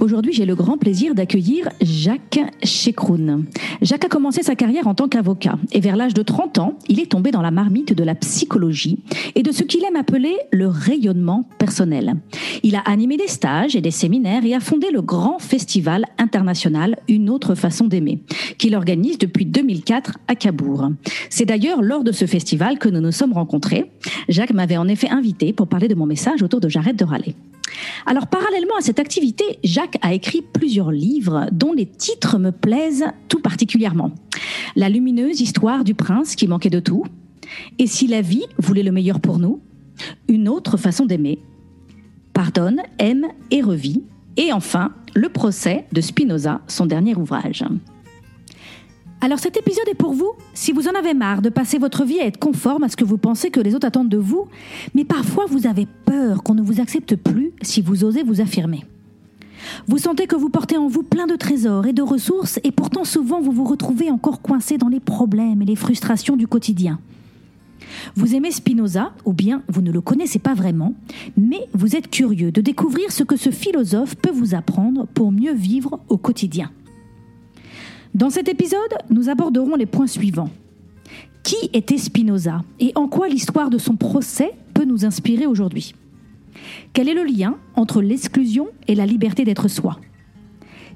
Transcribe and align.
Aujourd'hui, 0.00 0.32
j'ai 0.32 0.46
le 0.46 0.54
grand 0.54 0.78
plaisir 0.78 1.16
d'accueillir 1.16 1.68
Jacques 1.80 2.38
Chekroun. 2.62 3.46
Jacques 3.82 4.04
a 4.04 4.08
commencé 4.08 4.44
sa 4.44 4.54
carrière 4.54 4.86
en 4.86 4.94
tant 4.94 5.08
qu'avocat 5.08 5.58
et 5.72 5.80
vers 5.80 5.96
l'âge 5.96 6.14
de 6.14 6.22
30 6.22 6.58
ans, 6.58 6.78
il 6.88 7.00
est 7.00 7.10
tombé 7.10 7.32
dans 7.32 7.42
la 7.42 7.50
marmite 7.50 7.94
de 7.94 8.04
la 8.04 8.14
psychologie 8.14 9.00
et 9.34 9.42
de 9.42 9.50
ce 9.50 9.64
qu'il 9.64 9.84
aime 9.84 9.96
appeler 9.96 10.36
le 10.52 10.68
rayonnement 10.68 11.48
personnel. 11.58 12.14
Il 12.62 12.76
a 12.76 12.80
animé 12.80 13.16
des 13.16 13.26
stages 13.26 13.74
et 13.74 13.80
des 13.80 13.90
séminaires 13.90 14.44
et 14.44 14.54
a 14.54 14.60
fondé 14.60 14.88
le 14.92 15.02
grand 15.02 15.40
festival 15.40 16.04
international 16.18 16.96
Une 17.08 17.28
autre 17.28 17.56
façon 17.56 17.88
d'aimer, 17.88 18.22
qu'il 18.56 18.76
organise 18.76 19.18
depuis 19.18 19.46
2004 19.46 20.18
à 20.28 20.36
Cabourg. 20.36 20.90
C'est 21.28 21.44
d'ailleurs 21.44 21.82
lors 21.82 22.04
de 22.04 22.12
ce 22.12 22.26
festival 22.26 22.78
que 22.78 22.88
nous 22.88 23.00
nous 23.00 23.12
sommes 23.12 23.32
rencontrés. 23.32 23.90
Jacques 24.28 24.54
m'avait 24.54 24.76
en 24.76 24.86
effet 24.86 25.08
invité 25.08 25.52
pour 25.52 25.66
parler 25.66 25.88
de 25.88 25.96
mon 25.96 26.06
message 26.06 26.42
autour 26.44 26.60
de 26.60 26.68
J'arrête 26.68 26.96
de 26.96 27.04
râler. 27.04 27.34
Alors 28.06 28.26
parallèlement 28.26 28.76
à 28.78 28.82
cette 28.82 28.98
activité, 28.98 29.44
Jacques 29.64 29.98
a 30.02 30.14
écrit 30.14 30.42
plusieurs 30.42 30.90
livres 30.90 31.46
dont 31.52 31.72
les 31.72 31.86
titres 31.86 32.38
me 32.38 32.52
plaisent 32.52 33.06
tout 33.28 33.40
particulièrement. 33.40 34.12
La 34.76 34.88
lumineuse 34.88 35.40
histoire 35.40 35.84
du 35.84 35.94
prince 35.94 36.34
qui 36.34 36.48
manquait 36.48 36.70
de 36.70 36.80
tout, 36.80 37.04
Et 37.78 37.86
si 37.86 38.06
la 38.06 38.20
vie 38.20 38.44
voulait 38.58 38.82
le 38.82 38.92
meilleur 38.92 39.20
pour 39.20 39.38
nous, 39.38 39.60
une 40.28 40.48
autre 40.48 40.76
façon 40.76 41.06
d'aimer, 41.06 41.38
Pardonne, 42.34 42.82
aime 42.98 43.26
et 43.50 43.62
revit, 43.62 44.04
et 44.36 44.52
enfin 44.52 44.92
Le 45.14 45.28
procès 45.28 45.86
de 45.92 46.00
Spinoza, 46.00 46.60
son 46.68 46.86
dernier 46.86 47.16
ouvrage. 47.16 47.64
Alors 49.20 49.40
cet 49.40 49.56
épisode 49.56 49.88
est 49.90 49.94
pour 49.94 50.12
vous 50.12 50.30
si 50.54 50.70
vous 50.70 50.86
en 50.86 50.94
avez 50.94 51.12
marre 51.12 51.42
de 51.42 51.48
passer 51.48 51.78
votre 51.78 52.04
vie 52.04 52.20
à 52.20 52.26
être 52.26 52.38
conforme 52.38 52.84
à 52.84 52.88
ce 52.88 52.96
que 52.96 53.04
vous 53.04 53.18
pensez 53.18 53.50
que 53.50 53.58
les 53.58 53.74
autres 53.74 53.88
attendent 53.88 54.08
de 54.08 54.16
vous, 54.16 54.46
mais 54.94 55.04
parfois 55.04 55.44
vous 55.46 55.66
avez 55.66 55.88
peur 56.04 56.44
qu'on 56.44 56.54
ne 56.54 56.62
vous 56.62 56.80
accepte 56.80 57.16
plus 57.16 57.52
si 57.60 57.82
vous 57.82 58.04
osez 58.04 58.22
vous 58.22 58.40
affirmer. 58.40 58.86
Vous 59.88 59.98
sentez 59.98 60.28
que 60.28 60.36
vous 60.36 60.50
portez 60.50 60.76
en 60.76 60.86
vous 60.86 61.02
plein 61.02 61.26
de 61.26 61.34
trésors 61.34 61.86
et 61.86 61.92
de 61.92 62.02
ressources 62.02 62.60
et 62.62 62.70
pourtant 62.70 63.04
souvent 63.04 63.40
vous 63.40 63.50
vous 63.50 63.64
retrouvez 63.64 64.08
encore 64.08 64.40
coincé 64.40 64.78
dans 64.78 64.88
les 64.88 65.00
problèmes 65.00 65.62
et 65.62 65.66
les 65.66 65.76
frustrations 65.76 66.36
du 66.36 66.46
quotidien. 66.46 67.00
Vous 68.14 68.36
aimez 68.36 68.52
Spinoza, 68.52 69.12
ou 69.24 69.32
bien 69.32 69.62
vous 69.68 69.82
ne 69.82 69.90
le 69.90 70.00
connaissez 70.00 70.38
pas 70.38 70.54
vraiment, 70.54 70.94
mais 71.36 71.68
vous 71.74 71.96
êtes 71.96 72.08
curieux 72.08 72.52
de 72.52 72.60
découvrir 72.60 73.10
ce 73.10 73.24
que 73.24 73.36
ce 73.36 73.50
philosophe 73.50 74.14
peut 74.14 74.30
vous 74.30 74.54
apprendre 74.54 75.08
pour 75.08 75.32
mieux 75.32 75.54
vivre 75.54 75.98
au 76.08 76.18
quotidien. 76.18 76.70
Dans 78.14 78.30
cet 78.30 78.48
épisode, 78.48 78.94
nous 79.10 79.28
aborderons 79.28 79.76
les 79.76 79.86
points 79.86 80.06
suivants. 80.06 80.50
Qui 81.42 81.70
était 81.72 81.98
Spinoza 81.98 82.62
et 82.80 82.92
en 82.94 83.08
quoi 83.08 83.28
l'histoire 83.28 83.70
de 83.70 83.78
son 83.78 83.96
procès 83.96 84.52
peut 84.74 84.84
nous 84.84 85.04
inspirer 85.04 85.46
aujourd'hui? 85.46 85.94
Quel 86.92 87.08
est 87.08 87.14
le 87.14 87.24
lien 87.24 87.56
entre 87.74 88.02
l'exclusion 88.02 88.68
et 88.86 88.94
la 88.94 89.06
liberté 89.06 89.44
d'être 89.44 89.68
soi? 89.68 89.98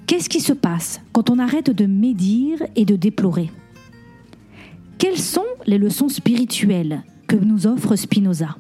Qu'est-ce 0.07 0.29
qui 0.29 0.41
se 0.41 0.53
passe 0.53 1.01
quand 1.13 1.31
on 1.31 1.39
arrête 1.39 1.71
de 1.71 1.87
médire 1.87 2.59
et 2.77 2.85
de 2.85 2.97
déplorer? 2.97 3.51
Quelles 4.99 5.19
sont 5.19 5.47
les 5.67 5.79
leçons 5.79 6.09
spirituelles 6.09 7.03
que 7.29 7.37
nous 7.37 7.67
offre 7.67 7.97
Spinoza? 7.97 8.57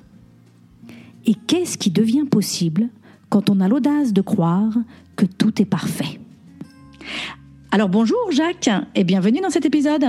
Et 1.27 1.35
qu'est-ce 1.35 1.79
qui 1.79 1.91
devient 1.91 2.25
possible 2.25 2.89
quand 3.29 3.51
on 3.51 3.61
a 3.61 3.69
l'audace 3.69 4.13
de 4.13 4.21
croire 4.21 4.73
que 5.17 5.27
tout 5.27 5.61
est 5.61 5.67
parfait? 5.67 6.21
Alors 7.75 7.89
bonjour 7.89 8.31
Jacques 8.31 8.69
et 8.95 9.03
bienvenue 9.03 9.41
dans 9.41 9.49
cet 9.49 9.65
épisode. 9.65 10.05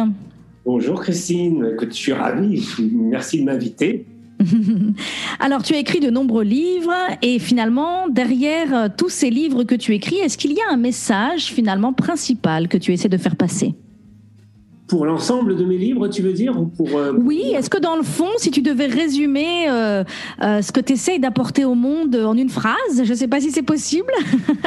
Bonjour 0.66 1.00
Christine, 1.01 1.78
je 1.81 1.90
suis 1.91 2.12
ravi, 2.12 2.62
merci 2.91 3.40
de 3.40 3.46
m'inviter. 3.46 4.06
Alors 5.40 5.63
tu 5.63 5.73
as 5.73 5.78
écrit 5.78 6.02
de 6.02 6.09
nombreux 6.09 6.44
livres 6.44 6.94
et 7.22 7.40
finalement 7.40 8.09
derrière 8.09 8.90
tous 8.97 9.07
ces 9.07 9.29
livres 9.29 9.63
que 9.63 9.75
tu 9.75 9.94
écris, 9.94 10.18
est-ce 10.18 10.38
qu'il 10.38 10.52
y 10.52 10.59
a 10.59 10.73
un 10.73 10.78
message 10.78 11.46
finalement 11.46 11.94
principal 11.94 12.68
que 12.68 12.78
tu 12.78 12.91
essaies 12.91 13.07
de 13.07 13.18
faire 13.18 13.38
passer? 13.38 13.73
Pour 14.93 15.07
l'ensemble 15.07 15.55
de 15.55 15.65
mes 15.65 15.79
livres, 15.79 16.07
tu 16.07 16.21
veux 16.21 16.33
dire 16.33 16.61
ou 16.61 16.67
pour, 16.67 16.95
euh, 16.95 17.13
Oui, 17.17 17.51
est-ce 17.55 17.67
que 17.67 17.79
dans 17.79 17.95
le 17.95 18.03
fond, 18.03 18.29
si 18.37 18.51
tu 18.51 18.61
devais 18.61 18.85
résumer 18.85 19.67
euh, 19.67 20.03
euh, 20.43 20.61
ce 20.61 20.71
que 20.71 20.79
tu 20.79 20.93
essayes 20.93 21.19
d'apporter 21.19 21.65
au 21.65 21.73
monde 21.73 22.15
en 22.15 22.37
une 22.37 22.51
phrase, 22.51 23.01
je 23.03 23.09
ne 23.09 23.15
sais 23.15 23.27
pas 23.27 23.41
si 23.41 23.49
c'est 23.49 23.63
possible, 23.63 24.13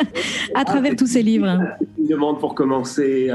à 0.56 0.64
travers 0.64 0.94
ah, 0.94 0.97
tous 0.97 1.06
ces 1.06 1.22
livres 1.22 1.60
Une 1.97 2.09
demande 2.09 2.41
pour 2.41 2.56
commencer. 2.56 3.31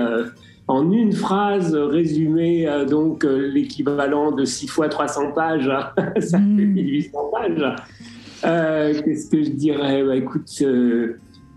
en 0.68 0.92
une 0.92 1.14
phrase, 1.14 1.74
résumer 1.74 2.68
donc 2.90 3.24
l'équivalent 3.24 4.34
de 4.34 4.44
6 4.44 4.68
fois 4.68 4.90
300 4.90 5.32
pages, 5.32 5.72
ça 6.20 6.40
fait 6.40 6.44
1800 6.44 7.10
hmm. 7.14 7.32
pages. 7.32 9.02
Qu'est-ce 9.06 9.30
que 9.30 9.44
je 9.44 9.52
dirais? 9.52 10.04
Bah, 10.04 10.18
Écoute, 10.18 10.62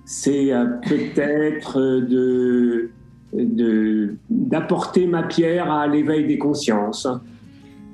c'est 0.04 0.52
peut-être 0.86 1.80
de 2.08 2.90
d'apporter 3.34 5.06
ma 5.06 5.24
pierre 5.24 5.70
à 5.70 5.86
l'éveil 5.86 6.26
des 6.26 6.38
consciences. 6.38 7.08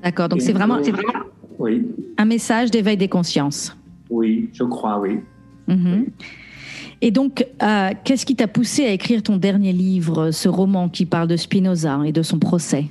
D'accord, 0.03 0.29
donc 0.29 0.41
c'est 0.41 0.53
vraiment, 0.53 0.81
vraiment 0.81 1.03
oui. 1.59 1.87
un 2.19 2.25
message 2.25 2.71
d'éveil 2.71 2.97
des 2.97 3.09
consciences. 3.09 3.77
Oui, 4.09 4.51
je 4.53 4.65
crois, 4.65 4.99
oui. 4.99 5.21
Mhm. 5.69 6.07
Et 7.03 7.11
donc, 7.11 7.47
euh, 7.63 7.91
qu'est-ce 8.05 8.27
qui 8.27 8.37
t'a 8.37 8.49
poussé 8.49 8.85
à 8.85 8.91
écrire 8.91 9.23
ton 9.23 9.37
dernier 9.37 9.73
livre, 9.73 10.31
ce 10.33 10.49
roman 10.49 10.89
qui 10.89 11.07
parle 11.07 11.29
de 11.29 11.37
Spinoza 11.37 12.01
et 12.05 12.13
de 12.13 12.23
son 12.23 12.39
procès? 12.39 12.87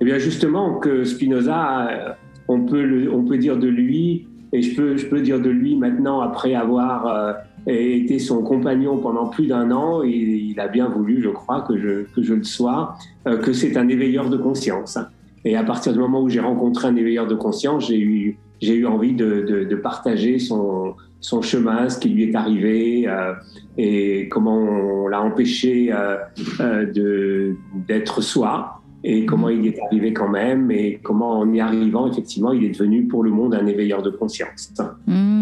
Eh 0.00 0.04
bien, 0.04 0.18
justement, 0.18 0.78
que 0.78 1.04
Spinoza, 1.04 1.88
euh, 1.88 2.12
on 2.46 2.60
peut, 2.60 3.08
on 3.12 3.24
peut 3.24 3.38
dire 3.38 3.56
de 3.56 3.66
lui, 3.66 4.28
et 4.52 4.62
je 4.62 4.76
peux, 4.76 4.96
je 4.96 5.06
peux 5.06 5.20
dire 5.20 5.40
de 5.40 5.50
lui 5.50 5.76
maintenant 5.76 6.20
après 6.20 6.54
avoir 6.54 7.06
euh, 7.06 7.32
été 7.72 8.18
son 8.18 8.42
compagnon 8.42 8.98
pendant 8.98 9.26
plus 9.26 9.46
d'un 9.46 9.70
an 9.70 10.02
et 10.02 10.08
il 10.08 10.60
a 10.60 10.68
bien 10.68 10.88
voulu, 10.88 11.22
je 11.22 11.30
crois, 11.30 11.62
que 11.62 11.78
je, 11.78 12.04
que 12.14 12.22
je 12.22 12.34
le 12.34 12.44
sois, 12.44 12.96
euh, 13.26 13.38
que 13.38 13.52
c'est 13.52 13.76
un 13.76 13.88
éveilleur 13.88 14.28
de 14.28 14.36
conscience. 14.36 14.98
Et 15.44 15.56
à 15.56 15.64
partir 15.64 15.92
du 15.92 15.98
moment 15.98 16.22
où 16.22 16.28
j'ai 16.28 16.40
rencontré 16.40 16.88
un 16.88 16.96
éveilleur 16.96 17.26
de 17.26 17.34
conscience, 17.34 17.88
j'ai 17.88 17.98
eu, 17.98 18.38
j'ai 18.60 18.74
eu 18.74 18.86
envie 18.86 19.14
de, 19.14 19.66
de, 19.68 19.76
partager 19.76 20.38
son, 20.38 20.94
son 21.20 21.42
chemin, 21.42 21.88
ce 21.88 21.98
qui 21.98 22.08
lui 22.10 22.24
est 22.24 22.34
arrivé 22.34 23.06
euh, 23.06 23.34
et 23.76 24.28
comment 24.28 24.56
on 24.58 25.08
l'a 25.08 25.20
empêché 25.20 25.92
euh 25.92 26.86
de, 26.86 27.56
d'être 27.86 28.22
soi 28.22 28.80
et 29.06 29.26
comment 29.26 29.50
il 29.50 29.66
y 29.66 29.68
est 29.68 29.78
arrivé 29.80 30.14
quand 30.14 30.30
même 30.30 30.70
et 30.70 30.98
comment 31.02 31.38
en 31.38 31.52
y 31.52 31.60
arrivant, 31.60 32.10
effectivement, 32.10 32.52
il 32.52 32.64
est 32.64 32.70
devenu 32.70 33.06
pour 33.06 33.22
le 33.22 33.30
monde 33.30 33.54
un 33.54 33.66
éveilleur 33.66 34.02
de 34.02 34.08
conscience. 34.08 34.72
Mmh. 35.06 35.33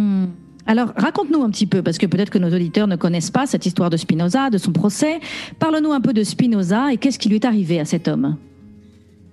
Alors, 0.66 0.92
raconte-nous 0.96 1.42
un 1.42 1.50
petit 1.50 1.66
peu, 1.66 1.82
parce 1.82 1.98
que 1.98 2.06
peut-être 2.06 2.30
que 2.30 2.38
nos 2.38 2.54
auditeurs 2.54 2.86
ne 2.86 2.96
connaissent 2.96 3.30
pas 3.30 3.46
cette 3.46 3.66
histoire 3.66 3.90
de 3.90 3.96
Spinoza, 3.96 4.48
de 4.50 4.58
son 4.58 4.72
procès. 4.72 5.18
Parle-nous 5.58 5.92
un 5.92 6.00
peu 6.00 6.12
de 6.12 6.22
Spinoza 6.22 6.92
et 6.92 6.98
qu'est-ce 6.98 7.18
qui 7.18 7.28
lui 7.28 7.36
est 7.36 7.44
arrivé 7.44 7.80
à 7.80 7.84
cet 7.84 8.06
homme? 8.06 8.36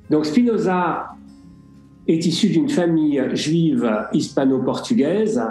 Donc, 0.09 0.25
Spinoza 0.25 1.09
est 2.07 2.25
issu 2.25 2.49
d'une 2.49 2.69
famille 2.69 3.21
juive 3.33 3.89
hispano-portugaise. 4.13 5.41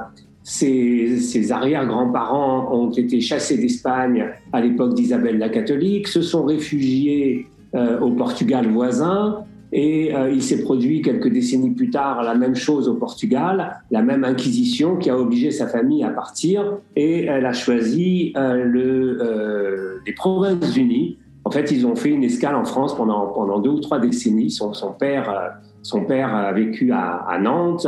Ses, 0.42 1.52
arrière-grands-parents 1.52 2.74
ont 2.74 2.90
été 2.90 3.20
chassés 3.20 3.58
d'Espagne 3.58 4.26
à 4.52 4.60
l'époque 4.60 4.94
d'Isabelle 4.94 5.38
la 5.38 5.50
catholique, 5.50 6.08
se 6.08 6.22
sont 6.22 6.44
réfugiés 6.44 7.46
euh, 7.74 8.00
au 8.00 8.12
Portugal 8.12 8.66
voisin 8.66 9.44
et 9.72 10.14
euh, 10.14 10.30
il 10.30 10.42
s'est 10.42 10.62
produit 10.62 11.02
quelques 11.02 11.28
décennies 11.28 11.70
plus 11.70 11.90
tard 11.90 12.22
la 12.22 12.34
même 12.34 12.54
chose 12.54 12.88
au 12.88 12.94
Portugal, 12.94 13.82
la 13.90 14.02
même 14.02 14.24
inquisition 14.24 14.96
qui 14.96 15.10
a 15.10 15.18
obligé 15.18 15.50
sa 15.50 15.66
famille 15.66 16.02
à 16.04 16.10
partir 16.10 16.78
et 16.96 17.24
elle 17.24 17.44
a 17.44 17.52
choisi 17.52 18.32
euh, 18.36 18.64
le, 18.64 19.18
euh, 19.20 19.98
les 20.06 20.12
Provinces-Unies. 20.12 21.18
En 21.44 21.50
fait, 21.50 21.70
ils 21.70 21.86
ont 21.86 21.96
fait 21.96 22.10
une 22.10 22.24
escale 22.24 22.54
en 22.54 22.64
France 22.64 22.96
pendant, 22.96 23.26
pendant 23.26 23.58
deux 23.58 23.70
ou 23.70 23.80
trois 23.80 23.98
décennies. 23.98 24.50
Son, 24.50 24.72
son 24.74 24.92
père, 24.92 25.30
euh, 25.30 25.48
son 25.82 26.04
père 26.04 26.34
a 26.34 26.52
vécu 26.52 26.92
à, 26.92 27.24
à 27.28 27.38
Nantes, 27.38 27.86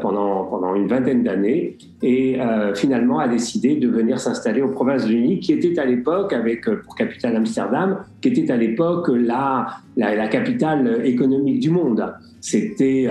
pendant, 0.00 0.44
pendant 0.44 0.74
une 0.74 0.86
vingtaine 0.86 1.22
d'années 1.22 1.76
et 2.04 2.38
euh, 2.38 2.74
finalement 2.74 3.18
a 3.18 3.26
décidé 3.26 3.76
de 3.76 3.88
venir 3.88 4.20
s'installer 4.20 4.60
aux 4.60 4.68
Provinces-Unies, 4.68 5.40
qui 5.40 5.54
était 5.54 5.78
à 5.78 5.86
l'époque, 5.86 6.34
avec 6.34 6.68
euh, 6.68 6.82
pour 6.84 6.94
capitale 6.94 7.34
Amsterdam, 7.34 8.00
qui 8.20 8.28
était 8.28 8.52
à 8.52 8.58
l'époque 8.58 9.08
la, 9.08 9.78
capitale 10.28 11.00
économique 11.06 11.60
du 11.60 11.70
monde. 11.70 12.12
C'était 12.42 13.08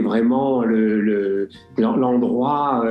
vraiment 0.00 0.64
l'endroit 1.76 2.82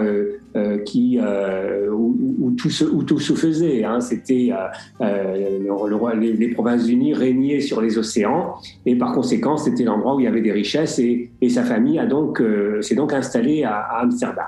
où, 0.56 2.52
tout 2.56 2.70
se, 2.70 3.34
faisait. 3.34 3.84
Hein. 3.84 4.00
C'était 4.02 4.52
roi, 5.00 6.14
les, 6.14 6.48
Provinces-Unies 6.50 7.16
régnaient 7.16 7.60
sur 7.60 7.82
les 7.82 7.98
océans 7.98 8.54
et 8.86 8.96
par 8.96 9.14
conséquent 9.14 9.58
c'était 9.58 9.84
l'endroit 9.84 10.14
où 10.14 10.20
il 10.20 10.26
y 10.26 10.28
avait 10.28 10.42
des 10.42 10.52
richesses 10.52 11.00
et, 11.00 11.32
sa 11.50 11.64
famille 11.64 11.98
a 11.98 12.06
donc 12.06 12.40
s'est 12.82 12.94
donc 12.94 13.14
installée 13.14 13.64
à 13.64 13.80
Amsterdam. 14.02 14.46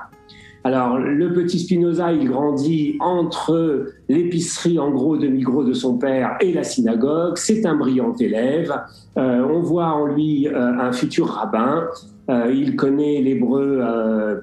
Alors, 0.66 0.98
le 0.98 1.32
petit 1.32 1.60
Spinoza, 1.60 2.12
il 2.12 2.28
grandit 2.28 2.96
entre 2.98 3.86
l'épicerie 4.08 4.80
en 4.80 4.90
gros 4.90 5.16
de 5.16 5.28
Migros 5.28 5.62
de 5.62 5.72
son 5.72 5.96
père 5.96 6.36
et 6.40 6.52
la 6.52 6.64
synagogue. 6.64 7.36
C'est 7.36 7.64
un 7.64 7.76
brillant 7.76 8.12
élève. 8.18 8.76
Euh, 9.16 9.46
on 9.48 9.60
voit 9.60 9.86
en 9.86 10.06
lui 10.06 10.48
euh, 10.48 10.52
un 10.56 10.90
futur 10.90 11.28
rabbin. 11.28 11.84
Euh, 12.28 12.52
il 12.52 12.74
connaît 12.74 13.22
l'hébreu, 13.22 14.42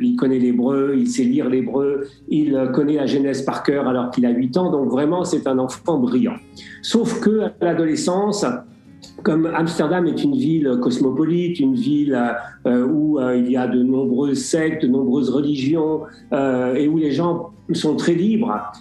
il 0.00 0.16
connaît 0.16 0.38
l'hébreu, 0.38 0.94
il 0.96 1.08
sait 1.08 1.24
lire 1.24 1.50
l'hébreu, 1.50 2.06
il 2.30 2.70
connaît 2.72 2.96
la 2.96 3.04
Genèse 3.04 3.42
par 3.42 3.62
cœur 3.62 3.86
alors 3.86 4.10
qu'il 4.10 4.24
a 4.24 4.30
8 4.30 4.56
ans. 4.56 4.70
Donc 4.70 4.88
vraiment, 4.88 5.22
c'est 5.24 5.46
un 5.46 5.58
enfant 5.58 5.98
brillant. 5.98 6.36
Sauf 6.80 7.20
que 7.20 7.42
à 7.42 7.52
l'adolescence, 7.60 8.46
comme 9.22 9.46
Amsterdam 9.46 10.06
est 10.06 10.22
une 10.22 10.34
ville 10.34 10.78
cosmopolite, 10.80 11.60
une 11.60 11.74
ville 11.74 12.18
euh, 12.66 12.86
où 12.86 13.18
euh, 13.18 13.36
il 13.36 13.50
y 13.50 13.56
a 13.56 13.66
de 13.66 13.82
nombreuses 13.82 14.44
sectes, 14.44 14.82
de 14.82 14.88
nombreuses 14.88 15.30
religions, 15.30 16.02
euh, 16.32 16.74
et 16.74 16.88
où 16.88 16.98
les 16.98 17.12
gens 17.12 17.50
sont 17.72 17.96
très 17.96 18.14
libres, 18.14 18.72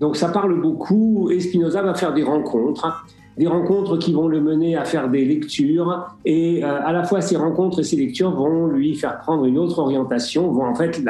donc 0.00 0.14
ça 0.14 0.28
parle 0.28 0.60
beaucoup, 0.60 1.28
et 1.30 1.40
Spinoza 1.40 1.82
va 1.82 1.94
faire 1.94 2.14
des 2.14 2.22
rencontres, 2.22 3.04
des 3.36 3.48
rencontres 3.48 3.96
qui 3.98 4.12
vont 4.12 4.28
le 4.28 4.40
mener 4.40 4.76
à 4.76 4.84
faire 4.84 5.08
des 5.08 5.24
lectures, 5.24 6.06
et 6.24 6.62
à 6.62 6.92
la 6.92 7.02
fois 7.02 7.20
ces 7.20 7.36
rencontres 7.36 7.80
et 7.80 7.82
ces 7.82 7.96
lectures 7.96 8.30
vont 8.30 8.66
lui 8.66 8.94
faire 8.94 9.18
prendre 9.18 9.44
une 9.44 9.58
autre 9.58 9.80
orientation, 9.80 10.52
vont 10.52 10.66
en 10.66 10.74
fait 10.74 11.02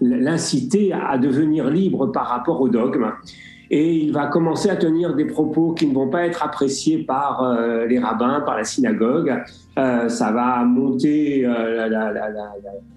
l'inciter 0.00 0.92
à 0.92 1.18
devenir 1.18 1.68
libre 1.68 2.06
par 2.12 2.28
rapport 2.28 2.60
au 2.60 2.68
dogme 2.68 3.10
et 3.70 3.94
il 3.94 4.12
va 4.12 4.26
commencer 4.26 4.70
à 4.70 4.76
tenir 4.76 5.14
des 5.14 5.24
propos 5.24 5.72
qui 5.72 5.86
ne 5.86 5.94
vont 5.94 6.08
pas 6.08 6.26
être 6.26 6.42
appréciés 6.44 6.98
par 6.98 7.42
euh, 7.42 7.86
les 7.86 7.98
rabbins, 7.98 8.40
par 8.44 8.56
la 8.56 8.64
synagogue. 8.64 9.34
Euh, 9.78 10.08
ça 10.08 10.30
va 10.30 10.64
monter, 10.64 11.44
euh, 11.44 11.88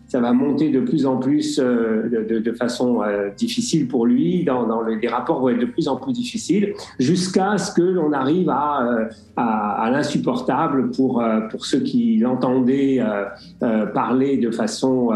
ça 0.07 0.21
va 0.21 0.31
monter 0.31 0.69
de 0.69 0.79
plus 0.79 1.05
en 1.05 1.17
plus 1.17 1.59
de, 1.59 2.53
façon 2.53 3.01
difficile 3.37 3.87
pour 3.87 4.05
lui. 4.05 4.45
Dans, 4.45 4.81
les 4.83 5.07
rapports 5.07 5.41
vont 5.41 5.49
être 5.49 5.59
de 5.59 5.65
plus 5.65 5.87
en 5.87 5.97
plus 5.97 6.13
difficiles, 6.13 6.73
jusqu'à 6.99 7.57
ce 7.57 7.73
que 7.73 7.81
l'on 7.81 8.13
arrive 8.13 8.49
à, 8.49 9.07
à, 9.35 9.83
à 9.83 9.91
l'insupportable 9.91 10.91
pour 10.91 11.23
pour 11.51 11.65
ceux 11.65 11.79
qui 11.79 12.17
l'entendaient 12.17 12.99
parler 13.93 14.37
de 14.37 14.51
façon 14.51 15.11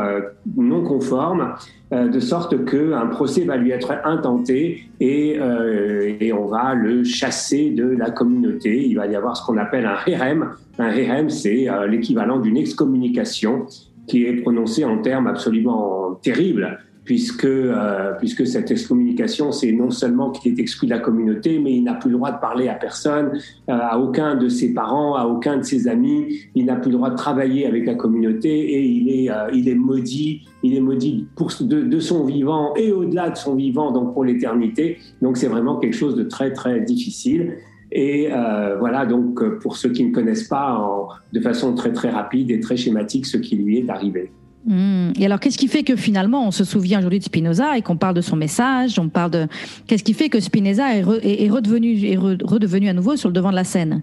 non 0.57 0.83
conforme 0.83 1.53
de 1.93 2.19
sorte 2.19 2.65
qu'un 2.65 3.07
procès 3.07 3.43
va 3.45 3.57
lui 3.57 3.71
être 3.71 3.93
intenté 4.03 4.83
et, 4.99 5.37
euh, 5.39 6.15
et, 6.19 6.33
on 6.33 6.45
va 6.45 6.73
le 6.73 7.03
chasser 7.03 7.71
de 7.71 7.85
la 7.85 8.09
communauté. 8.09 8.87
Il 8.87 8.95
va 8.95 9.07
y 9.07 9.15
avoir 9.15 9.37
ce 9.37 9.45
qu'on 9.45 9.57
appelle 9.57 9.85
un 9.85 9.97
hérem. 10.07 10.49
Un 10.79 10.91
hérem, 10.91 11.29
c'est 11.29 11.69
euh, 11.69 11.87
l'équivalent 11.87 12.39
d'une 12.39 12.57
excommunication 12.57 13.65
qui 14.07 14.25
est 14.25 14.41
prononcée 14.41 14.85
en 14.85 14.97
termes 14.99 15.27
absolument 15.27 16.19
terribles 16.21 16.79
puisque, 17.03 17.45
euh, 17.45 18.13
puisque 18.17 18.47
cette 18.47 18.71
excommunication, 18.71 19.51
c'est 19.51 19.71
non 19.71 19.89
seulement 19.89 20.31
qu'il 20.31 20.53
est 20.53 20.59
exclu 20.59 20.87
de 20.87 20.93
la 20.93 20.99
communauté, 20.99 21.59
mais 21.59 21.73
il 21.73 21.83
n'a 21.83 21.95
plus 21.95 22.09
le 22.09 22.17
droit 22.17 22.31
de 22.31 22.39
parler 22.39 22.69
à 22.69 22.75
personne, 22.75 23.31
euh, 23.69 23.73
à 23.73 23.99
aucun 23.99 24.35
de 24.35 24.47
ses 24.47 24.73
parents, 24.73 25.15
à 25.15 25.25
aucun 25.25 25.57
de 25.57 25.63
ses 25.63 25.87
amis, 25.87 26.39
il 26.55 26.65
n'a 26.65 26.75
plus 26.75 26.91
le 26.91 26.97
droit 26.97 27.09
de 27.09 27.15
travailler 27.15 27.65
avec 27.65 27.85
la 27.85 27.95
communauté 27.95 28.49
et 28.49 28.83
il 28.83 29.09
est, 29.09 29.29
euh, 29.29 29.49
il 29.53 29.67
est 29.67 29.75
maudit, 29.75 30.43
il 30.63 30.75
est 30.75 30.81
maudit 30.81 31.27
pour, 31.35 31.51
de, 31.59 31.81
de 31.81 31.99
son 31.99 32.23
vivant 32.23 32.73
et 32.75 32.91
au-delà 32.91 33.29
de 33.29 33.37
son 33.37 33.55
vivant, 33.55 33.91
donc 33.91 34.13
pour 34.13 34.23
l'éternité. 34.23 34.97
Donc 35.21 35.37
c'est 35.37 35.47
vraiment 35.47 35.77
quelque 35.77 35.95
chose 35.95 36.15
de 36.15 36.23
très 36.23 36.53
très 36.53 36.79
difficile. 36.79 37.57
Et 37.95 38.29
euh, 38.31 38.77
voilà, 38.79 39.05
donc 39.05 39.43
pour 39.59 39.77
ceux 39.77 39.89
qui 39.89 40.03
ne 40.03 40.11
connaissent 40.11 40.47
pas 40.47 40.79
en, 40.79 41.09
de 41.31 41.39
façon 41.39 41.75
très 41.75 41.91
très 41.91 42.09
rapide 42.09 42.49
et 42.49 42.59
très 42.59 42.75
schématique 42.75 43.27
ce 43.27 43.37
qui 43.37 43.55
lui 43.55 43.79
est 43.79 43.89
arrivé. 43.89 44.31
Hmm. 44.65 45.11
Et 45.19 45.25
alors, 45.25 45.39
qu'est-ce 45.39 45.57
qui 45.57 45.67
fait 45.67 45.83
que 45.83 45.95
finalement, 45.95 46.47
on 46.47 46.51
se 46.51 46.63
souvient 46.63 46.99
aujourd'hui 46.99 47.19
de 47.19 47.23
Spinoza 47.23 47.77
et 47.77 47.81
qu'on 47.81 47.97
parle 47.97 48.15
de 48.15 48.21
son 48.21 48.35
message, 48.35 48.97
on 48.97 49.09
parle 49.09 49.31
de... 49.31 49.47
Qu'est-ce 49.87 50.03
qui 50.03 50.13
fait 50.13 50.29
que 50.29 50.39
Spinoza 50.39 50.95
est, 50.95 51.03
est, 51.23 51.49
redevenu, 51.49 52.05
est 52.05 52.17
redevenu 52.17 52.87
à 52.87 52.93
nouveau 52.93 53.15
sur 53.17 53.29
le 53.29 53.33
devant 53.33 53.51
de 53.51 53.55
la 53.55 53.65
scène? 53.65 54.01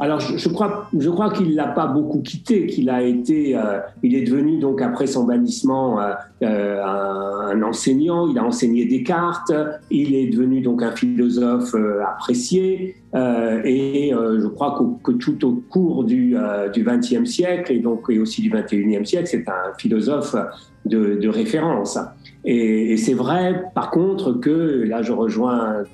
Alors, 0.00 0.18
je, 0.18 0.48
crois, 0.48 0.88
je 0.98 1.08
crois 1.08 1.30
qu'il 1.30 1.54
l'a 1.54 1.68
pas 1.68 1.86
beaucoup 1.86 2.20
quitté, 2.20 2.66
qu'il 2.66 2.90
a 2.90 3.00
été, 3.00 3.56
euh, 3.56 3.78
il 4.02 4.16
est 4.16 4.22
devenu 4.22 4.58
donc 4.58 4.82
après 4.82 5.06
son 5.06 5.22
bannissement 5.24 6.00
euh, 6.00 6.12
euh 6.42 6.82
un, 6.84 7.62
enseignant. 7.62 8.28
Il 8.28 8.36
a 8.38 8.44
enseigné 8.44 8.86
Descartes. 8.86 9.52
Il 9.90 10.16
est 10.16 10.26
devenu 10.26 10.60
donc 10.62 10.82
un 10.82 10.90
philosophe 10.90 11.76
apprécié. 12.04 12.96
Et 13.14 14.10
je 14.12 14.46
crois 14.48 14.98
que, 15.04 15.12
tout 15.12 15.44
au 15.46 15.62
cours 15.70 16.02
du 16.02 16.36
XXe 16.76 17.24
siècle 17.30 17.70
et 17.72 17.78
donc 17.78 18.06
et 18.08 18.18
aussi 18.18 18.42
du 18.42 18.50
XXIe 18.50 19.06
siècle, 19.06 19.28
c'est 19.28 19.48
un 19.48 19.72
philosophe 19.78 20.34
de 20.86 21.28
référence. 21.28 21.96
Et, 22.44 22.96
c'est 22.96 23.14
vrai, 23.14 23.64
par 23.74 23.90
contre, 23.90 24.32
que 24.32 24.84
là, 24.86 25.02
je 25.02 25.12
rejoins 25.12 25.84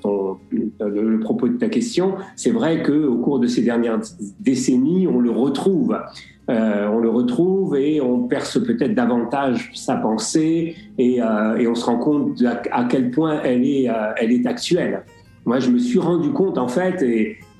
le, 0.50 1.18
propos 1.20 1.48
de 1.48 1.56
ta 1.56 1.68
question. 1.68 2.14
C'est 2.36 2.50
vrai 2.50 2.82
que 2.82 3.06
au 3.06 3.16
cours 3.18 3.38
de 3.38 3.46
ces 3.46 3.62
dernières 3.62 4.00
décennies, 4.40 5.06
on 5.06 5.20
le 5.20 5.30
retrouve. 5.30 5.96
Euh, 6.48 6.88
on 6.88 6.98
le 6.98 7.08
retrouve 7.08 7.76
et 7.76 8.00
on 8.00 8.24
perce 8.24 8.58
peut-être 8.58 8.94
davantage 8.94 9.70
sa 9.74 9.94
pensée 9.94 10.74
et, 10.98 11.22
euh, 11.22 11.70
on 11.70 11.74
se 11.76 11.84
rend 11.84 11.98
compte 11.98 12.42
à, 12.72 12.84
quel 12.84 13.12
point 13.12 13.40
elle 13.44 13.64
est, 13.64 13.88
euh, 13.88 14.12
elle 14.16 14.32
est 14.32 14.44
actuelle. 14.46 15.04
Moi, 15.46 15.60
je 15.60 15.70
me 15.70 15.78
suis 15.78 16.00
rendu 16.00 16.30
compte 16.30 16.58
en 16.58 16.68
fait 16.68 17.02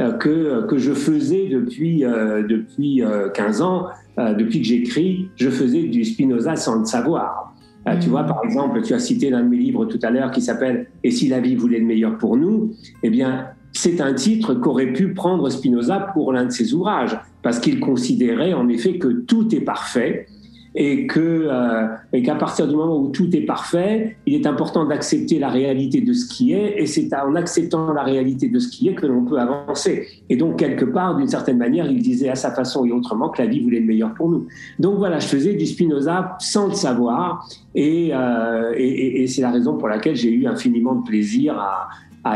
euh, 0.01 0.13
que, 0.13 0.67
que 0.67 0.79
je 0.79 0.93
faisais 0.93 1.49
depuis, 1.49 2.05
euh, 2.05 2.43
depuis 2.43 3.03
15 3.35 3.63
ans, 3.63 3.87
depuis 4.19 4.61
que 4.61 4.67
j'écris, 4.67 5.29
je 5.37 5.49
faisais 5.49 5.85
du 5.85 6.05
Spinoza 6.05 6.57
sans 6.57 6.81
le 6.81 6.85
savoir. 6.85 7.50
Euh, 7.89 7.99
tu 7.99 8.11
vois, 8.11 8.25
par 8.25 8.45
exemple, 8.45 8.83
tu 8.83 8.93
as 8.93 8.99
cité 8.99 9.31
l'un 9.31 9.43
de 9.43 9.49
mes 9.49 9.57
livres 9.57 9.87
tout 9.87 9.99
à 10.03 10.11
l'heure 10.11 10.31
qui 10.31 10.43
s'appelle 10.43 10.89
Et 11.03 11.11
si 11.11 11.29
la 11.29 11.41
vie 11.41 11.55
voulait 11.55 11.79
le 11.79 11.87
meilleur 11.87 12.19
pour 12.19 12.37
nous? 12.37 12.73
Eh 13.03 13.11
bien, 13.11 13.47
c'est 13.73 14.01
un 14.01 14.13
titre 14.13 14.55
qu'aurait 14.55 14.93
pu 14.93 15.15
prendre 15.15 15.49
Spinoza 15.49 16.11
pour 16.13 16.33
l'un 16.33 16.45
de 16.45 16.51
ses 16.51 16.75
ouvrages, 16.75 17.19
parce 17.43 17.59
qu'il 17.59 17.81
considérait 17.81 18.53
en 18.53 18.69
effet 18.69 18.99
que 18.99 19.09
tout 19.09 19.55
est 19.55 19.61
parfait 19.61 20.27
euh, 20.77 21.89
et 22.13 22.23
qu'à 22.23 22.37
partir 22.37 22.69
du 22.69 22.77
moment 22.77 22.97
où 22.97 23.09
tout 23.09 23.35
est 23.35 23.41
parfait, 23.41 24.17
il 24.27 24.35
est 24.35 24.47
important 24.47 24.85
d'accepter 24.85 25.39
la 25.39 25.49
réalité 25.49 26.01
de 26.01 26.13
ce 26.13 26.29
qui 26.29 26.53
est, 26.53 26.81
et 26.81 26.87
c'est 26.87 27.13
en 27.15 27.35
acceptant 27.35 27.93
la 27.93 28.03
réalité 28.03 28.49
de 28.49 28.59
ce 28.59 28.69
qui 28.69 28.89
est 28.89 28.95
que 28.95 29.07
l'on 29.07 29.25
peut 29.25 29.39
avancer. 29.39 30.07
Et 30.29 30.37
donc 30.37 30.59
quelque 30.59 30.85
part, 30.85 31.17
d'une 31.17 31.27
certaine 31.29 31.59
manière, 31.59 31.91
il 31.91 32.01
disait 32.01 32.29
à 32.29 32.37
sa 32.37 32.53
façon 32.53 32.85
et 32.85 32.93
autrement 32.93 33.31
que 33.31 33.43
la 33.43 33.49
vie 33.49 33.61
voulait 33.61 33.81
le 33.81 33.87
meilleur 33.87 34.15
pour 34.15 34.29
nous. 34.31 34.47
Donc 34.79 34.99
voilà, 34.99 35.19
je 35.19 35.27
faisais 35.27 35.55
du 35.55 35.67
Spinoza 35.67 36.37
sans 36.39 36.69
le 36.69 36.75
savoir, 36.75 37.49
et, 37.75 38.11
euh, 38.13 39.27
c'est 39.27 39.43
la 39.43 39.51
raison 39.51 39.77
pour 39.77 39.89
laquelle 39.89 40.17
j'ai 40.17 40.31
eu 40.31 40.47
infiniment 40.47 40.95
de 40.95 41.05
plaisir 41.05 41.59
à, 41.59 41.89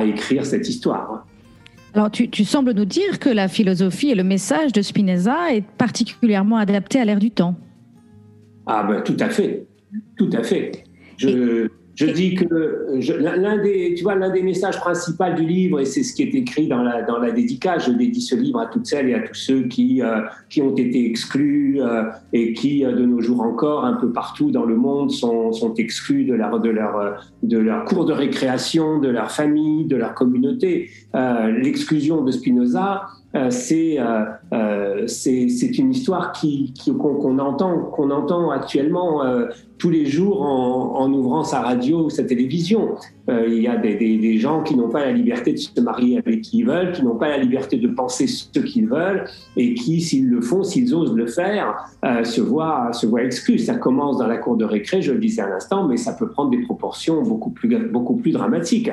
écrire 0.04 0.44
cette 0.46 0.68
histoire. 0.68 1.24
Alors, 1.92 2.10
tu, 2.10 2.44
sembles 2.44 2.72
nous 2.72 2.86
dire 2.86 3.20
que 3.20 3.28
la 3.28 3.46
philosophie 3.46 4.10
et 4.10 4.14
le 4.14 4.24
message 4.24 4.72
de 4.72 4.82
Spinoza 4.82 5.54
est 5.54 5.62
particulièrement 5.62 6.56
adapté 6.56 6.98
à 6.98 7.04
l'ère 7.04 7.20
du 7.20 7.30
temps. 7.30 7.54
Ah 8.66 8.84
ben 8.88 9.02
tout 9.02 9.16
à 9.20 9.28
fait, 9.28 9.66
tout 10.16 10.30
à 10.32 10.42
fait. 10.42 10.84
Je, 11.16 11.68
je 11.94 12.06
dis 12.06 12.34
que 12.34 12.98
l'un 13.20 13.62
des, 13.62 13.94
tu 13.94 14.02
vois, 14.02 14.16
l'un 14.16 14.30
des 14.30 14.42
messages 14.42 14.78
principaux 14.78 15.32
du 15.36 15.46
livre, 15.46 15.78
et 15.78 15.84
c'est 15.84 16.02
ce 16.02 16.12
qui 16.14 16.22
est 16.22 16.34
écrit 16.34 16.66
dans 16.66 16.82
la, 16.82 17.02
dans 17.02 17.18
la 17.18 17.30
dédicace, 17.30 17.86
je 17.86 17.92
dédie 17.92 18.20
ce 18.20 18.34
livre 18.34 18.58
à 18.58 18.66
toutes 18.66 18.86
celles 18.86 19.10
et 19.10 19.14
à 19.14 19.20
tous 19.20 19.34
ceux 19.34 19.62
qui, 19.68 20.02
euh, 20.02 20.22
qui 20.50 20.60
ont 20.60 20.74
été 20.74 21.06
exclus 21.06 21.80
euh, 21.80 22.04
et 22.32 22.52
qui, 22.52 22.84
euh, 22.84 22.92
de 22.92 23.04
nos 23.04 23.20
jours 23.20 23.42
encore, 23.42 23.84
un 23.84 23.94
peu 23.94 24.10
partout 24.10 24.50
dans 24.50 24.64
le 24.64 24.76
monde, 24.76 25.12
sont, 25.12 25.52
sont 25.52 25.74
exclus 25.74 26.24
de 26.24 26.34
leur, 26.34 26.58
de, 26.58 26.70
leur, 26.70 27.22
de 27.44 27.58
leur 27.58 27.84
cours 27.84 28.06
de 28.06 28.12
récréation, 28.12 28.98
de 28.98 29.08
leur 29.08 29.30
famille, 29.30 29.84
de 29.84 29.96
leur 29.96 30.14
communauté. 30.14 30.90
L'exclusion 31.14 32.24
de 32.24 32.32
Spinoza, 32.32 33.06
euh, 33.34 33.50
euh, 33.72 34.24
euh, 34.52 35.06
c'est 35.08 35.78
une 35.78 35.90
histoire 35.90 36.32
qui 36.32 36.72
qu'on 36.86 37.38
entend 37.38 37.78
qu'on 37.86 38.10
entend 38.10 38.50
actuellement 38.50 39.22
tous 39.78 39.90
les 39.90 40.06
jours 40.06 40.42
en, 40.42 41.00
en, 41.00 41.12
ouvrant 41.12 41.42
sa 41.42 41.60
radio 41.60 42.04
ou 42.04 42.10
sa 42.10 42.22
télévision. 42.22 42.94
il 43.28 43.60
y 43.60 43.66
a 43.66 43.76
des, 43.76 43.96
des, 43.96 44.38
gens 44.38 44.62
qui 44.62 44.76
n'ont 44.76 44.88
pas 44.88 45.04
la 45.04 45.12
liberté 45.12 45.52
de 45.52 45.58
se 45.58 45.80
marier 45.80 46.18
avec 46.18 46.42
qui 46.42 46.58
ils 46.58 46.66
veulent, 46.66 46.92
qui 46.92 47.02
n'ont 47.02 47.16
pas 47.16 47.28
la 47.28 47.38
liberté 47.38 47.76
de 47.76 47.88
penser 47.88 48.26
ce 48.28 48.60
qu'ils 48.60 48.86
veulent 48.86 49.24
et 49.56 49.74
qui, 49.74 50.00
s'ils 50.00 50.28
le 50.28 50.40
font, 50.40 50.62
s'ils 50.62 50.94
osent 50.94 51.14
le 51.14 51.26
faire, 51.26 51.74
se 52.22 52.40
voient 52.40 52.92
se 52.92 53.06
exclus. 53.18 53.58
Ça 53.58 53.74
commence 53.74 54.18
dans 54.18 54.28
la 54.28 54.38
cour 54.38 54.56
de 54.56 54.64
récré, 54.64 55.02
je 55.02 55.12
le 55.12 55.18
disais 55.18 55.42
à 55.42 55.48
l'instant, 55.48 55.88
mais 55.88 55.96
ça 55.96 56.12
peut 56.12 56.28
prendre 56.28 56.50
des 56.50 56.62
proportions 56.62 57.22
beaucoup 57.22 57.50
plus 57.50 57.68
beaucoup 57.88 58.16
plus 58.16 58.30
dramatiques. 58.30 58.90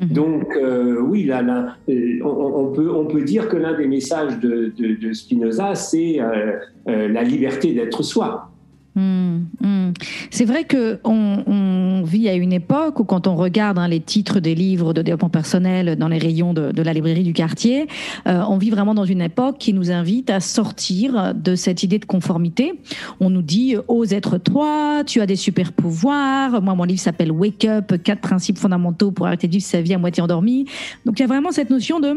Mhm. 0.00 0.08
Donc 0.08 0.56
euh, 0.56 1.00
oui, 1.00 1.24
là, 1.24 1.42
là 1.42 1.76
euh, 1.88 2.18
on, 2.22 2.28
on, 2.28 2.72
peut, 2.72 2.90
on 2.90 3.06
peut 3.06 3.22
dire 3.22 3.48
que 3.48 3.56
l'un 3.56 3.76
des 3.76 3.86
messages 3.86 4.38
de, 4.40 4.72
de, 4.76 4.94
de 4.94 5.12
Spinoza, 5.12 5.74
c'est 5.74 6.20
euh, 6.20 6.58
euh, 6.88 7.08
la 7.08 7.22
liberté 7.22 7.72
d'être 7.72 8.02
soi. 8.02 8.50
Mmh, 8.94 9.00
mmh. 9.60 9.66
Hmm. 9.86 9.92
C'est 10.30 10.44
vrai 10.44 10.64
que 10.64 10.98
on, 11.04 11.44
vit 12.06 12.30
à 12.30 12.34
une 12.34 12.54
époque 12.54 12.98
où, 13.00 13.04
quand 13.04 13.26
on 13.26 13.36
regarde 13.36 13.78
hein, 13.78 13.88
les 13.88 14.00
titres 14.00 14.40
des 14.40 14.54
livres 14.54 14.94
de 14.94 15.02
développement 15.02 15.28
personnel 15.28 15.96
dans 15.96 16.08
les 16.08 16.16
rayons 16.16 16.54
de, 16.54 16.82
la 16.82 16.94
librairie 16.94 17.24
du 17.24 17.34
quartier, 17.34 17.86
euh, 18.26 18.42
on 18.48 18.56
vit 18.56 18.70
vraiment 18.70 18.94
dans 18.94 19.04
une 19.04 19.20
époque 19.20 19.58
qui 19.58 19.74
nous 19.74 19.90
invite 19.90 20.30
à 20.30 20.40
sortir 20.40 21.34
de 21.34 21.54
cette 21.54 21.82
idée 21.82 21.98
de 21.98 22.06
conformité. 22.06 22.80
On 23.20 23.28
nous 23.28 23.42
dit 23.42 23.76
ose 23.88 24.14
être 24.14 24.38
toi, 24.38 25.02
tu 25.04 25.20
as 25.20 25.26
des 25.26 25.36
super 25.36 25.72
pouvoirs. 25.72 26.62
Moi, 26.62 26.74
mon 26.74 26.84
livre 26.84 27.00
s'appelle 27.00 27.30
Wake 27.30 27.66
Up, 27.66 28.02
quatre 28.02 28.22
principes 28.22 28.58
fondamentaux 28.58 29.10
pour 29.10 29.26
arrêter 29.26 29.48
de 29.48 29.52
vivre 29.52 29.64
sa 29.64 29.82
vie 29.82 29.92
à 29.92 29.98
moitié 29.98 30.22
endormie. 30.22 30.66
Donc, 31.04 31.18
il 31.18 31.22
y 31.22 31.24
a 31.24 31.28
vraiment 31.28 31.52
cette 31.52 31.70
notion 31.70 32.00
de 32.00 32.16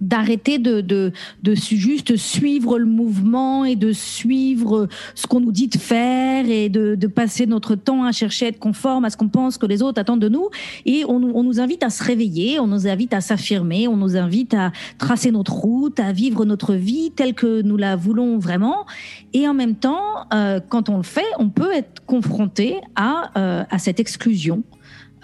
d'arrêter 0.00 0.58
de, 0.58 0.80
de, 0.80 1.12
de, 1.42 1.54
juste 1.54 2.16
suivre 2.16 2.78
le 2.78 2.84
mouvement 2.84 3.64
et 3.64 3.76
de 3.76 3.92
suivre 3.92 4.88
ce 5.14 5.26
qu'on 5.26 5.40
nous 5.40 5.52
dit 5.52 5.68
de 5.68 5.78
faire 5.78 6.48
et 6.48 6.68
de, 6.68 6.94
de, 6.94 7.06
passer 7.06 7.46
notre 7.46 7.74
temps 7.74 8.04
à 8.04 8.12
chercher 8.12 8.46
à 8.46 8.48
être 8.48 8.58
conforme 8.58 9.04
à 9.04 9.10
ce 9.10 9.16
qu'on 9.16 9.28
pense 9.28 9.56
que 9.56 9.66
les 9.66 9.82
autres 9.82 10.00
attendent 10.00 10.20
de 10.20 10.28
nous. 10.28 10.48
Et 10.84 11.04
on, 11.06 11.16
on 11.16 11.42
nous 11.42 11.60
invite 11.60 11.82
à 11.82 11.90
se 11.90 12.02
réveiller, 12.02 12.58
on 12.58 12.66
nous 12.66 12.86
invite 12.86 13.14
à 13.14 13.20
s'affirmer, 13.20 13.88
on 13.88 13.96
nous 13.96 14.16
invite 14.16 14.54
à 14.54 14.72
tracer 14.98 15.30
notre 15.30 15.52
route, 15.52 15.98
à 16.00 16.12
vivre 16.12 16.44
notre 16.44 16.74
vie 16.74 17.12
telle 17.14 17.34
que 17.34 17.62
nous 17.62 17.76
la 17.76 17.96
voulons 17.96 18.38
vraiment. 18.38 18.86
Et 19.32 19.48
en 19.48 19.54
même 19.54 19.76
temps, 19.76 20.26
euh, 20.32 20.60
quand 20.68 20.88
on 20.88 20.96
le 20.98 21.02
fait, 21.02 21.24
on 21.38 21.48
peut 21.48 21.72
être 21.72 22.04
confronté 22.06 22.80
à, 22.96 23.30
euh, 23.38 23.64
à 23.70 23.78
cette 23.78 24.00
exclusion 24.00 24.62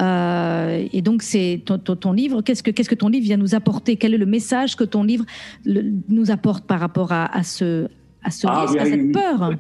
euh, 0.00 0.86
et 0.92 1.02
donc, 1.02 1.22
c'est 1.22 1.62
ton, 1.64 2.12
livre. 2.12 2.42
Qu'est-ce 2.42 2.62
que, 2.62 2.70
qu'est-ce 2.70 2.88
que 2.88 2.94
ton 2.94 3.08
livre 3.08 3.24
vient 3.24 3.36
nous 3.36 3.54
apporter? 3.54 3.96
Quel 3.96 4.14
est 4.14 4.18
le 4.18 4.26
message 4.26 4.76
que 4.76 4.84
ton 4.84 5.02
livre 5.02 5.24
nous 5.66 6.30
apporte 6.30 6.64
par 6.64 6.80
rapport 6.80 7.12
à, 7.12 7.42
ce, 7.42 7.86
à, 8.22 8.30
ce 8.30 8.46
ah, 8.46 8.62
risque, 8.62 8.76
à 8.76 8.84
cette 8.84 9.12
peur? 9.12 9.52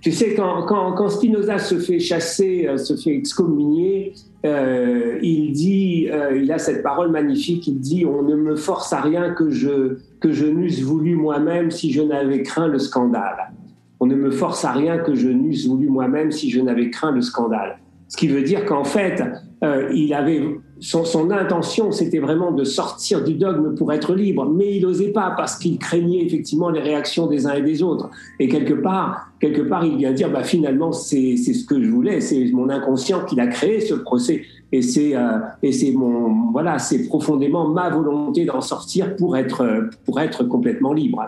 Tu 0.00 0.12
sais, 0.12 0.34
quand, 0.34 0.62
quand, 0.64 1.08
Spinoza 1.08 1.58
se 1.58 1.78
fait 1.78 1.98
chasser, 1.98 2.66
euh, 2.68 2.76
se 2.76 2.96
fait 2.96 3.14
excommunier, 3.14 4.12
euh, 4.44 5.18
il 5.22 5.52
dit, 5.52 6.08
il 6.34 6.52
a 6.52 6.58
cette 6.58 6.82
parole 6.82 7.10
magnifique, 7.10 7.66
il 7.66 7.80
dit 7.80 8.04
On 8.04 8.22
ne 8.22 8.36
me 8.36 8.56
force 8.56 8.92
à 8.92 9.00
rien 9.00 9.30
que 9.30 9.50
je, 9.50 9.98
que 10.20 10.32
je 10.32 10.46
n'eusse 10.46 10.80
voulu 10.82 11.16
moi-même 11.16 11.70
si 11.70 11.92
je 11.92 12.02
n'avais 12.02 12.42
craint 12.42 12.68
le 12.68 12.78
scandale. 12.78 13.52
On 13.98 14.06
ne 14.06 14.14
me 14.14 14.30
force 14.30 14.64
à 14.64 14.72
rien 14.72 14.98
que 14.98 15.14
je 15.14 15.28
n'eusse 15.28 15.66
voulu 15.66 15.88
moi-même 15.88 16.30
si 16.30 16.50
je 16.50 16.60
n'avais 16.60 16.90
craint 16.90 17.12
le 17.12 17.22
scandale. 17.22 17.78
Ce 18.08 18.16
qui 18.16 18.28
veut 18.28 18.42
dire 18.42 18.64
qu'en 18.64 18.84
fait, 18.84 19.22
euh, 19.64 19.90
il 19.92 20.14
avait 20.14 20.42
son, 20.78 21.04
son 21.04 21.30
intention, 21.30 21.90
c'était 21.90 22.18
vraiment 22.18 22.52
de 22.52 22.62
sortir 22.62 23.24
du 23.24 23.34
dogme 23.34 23.74
pour 23.74 23.92
être 23.92 24.14
libre, 24.14 24.48
mais 24.48 24.76
il 24.76 24.82
n'osait 24.82 25.12
pas 25.12 25.32
parce 25.36 25.56
qu'il 25.56 25.78
craignait 25.78 26.24
effectivement 26.24 26.70
les 26.70 26.80
réactions 26.80 27.26
des 27.26 27.46
uns 27.46 27.54
et 27.54 27.62
des 27.62 27.82
autres. 27.82 28.10
Et 28.38 28.48
quelque 28.48 28.74
part, 28.74 29.28
quelque 29.40 29.62
part, 29.62 29.84
il 29.84 29.96
vient 29.96 30.12
dire, 30.12 30.30
bah 30.30 30.44
finalement, 30.44 30.92
c'est 30.92 31.36
ce 31.36 31.64
que 31.64 31.82
je 31.82 31.88
voulais, 31.88 32.20
c'est 32.20 32.44
mon 32.52 32.68
inconscient 32.68 33.24
qui 33.24 33.34
l'a 33.34 33.46
créé 33.46 33.80
ce 33.80 33.94
procès, 33.94 34.42
et 34.72 34.82
c'est 34.82 35.16
euh, 35.16 35.38
et 35.62 35.72
c'est 35.72 35.92
mon 35.92 36.50
voilà, 36.52 36.78
c'est 36.78 37.06
profondément 37.06 37.68
ma 37.68 37.88
volonté 37.88 38.44
d'en 38.44 38.60
sortir 38.60 39.16
pour 39.16 39.36
être 39.36 39.88
pour 40.04 40.20
être 40.20 40.44
complètement 40.44 40.92
libre. 40.92 41.24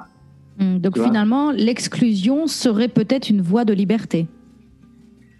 Hum, 0.61 0.79
donc 0.79 0.99
finalement, 0.99 1.51
l'exclusion 1.51 2.47
serait 2.47 2.89
peut-être 2.89 3.31
une 3.31 3.41
voie 3.41 3.65
de 3.65 3.73
liberté 3.73 4.27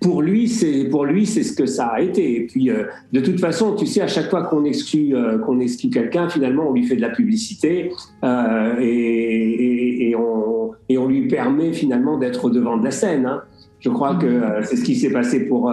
pour 0.01 0.23
lui, 0.23 0.49
c'est 0.49 0.85
pour 0.85 1.05
lui, 1.05 1.27
c'est 1.27 1.43
ce 1.43 1.53
que 1.53 1.67
ça 1.67 1.87
a 1.87 2.01
été. 2.01 2.37
Et 2.37 2.47
puis, 2.47 2.71
euh, 2.71 2.85
de 3.13 3.21
toute 3.21 3.41
façon, 3.41 3.75
tu 3.75 3.87
sais, 3.87 4.01
à 4.01 4.07
chaque 4.07 4.31
fois 4.31 4.45
qu'on 4.45 4.65
exclut 4.65 5.15
euh, 5.15 5.39
qu'on 5.39 5.59
exclut 5.61 5.91
quelqu'un, 5.91 6.29
finalement, 6.29 6.69
on 6.69 6.73
lui 6.73 6.85
fait 6.85 6.97
de 6.97 7.01
la 7.01 7.11
publicité 7.11 7.91
euh, 8.25 8.75
et, 8.81 10.11
et, 10.11 10.17
on, 10.17 10.73
et, 10.89 10.99
on, 10.99 11.09
lui 11.09 11.27
permet 11.27 11.73
finalement 11.73 12.17
d'être 12.17 12.45
au 12.45 12.51
devant 12.51 12.77
de 12.77 12.85
la 12.85 12.91
scène. 12.93 13.27
Hein. 13.27 13.43
Je 13.81 13.91
crois 13.91 14.15
que 14.17 14.27
euh, 14.27 14.63
c'est 14.63 14.77
ce 14.77 14.85
qui 14.85 14.95
s'est 14.95 15.13
passé 15.13 15.47
pour 15.47 15.73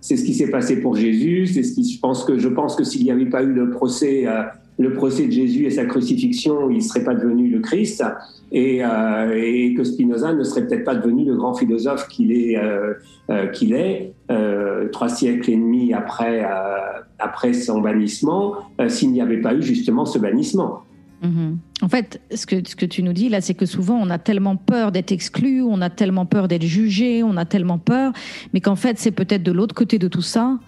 c'est 0.00 0.16
ce 0.16 0.24
qui 0.24 0.34
s'est 0.34 0.50
passé 0.50 0.80
pour 0.80 0.96
Jésus. 0.96 1.46
C'est 1.46 1.62
ce 1.62 1.74
qui 1.74 1.94
je 1.94 2.00
pense 2.00 2.24
que 2.24 2.38
je 2.38 2.48
pense 2.48 2.76
que 2.76 2.84
s'il 2.84 3.02
n'y 3.02 3.10
avait 3.10 3.26
pas 3.26 3.42
eu 3.42 3.52
le 3.52 3.70
procès 3.70 4.26
le 4.78 4.92
procès 4.92 5.26
de 5.26 5.32
Jésus 5.32 5.64
et 5.64 5.70
sa 5.70 5.86
crucifixion, 5.86 6.70
il 6.70 6.76
ne 6.76 6.82
serait 6.82 7.04
pas 7.04 7.14
devenu 7.14 7.48
le 7.48 7.60
Christ 7.60 8.04
et, 8.52 8.84
euh, 8.84 9.34
et 9.34 9.74
que 9.74 9.84
Spinoza 9.84 10.34
ne 10.34 10.44
serait 10.44 10.66
peut-être 10.66 10.84
pas 10.84 10.94
devenu 10.94 11.24
le 11.24 11.34
grand 11.34 11.54
philosophe 11.54 12.08
qu'il 12.08 12.32
est, 12.32 12.56
euh, 12.58 12.94
euh, 13.30 14.88
trois 14.88 15.08
siècles 15.08 15.50
et 15.50 15.56
demi 15.56 15.94
après, 15.94 16.44
son 17.54 17.80
bannissement, 17.80 18.54
s'il 18.88 19.12
n'y 19.12 19.20
avait 19.20 19.40
pas 19.40 19.54
eu 19.54 19.62
justement 19.62 20.04
ce 20.04 20.18
bannissement. 20.18 20.82
Mm-hmm. 21.22 21.56
En 21.82 21.88
fait, 21.88 22.20
ce 22.34 22.44
que 22.44 22.84
tu 22.84 23.02
nous 23.02 23.14
dis 23.14 23.30
là, 23.30 23.40
c'est 23.40 23.54
que 23.54 23.64
souvent 23.64 23.98
on 23.98 24.10
a 24.10 24.18
tellement 24.18 24.56
peur 24.56 24.92
d'être 24.92 25.12
exclu, 25.12 25.62
on 25.62 25.80
a 25.80 25.88
tellement 25.88 26.26
peur 26.26 26.46
d'être 26.46 26.62
jugé, 26.62 27.22
on 27.22 27.38
a 27.38 27.46
tellement 27.46 27.78
peur, 27.78 28.12
mais 28.52 28.60
qu'en 28.60 28.76
fait 28.76 28.98
c'est 28.98 29.12
peut-être 29.12 29.42
de 29.42 29.52
l'autre 29.52 29.74
côté 29.74 29.98
de 29.98 30.08
tout 30.08 30.22
ça. 30.22 30.58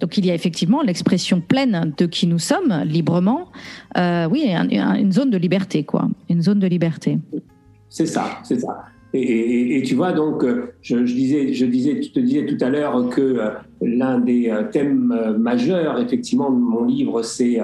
Donc 0.00 0.16
il 0.16 0.26
y 0.26 0.30
a 0.30 0.34
effectivement 0.34 0.82
l'expression 0.82 1.40
pleine 1.40 1.92
de 1.96 2.06
qui 2.06 2.26
nous 2.26 2.38
sommes, 2.38 2.82
librement. 2.84 3.48
Euh, 3.96 4.26
oui, 4.30 4.46
une 4.48 5.12
zone 5.12 5.30
de 5.30 5.38
liberté, 5.38 5.84
quoi. 5.84 6.08
Une 6.28 6.42
zone 6.42 6.58
de 6.58 6.66
liberté. 6.66 7.18
C'est 7.88 8.06
ça, 8.06 8.38
c'est 8.42 8.60
ça. 8.60 8.84
Et, 9.12 9.82
tu 9.84 9.96
vois, 9.96 10.12
donc, 10.12 10.44
euh, 10.44 10.72
je, 10.82 10.96
disais, 10.96 11.52
je 11.52 11.66
disais, 11.66 11.98
tu 11.98 12.12
te 12.12 12.20
disais 12.20 12.46
tout 12.46 12.64
à 12.64 12.68
l'heure 12.68 13.08
que 13.08 13.20
euh, 13.20 13.50
l'un 13.80 14.18
des 14.18 14.50
euh, 14.50 14.64
thèmes 14.70 15.36
majeurs, 15.38 16.00
effectivement, 16.00 16.50
de 16.50 16.58
mon 16.58 16.84
livre, 16.84 17.22
c'est 17.22 17.60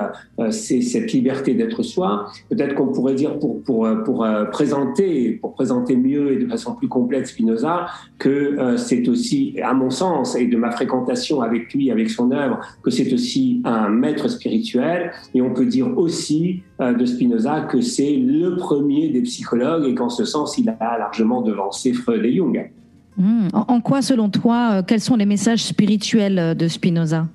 c'est 0.50 0.80
cette 0.80 1.12
liberté 1.12 1.54
d'être 1.54 1.82
soi. 1.82 2.26
Peut-être 2.50 2.74
qu'on 2.74 2.88
pourrait 2.88 3.14
dire, 3.14 3.38
pour, 3.38 3.62
pour, 3.62 3.88
pour 4.04 4.26
présenter, 4.50 5.32
pour 5.40 5.54
présenter 5.54 5.96
mieux 5.96 6.32
et 6.32 6.36
de 6.36 6.46
façon 6.46 6.74
plus 6.74 6.88
complète 6.88 7.26
Spinoza, 7.26 7.86
que 8.18 8.76
c'est 8.76 9.08
aussi, 9.08 9.56
à 9.62 9.72
mon 9.72 9.90
sens, 9.90 10.36
et 10.36 10.46
de 10.46 10.56
ma 10.56 10.70
fréquentation 10.70 11.40
avec 11.40 11.72
lui, 11.72 11.90
avec 11.90 12.10
son 12.10 12.30
œuvre, 12.32 12.60
que 12.82 12.90
c'est 12.90 13.12
aussi 13.12 13.62
un 13.64 13.88
maître 13.88 14.28
spirituel. 14.28 15.12
Et 15.34 15.40
on 15.40 15.52
peut 15.52 15.66
dire 15.66 15.96
aussi 15.96 16.62
de 16.80 17.04
Spinoza 17.04 17.62
que 17.62 17.80
c'est 17.80 18.16
le 18.16 18.56
premier 18.56 19.08
des 19.08 19.22
psychologues 19.22 19.86
et 19.86 19.94
qu'en 19.94 20.10
ce 20.10 20.24
sens, 20.24 20.58
il 20.58 20.68
a 20.68 20.98
largement 20.98 21.42
devancer 21.42 21.92
Freud 21.92 22.24
et 22.24 22.34
Jung. 22.34 22.70
Hmm. 23.18 23.48
En 23.52 23.80
quoi, 23.80 24.02
selon 24.02 24.28
toi, 24.28 24.70
euh, 24.72 24.82
quels 24.86 25.00
sont 25.00 25.16
les 25.16 25.24
messages 25.24 25.64
spirituels 25.64 26.38
euh, 26.38 26.54
de 26.54 26.68
Spinoza? 26.68 27.26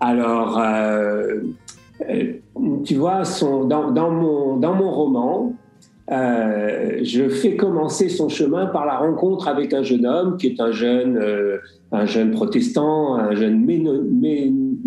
Alors, 0.00 0.58
euh, 0.58 1.40
tu 2.84 2.94
vois, 2.96 3.22
dans, 3.66 4.10
mon, 4.10 4.56
dans 4.56 4.74
mon 4.74 4.90
roman, 4.90 5.54
je 6.08 7.28
fais 7.28 7.56
commencer 7.56 8.08
son 8.08 8.28
chemin 8.28 8.66
par 8.66 8.84
la 8.86 8.98
rencontre 8.98 9.48
avec 9.48 9.72
un 9.72 9.82
jeune 9.82 10.06
homme 10.06 10.36
qui 10.36 10.48
est 10.48 10.60
un 10.60 10.72
jeune, 10.72 11.20
un 11.92 12.06
jeune 12.06 12.30
protestant, 12.30 13.16
un 13.16 13.34
jeune 13.34 13.58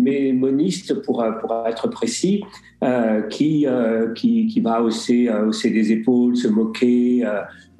mémoniste 0.04 1.02
pour, 1.02 1.24
pour 1.40 1.64
être 1.66 1.88
précis, 1.88 2.44
qui, 3.30 3.66
qui, 4.14 4.46
qui, 4.46 4.60
va 4.60 4.82
hausser, 4.82 5.30
hausser 5.30 5.70
des 5.70 5.90
épaules, 5.92 6.36
se 6.36 6.48
moquer, 6.48 7.24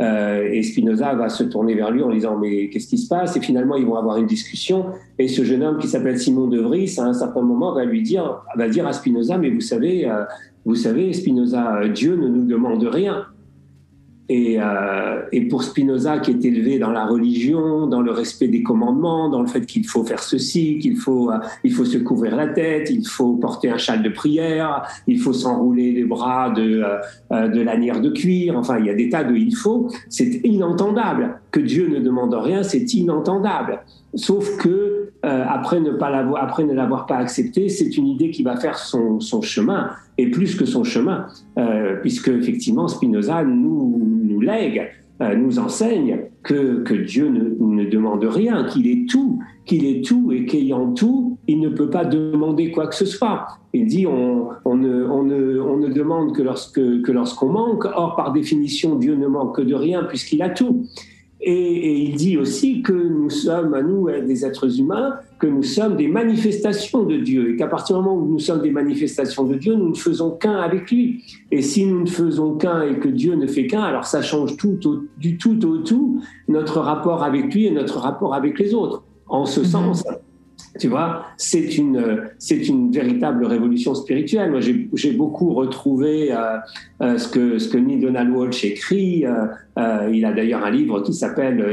euh, 0.02 0.48
et 0.50 0.62
Spinoza 0.62 1.14
va 1.14 1.28
se 1.28 1.44
tourner 1.44 1.74
vers 1.74 1.90
lui 1.90 2.02
en 2.02 2.10
disant 2.10 2.36
mais 2.36 2.68
qu'est-ce 2.68 2.88
qui 2.88 2.98
se 2.98 3.08
passe? 3.08 3.36
Et 3.36 3.40
finalement 3.40 3.76
ils 3.76 3.86
vont 3.86 3.96
avoir 3.96 4.16
une 4.16 4.26
discussion. 4.26 4.86
Et 5.18 5.28
ce 5.28 5.44
jeune 5.44 5.62
homme 5.62 5.78
qui 5.78 5.86
s'appelle 5.86 6.18
Simon 6.18 6.48
de 6.48 6.60
Vries, 6.60 6.94
à 6.98 7.04
un 7.04 7.12
certain 7.12 7.42
moment, 7.42 7.72
va 7.72 7.84
lui 7.84 8.02
dire, 8.02 8.42
va 8.56 8.68
dire 8.68 8.86
à 8.86 8.92
Spinoza 8.92 9.38
mais 9.38 9.50
vous 9.50 9.60
savez, 9.60 10.08
euh, 10.08 10.24
vous 10.64 10.74
savez 10.74 11.12
Spinoza, 11.12 11.88
Dieu 11.88 12.16
ne 12.16 12.28
nous 12.28 12.44
demande 12.44 12.82
rien. 12.84 13.26
Et, 14.30 14.56
euh, 14.58 15.20
et, 15.32 15.48
pour 15.48 15.62
Spinoza, 15.62 16.18
qui 16.18 16.30
est 16.30 16.44
élevé 16.46 16.78
dans 16.78 16.90
la 16.90 17.04
religion, 17.04 17.86
dans 17.86 18.00
le 18.00 18.10
respect 18.10 18.48
des 18.48 18.62
commandements, 18.62 19.28
dans 19.28 19.42
le 19.42 19.46
fait 19.46 19.66
qu'il 19.66 19.86
faut 19.86 20.02
faire 20.02 20.22
ceci, 20.22 20.78
qu'il 20.78 20.96
faut, 20.96 21.30
euh, 21.30 21.38
faut 21.70 21.84
se 21.84 21.98
couvrir 21.98 22.34
la 22.34 22.46
tête, 22.46 22.88
il 22.90 23.06
faut 23.06 23.34
porter 23.34 23.68
un 23.68 23.76
châle 23.76 24.02
de 24.02 24.08
prière, 24.08 24.82
il 25.06 25.20
faut 25.20 25.34
s'enrouler 25.34 25.92
les 25.92 26.04
bras 26.04 26.48
de, 26.50 26.82
euh, 27.32 27.48
de 27.48 27.60
lanières 27.60 28.00
de 28.00 28.08
cuir, 28.08 28.56
enfin, 28.56 28.78
il 28.78 28.86
y 28.86 28.90
a 28.90 28.94
des 28.94 29.10
tas 29.10 29.24
de 29.24 29.34
il 29.34 29.54
faut. 29.54 29.90
C'est 30.08 30.40
inentendable. 30.44 31.40
Que 31.50 31.60
Dieu 31.60 31.88
ne 31.88 32.00
demande 32.00 32.32
rien, 32.32 32.62
c'est 32.62 32.94
inentendable. 32.94 33.82
Sauf 34.14 34.56
que 34.56 35.10
après 35.22 35.80
ne 35.80 35.90
pas 35.90 36.08
après 36.40 36.64
ne 36.64 36.74
l'avoir 36.74 37.06
pas 37.06 37.16
accepté, 37.16 37.68
c'est 37.68 37.96
une 37.96 38.06
idée 38.06 38.30
qui 38.30 38.42
va 38.42 38.56
faire 38.56 38.78
son, 38.78 39.20
son 39.20 39.40
chemin 39.40 39.90
et 40.18 40.30
plus 40.30 40.54
que 40.54 40.66
son 40.66 40.84
chemin, 40.84 41.26
puisque 42.02 42.28
effectivement 42.28 42.86
Spinoza 42.88 43.42
nous 43.44 44.13
euh, 45.20 45.36
nous 45.36 45.58
enseigne 45.58 46.22
que, 46.42 46.82
que 46.82 46.94
Dieu 46.94 47.28
ne, 47.28 47.54
ne, 47.64 47.88
demande 47.88 48.24
rien, 48.24 48.64
qu'il 48.64 48.88
est 48.88 49.08
tout, 49.08 49.38
qu'il 49.64 49.84
est 49.84 50.04
tout 50.04 50.32
et 50.32 50.44
qu'ayant 50.44 50.92
tout, 50.92 51.38
il 51.46 51.60
ne 51.60 51.68
peut 51.68 51.88
pas 51.88 52.04
demander 52.04 52.70
quoi 52.72 52.88
que 52.88 52.94
ce 52.94 53.06
soit. 53.06 53.46
Il 53.72 53.86
dit 53.86 54.06
on, 54.06 54.48
on, 54.64 54.76
ne, 54.76 55.04
on, 55.04 55.22
ne, 55.22 55.60
on 55.60 55.76
ne 55.76 55.88
demande 55.88 56.34
que 56.34 57.02
que 57.02 57.12
lorsqu'on 57.12 57.48
manque. 57.48 57.84
Or 57.84 58.16
par 58.16 58.32
définition 58.32 58.96
Dieu 58.96 59.14
ne 59.14 59.26
manque 59.26 59.56
que 59.56 59.62
de 59.62 59.74
rien 59.74 60.02
puisqu'il 60.02 60.42
a 60.42 60.50
tout. 60.50 60.86
Et, 61.40 62.02
il 62.04 62.16
dit 62.16 62.38
aussi 62.38 62.82
que 62.82 62.92
nous 62.92 63.30
sommes, 63.30 63.78
nous, 63.86 64.08
des 64.10 64.46
êtres 64.46 64.80
humains, 64.80 65.16
que 65.44 65.48
nous 65.50 65.62
sommes 65.62 65.96
des 65.96 66.08
manifestations 66.08 67.02
de 67.02 67.18
Dieu 67.18 67.50
et 67.50 67.56
qu'à 67.56 67.66
partir 67.66 67.98
du 67.98 68.02
moment 68.02 68.16
où 68.16 68.26
nous 68.26 68.38
sommes 68.38 68.62
des 68.62 68.70
manifestations 68.70 69.44
de 69.44 69.56
Dieu, 69.56 69.74
nous 69.74 69.90
ne 69.90 69.94
faisons 69.94 70.30
qu'un 70.30 70.56
avec 70.56 70.90
lui. 70.90 71.22
Et 71.50 71.60
si 71.60 71.84
nous 71.84 72.00
ne 72.00 72.08
faisons 72.08 72.56
qu'un 72.56 72.80
et 72.80 72.98
que 72.98 73.08
Dieu 73.08 73.34
ne 73.34 73.46
fait 73.46 73.66
qu'un, 73.66 73.82
alors 73.82 74.06
ça 74.06 74.22
change 74.22 74.56
tout, 74.56 74.78
du 75.18 75.36
tout 75.36 75.66
au 75.66 75.78
tout 75.78 76.22
notre 76.48 76.80
rapport 76.80 77.22
avec 77.22 77.52
lui 77.52 77.66
et 77.66 77.70
notre 77.70 77.98
rapport 77.98 78.32
avec 78.32 78.58
les 78.58 78.72
autres. 78.72 79.02
En 79.28 79.44
ce 79.44 79.60
mhm. 79.60 79.66
sens, 79.66 80.04
tu 80.78 80.88
vois, 80.88 81.26
c'est 81.36 81.76
une, 81.76 82.22
c'est 82.38 82.68
une 82.68 82.90
véritable 82.90 83.46
révolution 83.46 83.94
spirituelle. 83.94 84.50
Moi, 84.50 84.60
j'ai 84.60 85.12
beaucoup 85.12 85.54
retrouvé 85.54 86.32
euh, 86.32 86.56
euh, 87.00 87.16
ce, 87.16 87.28
que, 87.28 87.58
ce 87.58 87.68
que 87.68 87.78
Neil 87.78 88.00
Donald 88.00 88.34
Walsh 88.34 88.64
écrit. 88.64 89.24
Euh, 89.24 90.10
il 90.12 90.24
a 90.24 90.32
d'ailleurs 90.32 90.64
un 90.64 90.70
livre 90.70 91.00
qui 91.02 91.14
s'appelle 91.14 91.64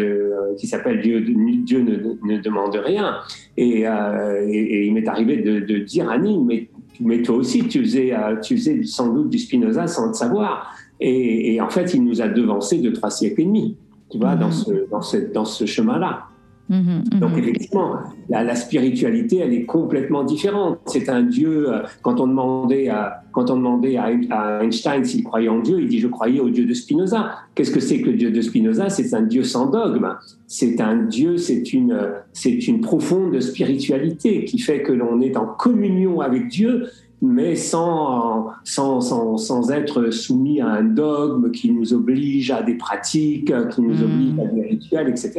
qui 0.58 0.68
s'appelle 0.68 1.02
Dieu, 1.02 1.22
Dieu 1.22 1.82
ne, 1.82 2.34
ne, 2.34 2.40
demande 2.42 2.76
rien. 2.76 3.16
Et, 3.58 3.84
et, 3.84 4.86
il 4.86 4.94
m'est 4.94 5.08
arrivé 5.08 5.38
de, 5.38 5.62
de, 5.62 5.78
dire 5.80 6.10
à 6.10 6.18
Neil, 6.18 6.38
mais, 6.46 6.68
mais 7.00 7.22
toi 7.22 7.38
aussi, 7.38 7.68
tu 7.68 7.82
faisais, 7.82 8.14
tu 8.44 8.58
faisais 8.58 8.84
sans 8.84 9.14
doute 9.14 9.30
du 9.30 9.40
Spinoza 9.40 9.88
sans 9.88 10.08
le 10.08 10.14
savoir. 10.14 10.76
Et, 11.00 11.56
et 11.56 11.62
en 11.62 11.70
fait, 11.70 11.94
il 11.94 12.04
nous 12.04 12.22
a 12.22 12.28
devancé 12.28 12.80
de 12.80 12.92
trois 12.92 13.10
siècles 13.10 13.42
et 13.42 13.46
demi, 13.46 13.76
tu 14.12 14.20
vois, 14.20 14.36
dans 14.36 14.50
mm-hmm. 14.50 14.66
ce, 14.66 14.90
dans 14.92 15.02
ce, 15.02 15.18
dans 15.18 15.46
ce 15.46 15.66
chemin-là. 15.66 16.26
Mhm, 16.72 17.04
mhm. 17.12 17.20
Donc 17.20 17.38
effectivement, 17.38 17.98
la, 18.30 18.56
spiritualité, 18.56 19.40
elle 19.40 19.54
est 19.54 19.66
complètement 19.66 20.24
différente. 20.24 20.80
C'est 20.86 21.10
un 21.10 21.22
Dieu. 21.22 21.70
Euh, 21.70 21.84
quand 22.02 22.22
on 22.22 22.28
demandait 22.28 22.88
à, 22.88 23.24
quand 23.34 23.52
on 23.52 23.58
demandait 23.58 23.98
à, 23.98 24.64
Einstein 24.64 25.04
s'il 25.04 25.26
croyait 25.26 25.50
en 25.50 25.60
Dieu, 25.60 25.82
il 25.82 25.90
dit 25.90 26.00
je 26.00 26.08
croyais 26.08 26.40
au 26.40 26.50
Dieu 26.50 26.66
de 26.66 26.74
Spinoza. 26.74 27.32
Qu'est-ce 27.56 27.72
que 27.72 27.82
c'est 27.82 28.00
que 28.02 28.10
le 28.10 28.16
Dieu 28.16 28.32
de 28.32 28.42
Spinoza? 28.42 28.88
C'est 28.88 29.14
un 29.14 29.24
Dieu 29.24 29.44
sans 29.44 29.70
dogme. 29.70 30.16
C'est 30.48 30.80
un 30.80 30.96
Dieu. 30.96 31.36
C'est 31.36 31.74
une, 31.74 32.00
c'est 32.32 32.68
une 32.68 32.80
profonde 32.80 33.38
spiritualité 33.42 34.46
qui 34.46 34.58
fait 34.58 34.82
que 34.82 34.94
l'on 34.94 35.20
est 35.20 35.36
en 35.36 35.48
communion 35.48 36.22
avec 36.22 36.48
Dieu 36.48 36.88
mais 37.22 37.56
sans, 37.56 38.48
sans, 38.64 39.00
sans, 39.00 39.38
sans, 39.38 39.72
être 39.72 40.10
soumis 40.10 40.60
à 40.60 40.68
un 40.68 40.84
dogme 40.84 41.52
qui 41.52 41.72
nous 41.72 41.94
oblige 41.94 42.50
à 42.50 42.64
des 42.64 42.74
pratiques, 42.74 43.54
qui 43.70 43.82
nous 43.82 43.96
hmm. 43.96 44.04
oblige 44.04 44.40
à 44.40 44.46
des 44.46 44.62
rituels, 44.62 45.10
etc. 45.10 45.34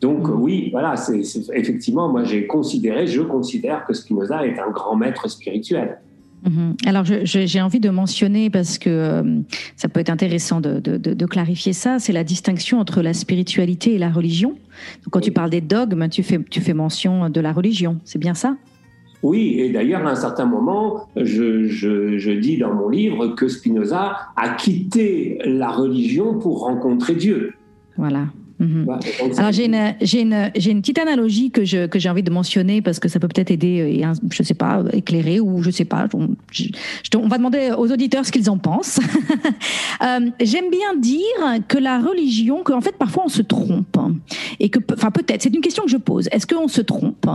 Donc 0.00 0.28
hmm. 0.28 0.40
oui, 0.40 0.68
voilà, 0.70 0.94
c'est 0.96 1.22
effectivement, 1.54 2.08
moi 2.08 2.22
j'ai 2.22 2.46
considéré, 2.46 3.08
je 3.08 3.22
considère 3.22 3.84
que 3.84 3.94
Spinoza 3.94 4.46
est 4.46 4.60
un 4.60 4.70
grand 4.70 4.94
maître 4.94 5.28
spirituel. 5.28 5.98
Hmm. 6.44 6.74
Alors 6.86 7.04
j'ai 7.04 7.60
envie 7.60 7.80
de 7.80 7.90
mentionner, 7.90 8.48
parce 8.48 8.78
que 8.78 8.88
euh, 8.88 9.40
ça 9.74 9.88
peut 9.88 9.98
être 9.98 10.10
intéressant 10.10 10.60
de, 10.60 10.78
de, 10.78 10.96
de, 10.96 11.26
clarifier 11.26 11.72
ça, 11.72 11.98
c'est 11.98 12.12
la 12.12 12.22
distinction 12.22 12.78
entre 12.78 13.02
la 13.02 13.12
spiritualité 13.12 13.94
et 13.94 13.98
la 13.98 14.10
religion. 14.10 14.50
Donc, 14.50 15.10
quand 15.10 15.20
tu 15.20 15.32
parles 15.32 15.50
des 15.50 15.60
dogmes, 15.60 16.08
tu 16.08 16.22
fais, 16.22 16.38
tu 16.48 16.60
fais 16.60 16.74
mention 16.74 17.28
de 17.28 17.40
la 17.40 17.52
religion, 17.52 17.98
c'est 18.04 18.20
bien 18.20 18.34
ça? 18.34 18.56
Oui, 19.22 19.56
et 19.58 19.70
d'ailleurs, 19.70 20.06
à 20.06 20.10
un 20.10 20.14
certain 20.14 20.46
moment, 20.46 21.08
je, 21.16 22.32
dis 22.32 22.58
dans 22.58 22.74
mon 22.74 22.88
livre 22.88 23.28
que 23.28 23.48
Spinoza 23.48 24.16
a 24.36 24.48
quitté 24.50 25.38
la 25.44 25.70
religion 25.70 26.38
pour 26.38 26.60
rencontrer 26.60 27.14
Dieu. 27.14 27.54
Voilà. 27.96 28.26
Mhm. 28.58 28.86
Alors 29.36 29.52
j'ai 29.52 29.66
une, 29.66 29.94
j'ai 30.00 30.22
une, 30.22 30.50
j'ai 30.56 30.70
une 30.70 30.80
petite 30.80 30.98
analogie 30.98 31.50
que 31.50 31.64
je, 31.64 31.86
que 31.86 31.98
j'ai 31.98 32.08
envie 32.08 32.22
de 32.22 32.30
mentionner 32.30 32.82
parce 32.82 32.98
que 32.98 33.08
ça 33.08 33.20
peut 33.20 33.28
peut-être 33.28 33.50
aider, 33.50 34.02
euh, 34.04 34.12
je 34.30 34.42
sais 34.42 34.54
pas, 34.54 34.82
éclairer 34.92 35.40
ou 35.40 35.62
je 35.62 35.70
sais 35.70 35.84
pas. 35.84 36.06
On, 36.14 36.30
on 37.16 37.28
va 37.28 37.38
demander 37.38 37.72
aux 37.76 37.92
auditeurs 37.92 38.26
ce 38.26 38.32
qu'ils 38.32 38.50
en 38.50 38.58
pensent. 38.58 38.98
euh, 40.02 40.30
j'aime 40.40 40.70
bien 40.70 40.96
dire 40.96 41.18
que 41.68 41.78
la 41.78 42.00
religion, 42.00 42.62
qu'en 42.64 42.80
fait 42.80 42.96
parfois 42.96 43.24
on 43.26 43.28
se 43.28 43.42
trompe 43.42 43.96
et 44.60 44.68
que, 44.68 44.78
enfin 44.92 45.10
peut-être, 45.10 45.42
c'est 45.42 45.54
une 45.54 45.60
question 45.60 45.84
que 45.84 45.90
je 45.90 45.96
pose. 45.96 46.28
Est-ce 46.32 46.46
qu'on 46.46 46.68
se 46.68 46.80
trompe 46.80 47.26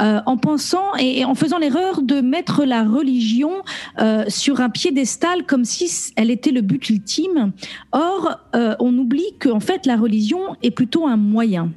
euh, 0.00 0.20
en 0.26 0.36
pensant 0.36 0.94
et, 0.98 1.24
en 1.24 1.34
faisant 1.34 1.58
l'erreur 1.58 2.02
de 2.02 2.20
mettre 2.20 2.64
la 2.64 2.84
religion 2.84 3.62
euh, 4.00 4.24
sur 4.28 4.60
un 4.60 4.70
piédestal 4.70 5.44
comme 5.46 5.64
si 5.64 6.12
elle 6.16 6.30
était 6.30 6.50
le 6.50 6.60
but 6.60 6.90
ultime? 6.90 7.52
Or, 7.92 8.38
euh, 8.54 8.74
on 8.80 8.96
oublie 8.96 9.34
qu'en 9.40 9.60
fait 9.60 9.86
la 9.86 9.96
religion 9.96 10.40
est 10.62 10.71
plutôt 10.74 11.06
un 11.06 11.16
moyen. 11.16 11.70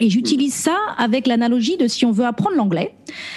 Et 0.00 0.10
j'utilise 0.10 0.54
ça 0.54 0.76
avec 0.96 1.26
l'analogie 1.26 1.76
de 1.76 1.88
si 1.88 2.04
on 2.04 2.12
veut 2.12 2.24
apprendre 2.24 2.56
l'anglais. 2.56 2.94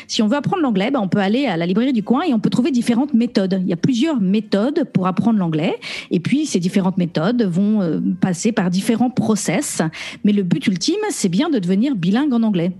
Si 0.07 0.21
on 0.21 0.27
veut 0.27 0.37
apprendre 0.37 0.61
l'anglais, 0.61 0.91
ben 0.91 0.99
on 0.99 1.07
peut 1.07 1.19
aller 1.19 1.47
à 1.47 1.57
la 1.57 1.65
librairie 1.65 1.93
du 1.93 2.03
coin 2.03 2.21
et 2.21 2.33
on 2.33 2.39
peut 2.39 2.51
trouver 2.51 2.69
différentes 2.69 3.15
méthodes. 3.15 3.59
Il 3.63 3.67
y 3.67 3.73
a 3.73 3.77
plusieurs 3.77 4.21
méthodes 4.21 4.83
pour 4.93 5.07
apprendre 5.07 5.39
l'anglais. 5.39 5.79
Et 6.11 6.19
puis, 6.19 6.45
ces 6.45 6.59
différentes 6.59 6.97
méthodes 6.97 7.41
vont 7.41 7.81
euh, 7.81 7.99
passer 8.19 8.51
par 8.51 8.69
différents 8.69 9.09
process. 9.09 9.81
Mais 10.23 10.33
le 10.33 10.43
but 10.43 10.67
ultime, 10.67 10.99
c'est 11.09 11.29
bien 11.29 11.49
de 11.49 11.57
devenir 11.57 11.95
bilingue 11.95 12.33
en 12.33 12.43
anglais. 12.43 12.73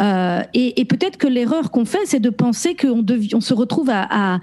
Euh, 0.00 0.40
et, 0.54 0.84
peut-être 0.84 1.16
que 1.18 1.26
l'erreur 1.26 1.70
qu'on 1.70 1.84
fait, 1.84 2.04
c'est 2.04 2.20
de 2.20 2.30
penser 2.30 2.74
qu'on 2.74 3.04
on 3.34 3.40
se 3.40 3.54
retrouve 3.54 3.90
à, 3.92 4.40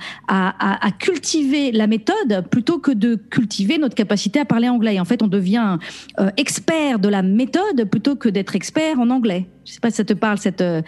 cultiver 0.99 1.71
la 1.71 1.88
méthode 1.88 2.47
plutôt 2.49 2.80
que 2.80 2.91
de 2.91 3.15
cultiver 3.15 3.78
notre 3.78 3.95
capacité 3.95 4.39
à 4.39 4.45
parler 4.45 4.69
anglais. 4.69 4.99
En 4.99 5.06
fait, 5.06 5.21
on 5.23 5.28
devient 5.28 5.78
euh, 6.19 6.30
expert 6.38 6.99
de 6.99 7.10
la 7.10 7.21
méthode 7.21 7.89
plutôt 7.89 8.15
que 8.15 8.30
d'être 8.30 8.56
expert 8.56 8.99
en 8.99 9.10
anglais. 9.10 9.47
Je 9.65 9.71
ne 9.71 9.73
sais 9.75 9.80
pas 9.80 9.89
si 9.89 9.97
ça 9.97 10.04
te 10.04 10.13
parle, 10.13 10.38
cette... 10.38 10.62
Euh, 10.62 10.82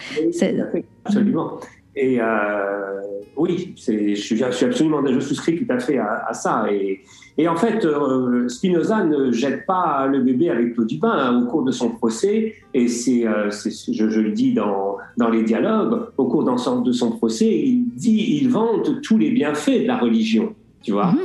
absolument. 1.06 1.60
Et 1.96 2.20
oui, 3.36 3.76
je 3.78 4.16
suis, 4.16 4.44
absolument, 4.44 5.06
je 5.06 5.20
souscris 5.20 5.58
tout 5.58 5.72
à 5.72 5.80
fait 5.80 5.98
à, 5.98 6.34
ça. 6.34 6.66
Et, 6.72 7.02
et 7.38 7.48
en 7.48 7.56
fait, 7.56 7.86
euh, 7.86 8.48
Spinoza 8.50 9.04
ne 9.04 9.32
jette 9.32 9.66
pas 9.68 10.08
le 10.08 10.22
bébé 10.22 10.50
avec 10.50 10.76
l'eau 10.76 10.86
du 10.86 10.98
bain 10.98 11.14
hein, 11.14 11.42
au 11.42 11.46
cours 11.46 11.64
de 11.64 11.72
son 11.72 11.92
procès, 11.92 12.56
et 12.74 12.88
c'est, 12.88 13.28
euh, 13.28 13.52
je, 13.52 14.20
le 14.20 14.32
dis 14.32 14.54
dans, 14.54 14.98
dans 15.18 15.30
les 15.30 15.44
dialogues, 15.44 16.08
au 16.18 16.26
cours 16.26 16.44
de 16.44 16.92
son 16.92 17.12
procès, 17.12 17.48
il 17.48 17.86
dit, 17.96 18.40
il 18.42 18.50
vante 18.50 19.02
tous 19.02 19.20
les 19.20 19.30
bienfaits 19.30 19.84
de 19.84 19.88
la 19.88 19.98
religion, 19.98 20.56
tu 20.82 20.94
vois. 20.94 21.12
Mhm. 21.12 21.20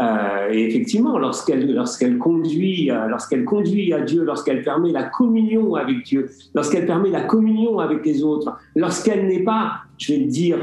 Euh, 0.00 0.52
et 0.52 0.64
effectivement, 0.64 1.18
lorsqu'elle 1.18 1.74
lorsqu'elle 1.74 2.18
conduit, 2.18 2.88
lorsqu'elle 3.08 3.44
conduit 3.44 3.92
à 3.92 4.00
Dieu, 4.00 4.22
lorsqu'elle 4.22 4.62
permet 4.62 4.92
la 4.92 5.02
communion 5.02 5.74
avec 5.74 6.04
Dieu, 6.04 6.30
lorsqu'elle 6.54 6.86
permet 6.86 7.10
la 7.10 7.22
communion 7.22 7.80
avec 7.80 8.06
les 8.06 8.22
autres, 8.22 8.56
lorsqu'elle 8.76 9.26
n'est 9.26 9.42
pas, 9.42 9.72
je 9.98 10.12
vais 10.12 10.20
dire, 10.20 10.58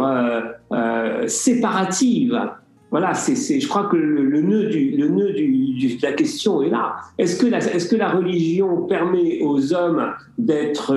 séparative, 1.28 2.50
voilà, 2.96 3.14
c'est, 3.14 3.60
je 3.60 3.68
crois 3.68 3.90
que 3.92 3.98
le, 3.98 4.40
nœud, 4.40 4.68
du, 4.68 4.92
le 4.92 5.10
nœud 5.10 5.34
du, 5.34 5.98
de 5.98 6.02
la 6.02 6.14
question 6.14 6.62
est 6.62 6.70
là. 6.70 6.96
Est-ce 7.18 7.36
que, 7.36 7.46
la, 7.46 7.58
est-ce 7.58 7.90
que 7.90 7.98
la 7.98 8.08
religion 8.08 8.84
permet 8.84 9.42
aux 9.42 9.74
hommes 9.74 10.14
d'être, 10.38 10.96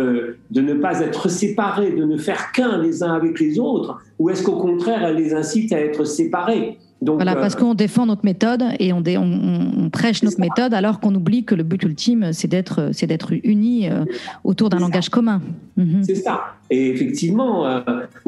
de 0.48 0.60
ne 0.60 0.74
pas 0.74 1.00
être 1.00 1.28
séparés, 1.28 1.90
de 1.90 2.04
ne 2.04 2.16
faire 2.16 2.52
qu'un 2.52 2.80
les 2.80 3.02
uns 3.02 3.14
avec 3.14 3.40
les 3.40 3.58
autres, 3.58 3.98
ou 4.20 4.30
est-ce 4.30 4.44
qu'au 4.44 4.58
contraire, 4.58 5.04
elle 5.06 5.16
les 5.16 5.34
incite 5.34 5.72
à 5.72 5.80
être 5.80 6.04
séparés? 6.04 6.78
Voilà, 7.00 7.36
parce 7.36 7.54
euh, 7.54 7.58
qu'on 7.58 7.74
défend 7.74 8.06
notre 8.06 8.24
méthode 8.24 8.64
et 8.80 8.92
on, 8.92 9.02
on, 9.06 9.90
prêche 9.90 10.22
notre 10.22 10.40
méthode 10.40 10.74
alors 10.74 11.00
qu'on 11.00 11.14
oublie 11.14 11.44
que 11.44 11.54
le 11.54 11.62
but 11.62 11.82
ultime, 11.84 12.32
c'est 12.32 12.48
d'être, 12.48 12.90
c'est 12.92 13.06
d'être 13.06 13.32
unis 13.44 13.88
euh, 13.88 14.04
autour 14.44 14.68
d'un 14.68 14.80
langage 14.80 15.08
commun. 15.08 15.40
Mhm. 15.76 16.02
C'est 16.02 16.16
ça. 16.16 16.54
Et 16.70 16.90
effectivement, 16.90 17.66
euh, 17.66 17.80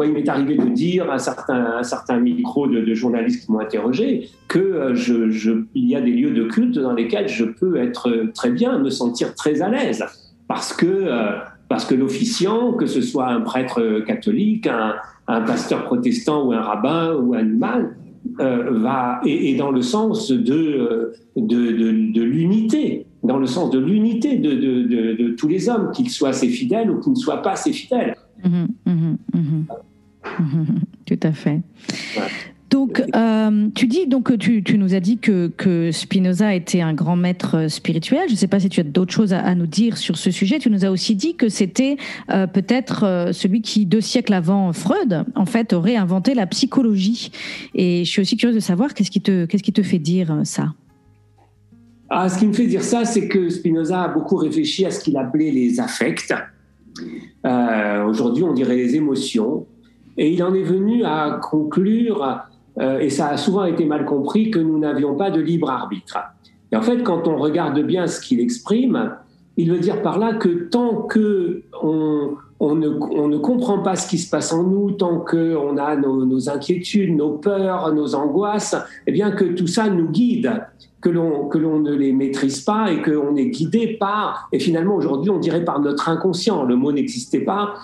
il 0.03 0.13
m'est 0.13 0.29
arrivé 0.29 0.57
de 0.57 0.69
dire 0.69 1.11
à 1.11 1.19
certains, 1.19 1.79
à 1.79 1.83
certains 1.83 2.21
micros 2.21 2.69
de, 2.69 2.95
journalistes 2.95 3.45
qui 3.45 3.53
m'ont 3.53 3.61
interrogé 3.61 4.29
que 4.49 4.95
je, 4.95 5.31
je, 5.31 5.53
il 5.75 5.89
y 5.89 5.97
a 5.97 6.01
des 6.01 6.13
lieux 6.13 6.31
de 6.31 6.45
culte 6.45 6.79
dans 6.79 6.93
lesquels 6.93 7.29
je 7.29 7.45
peux 7.45 7.77
être 7.77 8.31
très 8.35 8.51
bien, 8.51 8.79
me 8.79 8.91
sentir 8.91 9.35
très 9.35 9.63
à 9.63 9.69
l'aise. 9.69 10.05
Parce 10.49 10.73
que, 10.73 11.09
parce 11.69 11.85
que 11.85 11.95
l'officiant, 11.95 12.73
que 12.73 12.87
ce 12.87 13.01
soit 13.01 13.29
un 13.29 13.41
prêtre 13.43 14.01
catholique, 14.07 14.67
un, 14.67 14.95
un 15.29 15.41
pasteur 15.43 15.85
protestant 15.85 16.47
ou 16.47 16.53
un 16.53 16.61
rabbin 16.61 17.15
ou 17.15 17.35
un 17.35 17.47
imam, 17.47 17.91
euh, 18.41 18.79
va 18.81 19.21
et, 19.25 19.57
dans 19.57 19.71
le 19.71 19.83
sens 19.83 20.31
de, 20.31 20.55
euh, 20.55 21.13
de, 21.37 22.13
de, 22.13 22.23
l'unité, 22.23 23.07
dans 23.23 23.39
le 23.39 23.47
sens 23.47 23.71
de 23.71 23.79
l'unité 23.79 24.37
de, 24.37 24.55
de, 24.55 25.29
tous 25.31 25.49
les 25.49 25.69
hommes, 25.69 25.91
qu'ils 25.93 26.11
soient 26.11 26.33
ses 26.33 26.49
fidèles 26.49 26.91
ou 26.91 27.01
qu'ils 27.01 27.13
ne 27.13 27.19
soient 27.19 27.43
pas 27.43 27.57
ses 27.57 27.73
fidèles. 27.73 28.17
Mmh, 28.45 28.65
mmh, 28.87 29.17
mmh, 29.35 29.65
Tout 31.07 31.21
à 31.23 31.33
fait. 31.33 31.61
Donc, 32.71 33.03
euh, 33.17 33.69
tu 33.75 33.89
dis 33.89 34.07
donc 34.07 34.39
tu, 34.39 34.63
nous 34.79 34.95
as 34.95 35.01
dit 35.01 35.19
que, 35.19 35.49
que 35.49 35.91
Spinoza 35.91 36.55
était 36.55 36.81
un 36.81 36.95
grand 36.95 37.17
maître 37.17 37.67
spirituel. 37.69 38.23
Je 38.29 38.35
ne 38.35 38.37
sais 38.39 38.47
pas 38.47 38.61
si 38.61 38.69
tu 38.69 38.79
as 38.79 38.85
d'autres 38.85 39.13
choses 39.13 39.33
à, 39.33 39.55
nous 39.57 39.67
dire 39.67 39.99
sur 39.99 40.17
ce 40.17 40.31
sujet. 40.31 40.61
Tu 40.61 40.71
nous 40.71 40.85
as 40.85 40.91
aussi 40.91 41.17
dit 41.17 41.35
que 41.35 41.49
c'était 41.49 41.97
euh, 42.31 42.47
peut-être 42.47 43.05
euh, 43.05 43.33
celui 43.33 43.61
qui 43.61 43.87
deux 43.87 44.01
siècles 44.01 44.35
avant 44.35 44.73
Freud, 44.73 45.25
en 45.35 45.47
fait, 45.47 45.73
aurait 45.73 45.97
inventé 45.97 46.35
la 46.35 46.47
psychologie. 46.47 47.33
Et 47.75 48.05
je 48.05 48.11
suis 48.11 48.23
aussi 48.23 48.37
curieuse 48.37 48.55
de 48.55 48.61
savoir 48.61 48.95
qu'est-ce 48.95 49.11
qui 49.11 49.21
te 49.21 49.47
qui 49.47 49.73
te 49.73 49.83
fait 49.83 49.99
dire 49.99 50.41
ça? 50.45 50.73
Ah, 52.09 52.29
ce 52.29 52.39
qui 52.39 52.47
me 52.47 52.53
fait 52.53 52.67
dire 52.67 52.83
ça, 52.83 53.05
c'est 53.05 53.27
que 53.27 53.49
Spinoza 53.51 54.05
a 54.05 54.09
beaucoup 54.09 54.37
réfléchi 54.37 54.87
à 54.87 54.93
ce 54.93 55.01
qu'il 55.01 55.17
appelait 55.17 55.51
les 55.51 55.81
affects. 55.81 56.33
Aujourd'hui, 57.45 58.45
on 58.45 58.53
dirait 58.53 58.77
les 58.77 58.95
émotions. 58.95 59.67
Et 60.21 60.33
il 60.33 60.43
en 60.43 60.53
est 60.55 60.63
venu 60.63 61.03
à 61.05 61.41
conclure 61.41 62.23
euh, 62.23 62.35
et 62.79 63.11
ça 63.11 63.29
a 63.29 63.37
souvent 63.37 63.65
été 63.65 63.85
mal 63.85 64.05
compris, 64.05 64.51
que 64.51 64.59
nous 64.59 64.79
n'avions 64.79 65.15
pas 65.15 65.31
de 65.31 65.41
libre 65.41 65.71
arbitre. 65.71 66.19
Et 66.73 66.77
en 66.77 66.83
fait, 66.83 67.03
quand 67.03 67.27
on 67.27 67.37
regarde 67.37 67.81
bien 67.81 68.07
ce 68.07 68.21
qu'il 68.21 68.41
exprime, 68.41 69.17
il 69.57 69.71
veut 69.71 69.79
dire 69.79 70.03
par 70.03 70.19
là 70.19 70.35
que 70.35 70.49
tant 70.49 71.03
que 71.03 71.63
on, 71.83 72.31
on, 72.61 72.75
ne, 72.75 72.89
on 72.89 73.39
comprend 73.41 73.79
pas 73.81 73.97
ce 73.97 74.09
qui 74.09 74.19
se 74.19 74.31
passe 74.31 74.53
en 74.53 74.63
nous, 74.63 74.93
tant 74.93 75.19
qu'on 75.19 75.77
a 75.79 75.97
nos, 75.97 76.25
nos, 76.25 76.49
inquiétudes, 76.49 77.17
nos 77.17 77.33
peurs, 77.33 77.93
nos 77.93 78.15
angoisses, 78.15 78.77
eh 79.07 79.13
bien 79.13 79.31
que 79.31 79.45
tout 79.45 79.67
ça 79.67 79.89
nous 79.89 80.09
guide, 80.09 80.63
que 81.01 81.09
l'on 81.09 81.49
que 81.49 81.57
l'on 81.57 81.81
ne 81.81 81.95
les 81.95 82.13
maîtrise 82.13 82.61
pas 82.61 82.93
et 82.93 83.01
qu'on 83.03 83.35
est 83.35 83.47
guidé 83.47 83.97
par, 83.99 84.49
et 84.53 84.59
finalement 84.59 84.95
aujourd'hui 84.95 85.31
on 85.31 85.39
dirait 85.39 85.65
par 85.65 85.81
notre 85.81 86.09
inconscient, 86.09 86.65
le 86.65 86.77
mot 86.77 86.93
n'existait 86.93 87.41
pas, 87.41 87.75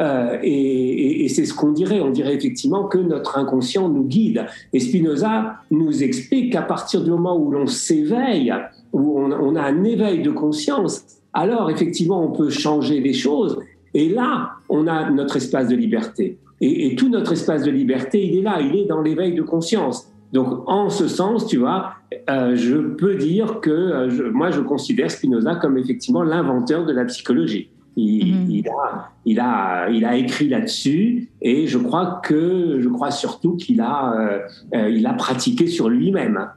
euh, 0.00 0.38
et, 0.42 1.28
c'est 1.28 1.44
ce 1.44 1.54
qu'on 1.54 1.72
dirait. 1.72 2.00
On 2.00 2.10
dirait 2.10 2.34
effectivement 2.34 2.84
que 2.84 2.98
notre 2.98 3.38
inconscient 3.38 3.88
nous 3.88 4.04
guide. 4.04 4.46
Et 4.72 4.80
Spinoza 4.80 5.56
nous 5.70 6.02
explique 6.02 6.52
qu'à 6.52 6.62
partir 6.62 7.02
du 7.02 7.10
moment 7.10 7.36
où 7.36 7.50
l'on 7.50 7.66
s'éveille, 7.66 8.52
où 8.92 9.18
on, 9.18 9.56
a 9.56 9.62
un 9.62 9.84
éveil 9.84 10.22
de 10.22 10.30
conscience, 10.30 11.04
alors 11.32 11.70
effectivement 11.70 12.24
on 12.24 12.32
peut 12.32 12.50
changer 12.50 13.00
les 13.00 13.14
choses. 13.14 13.58
Et 13.94 14.08
là, 14.08 14.50
on 14.68 14.86
a 14.86 15.10
notre 15.10 15.36
espace 15.36 15.68
de 15.68 15.76
liberté. 15.76 16.38
Et, 16.60 16.94
tout 16.96 17.08
notre 17.08 17.32
espace 17.32 17.62
de 17.62 17.70
liberté, 17.70 18.24
il 18.26 18.38
est 18.38 18.42
là, 18.42 18.60
il 18.60 18.76
est 18.76 18.86
dans 18.86 19.00
l'éveil 19.00 19.34
de 19.34 19.42
conscience. 19.42 20.08
Donc, 20.32 20.68
en 20.68 20.88
ce 20.88 21.06
sens, 21.06 21.46
tu 21.46 21.58
vois, 21.58 21.92
euh, 22.28 22.56
je 22.56 22.76
peux 22.76 23.14
dire 23.14 23.60
que 23.60 23.70
euh, 23.70 24.30
moi, 24.32 24.50
je 24.50 24.60
considère 24.60 25.10
Spinoza 25.10 25.56
comme 25.56 25.78
effectivement 25.78 26.24
l'inventeur 26.24 26.86
de 26.86 26.92
la 26.92 27.04
psychologie. 27.04 27.70
Il, 27.96 28.34
mmh. 28.34 28.50
il, 28.50 28.68
a, 28.68 29.10
il, 29.24 29.40
a, 29.40 29.88
il 29.88 30.04
a 30.04 30.16
écrit 30.16 30.48
là-dessus 30.48 31.30
et 31.40 31.68
je 31.68 31.78
crois 31.78 32.20
que 32.24 32.80
je 32.80 32.88
crois 32.88 33.12
surtout 33.12 33.56
qu'il 33.56 33.80
a, 33.80 34.40
euh, 34.74 34.90
il 34.90 35.06
a 35.06 35.12
pratiqué 35.12 35.68
sur 35.68 35.88
lui-même. 35.88 36.48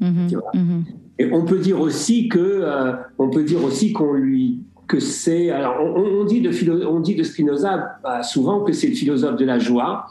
Mmh. 0.00 0.28
Mmh. 0.54 0.82
Et 1.20 1.32
on 1.32 1.44
peut 1.44 1.58
dire 1.58 1.80
aussi 1.80 2.28
que 2.28 2.38
euh, 2.40 2.94
on 3.18 3.30
peut 3.30 3.44
dire 3.44 3.62
aussi 3.62 3.92
qu'on 3.92 4.14
lui 4.14 4.60
que 4.88 4.98
c'est 4.98 5.50
alors 5.50 5.76
on, 5.80 6.22
on, 6.22 6.24
dit 6.24 6.40
de 6.40 6.50
philo, 6.50 6.84
on 6.88 6.98
dit 6.98 7.14
de 7.14 7.22
Spinoza 7.22 7.98
bah, 8.02 8.22
souvent 8.24 8.62
que 8.64 8.72
c'est 8.72 8.88
le 8.88 8.94
philosophe 8.94 9.36
de 9.36 9.44
la 9.44 9.58
joie. 9.60 10.06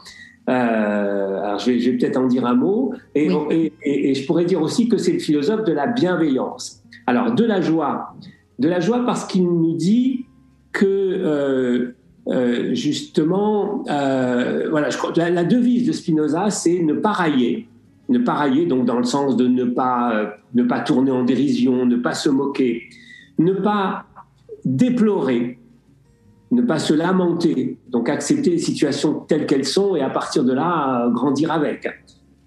Euh, 0.48 1.42
alors 1.42 1.58
je 1.58 1.70
vais, 1.70 1.78
vais 1.78 1.98
peut-être 1.98 2.16
en 2.16 2.26
dire 2.26 2.46
un 2.46 2.54
mot 2.54 2.94
et, 3.14 3.28
et, 3.50 3.72
et, 3.84 4.10
et 4.10 4.14
je 4.14 4.26
pourrais 4.26 4.44
dire 4.44 4.60
aussi 4.60 4.88
que 4.88 4.96
c'est 4.96 5.12
le 5.12 5.18
philosophe 5.18 5.64
de 5.64 5.72
la 5.72 5.86
bienveillance. 5.86 6.82
Alors 7.06 7.32
de 7.32 7.44
la 7.44 7.60
joie, 7.60 8.14
de 8.58 8.68
la 8.68 8.80
joie 8.80 9.04
parce 9.04 9.26
qu'il 9.26 9.44
nous 9.44 9.76
dit 9.76 10.26
que 10.72 10.86
euh, 10.86 11.94
euh, 12.28 12.74
justement, 12.74 13.84
euh, 13.90 14.68
voilà, 14.70 14.90
je 14.90 14.98
la, 15.16 15.30
la, 15.30 15.44
devise 15.44 15.86
de 15.86 15.92
Spinoza, 15.92 16.50
c'est 16.50 16.82
ne 16.82 16.94
pas 16.94 17.12
railler, 17.12 17.68
ne 18.08 18.18
pas 18.18 18.34
railler, 18.34 18.66
donc 18.66 18.86
dans 18.86 18.98
le 18.98 19.04
sens 19.04 19.36
de 19.36 19.46
ne 19.46 19.64
pas, 19.64 20.34
ne 20.54 20.62
pas 20.62 20.80
tourner 20.80 21.10
en 21.10 21.24
dérision, 21.24 21.84
ne 21.84 21.96
pas 21.96 22.14
se 22.14 22.28
moquer, 22.28 22.84
ne 23.38 23.52
pas 23.52 24.06
déplorer, 24.64 25.58
ne 26.52 26.62
pas 26.62 26.78
se 26.78 26.94
lamenter, 26.94 27.78
donc 27.88 28.08
accepter 28.08 28.50
les 28.50 28.58
situations 28.58 29.14
telles 29.20 29.46
qu'elles 29.46 29.64
sont 29.64 29.96
et 29.96 30.00
à 30.02 30.10
partir 30.10 30.44
de 30.44 30.52
là, 30.52 31.08
grandir 31.10 31.50
avec. 31.50 31.88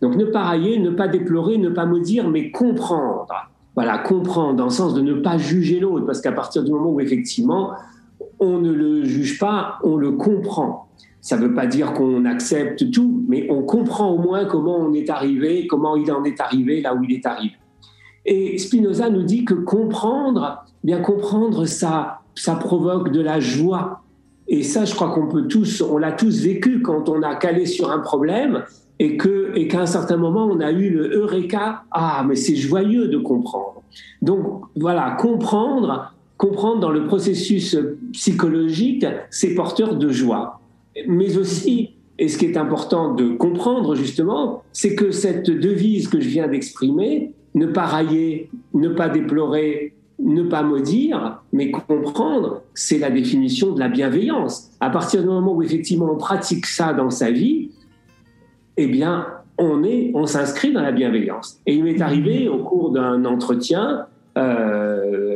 Donc 0.01 0.15
ne 0.15 0.25
pas 0.25 0.43
railler, 0.43 0.79
ne 0.79 0.91
pas 0.91 1.07
déplorer, 1.07 1.57
ne 1.57 1.69
pas 1.69 1.85
maudire, 1.85 2.29
mais 2.29 2.51
comprendre. 2.51 3.27
Voilà, 3.75 3.97
comprendre 3.97 4.55
dans 4.55 4.65
le 4.65 4.69
sens 4.69 4.93
de 4.93 5.01
ne 5.01 5.15
pas 5.15 5.37
juger 5.37 5.79
l'autre, 5.79 6.05
parce 6.05 6.21
qu'à 6.21 6.31
partir 6.31 6.63
du 6.63 6.71
moment 6.71 6.91
où 6.91 7.01
effectivement 7.01 7.71
on 8.39 8.59
ne 8.59 8.71
le 8.71 9.03
juge 9.05 9.39
pas, 9.39 9.79
on 9.83 9.97
le 9.97 10.11
comprend. 10.11 10.87
Ça 11.21 11.37
ne 11.37 11.47
veut 11.47 11.53
pas 11.53 11.65
dire 11.65 11.93
qu'on 11.93 12.25
accepte 12.25 12.91
tout, 12.91 13.23
mais 13.27 13.47
on 13.49 13.63
comprend 13.63 14.11
au 14.11 14.19
moins 14.19 14.45
comment 14.45 14.77
on 14.77 14.93
est 14.93 15.09
arrivé, 15.09 15.65
comment 15.67 15.95
il 15.95 16.11
en 16.11 16.23
est 16.23 16.39
arrivé 16.39 16.81
là 16.81 16.93
où 16.93 17.03
il 17.03 17.13
est 17.13 17.25
arrivé. 17.25 17.55
Et 18.25 18.57
Spinoza 18.57 19.09
nous 19.09 19.23
dit 19.23 19.45
que 19.45 19.53
comprendre, 19.53 20.63
bien 20.83 20.99
comprendre, 20.99 21.65
ça, 21.65 22.19
ça 22.35 22.55
provoque 22.55 23.11
de 23.11 23.21
la 23.21 23.39
joie. 23.39 24.01
Et 24.47 24.63
ça, 24.63 24.85
je 24.85 24.93
crois 24.93 25.09
qu'on 25.09 25.27
peut 25.27 25.47
tous, 25.47 25.81
on 25.81 25.97
l'a 25.97 26.11
tous 26.11 26.41
vécu 26.41 26.81
quand 26.81 27.09
on 27.09 27.23
a 27.23 27.35
calé 27.35 27.65
sur 27.65 27.91
un 27.91 27.99
problème 27.99 28.63
et 28.99 29.17
et 29.55 29.67
qu'à 29.67 29.81
un 29.81 29.85
certain 29.85 30.17
moment 30.17 30.45
on 30.45 30.59
a 30.59 30.71
eu 30.71 30.89
le 30.89 31.15
eureka. 31.15 31.83
Ah, 31.91 32.23
mais 32.27 32.35
c'est 32.35 32.55
joyeux 32.55 33.07
de 33.07 33.17
comprendre. 33.17 33.81
Donc 34.21 34.63
voilà, 34.75 35.17
comprendre, 35.19 36.13
comprendre 36.37 36.79
dans 36.79 36.89
le 36.89 37.05
processus 37.05 37.77
psychologique, 38.13 39.05
c'est 39.29 39.55
porteur 39.55 39.95
de 39.95 40.09
joie. 40.09 40.59
Mais 41.07 41.37
aussi, 41.37 41.95
et 42.17 42.27
ce 42.27 42.37
qui 42.37 42.45
est 42.45 42.57
important 42.57 43.13
de 43.13 43.29
comprendre 43.29 43.95
justement, 43.95 44.63
c'est 44.71 44.95
que 44.95 45.11
cette 45.11 45.49
devise 45.49 46.07
que 46.07 46.19
je 46.19 46.29
viens 46.29 46.47
d'exprimer, 46.47 47.33
ne 47.53 47.65
pas 47.65 47.85
railler, 47.85 48.49
ne 48.73 48.89
pas 48.89 49.09
déplorer, 49.09 49.93
ne 50.19 50.43
pas 50.43 50.63
maudire, 50.63 51.41
mais 51.51 51.71
comprendre, 51.71 52.61
c'est 52.73 52.99
la 52.99 53.09
définition 53.09 53.73
de 53.73 53.79
la 53.79 53.89
bienveillance. 53.89 54.71
À 54.79 54.89
partir 54.89 55.21
du 55.21 55.27
moment 55.27 55.53
où 55.53 55.61
effectivement 55.61 56.09
on 56.11 56.17
pratique 56.17 56.65
ça 56.65 56.93
dans 56.93 57.09
sa 57.09 57.31
vie, 57.31 57.71
eh 58.77 58.87
bien, 58.87 59.27
on 59.57 59.83
est, 59.83 60.11
on 60.13 60.25
s'inscrit 60.25 60.71
dans 60.71 60.81
la 60.81 60.91
bienveillance. 60.91 61.59
Et 61.65 61.75
il 61.75 61.83
m'est 61.83 62.01
arrivé 62.01 62.47
au 62.47 62.59
cours 62.59 62.91
d'un 62.91 63.25
entretien 63.25 64.05
euh, 64.37 64.84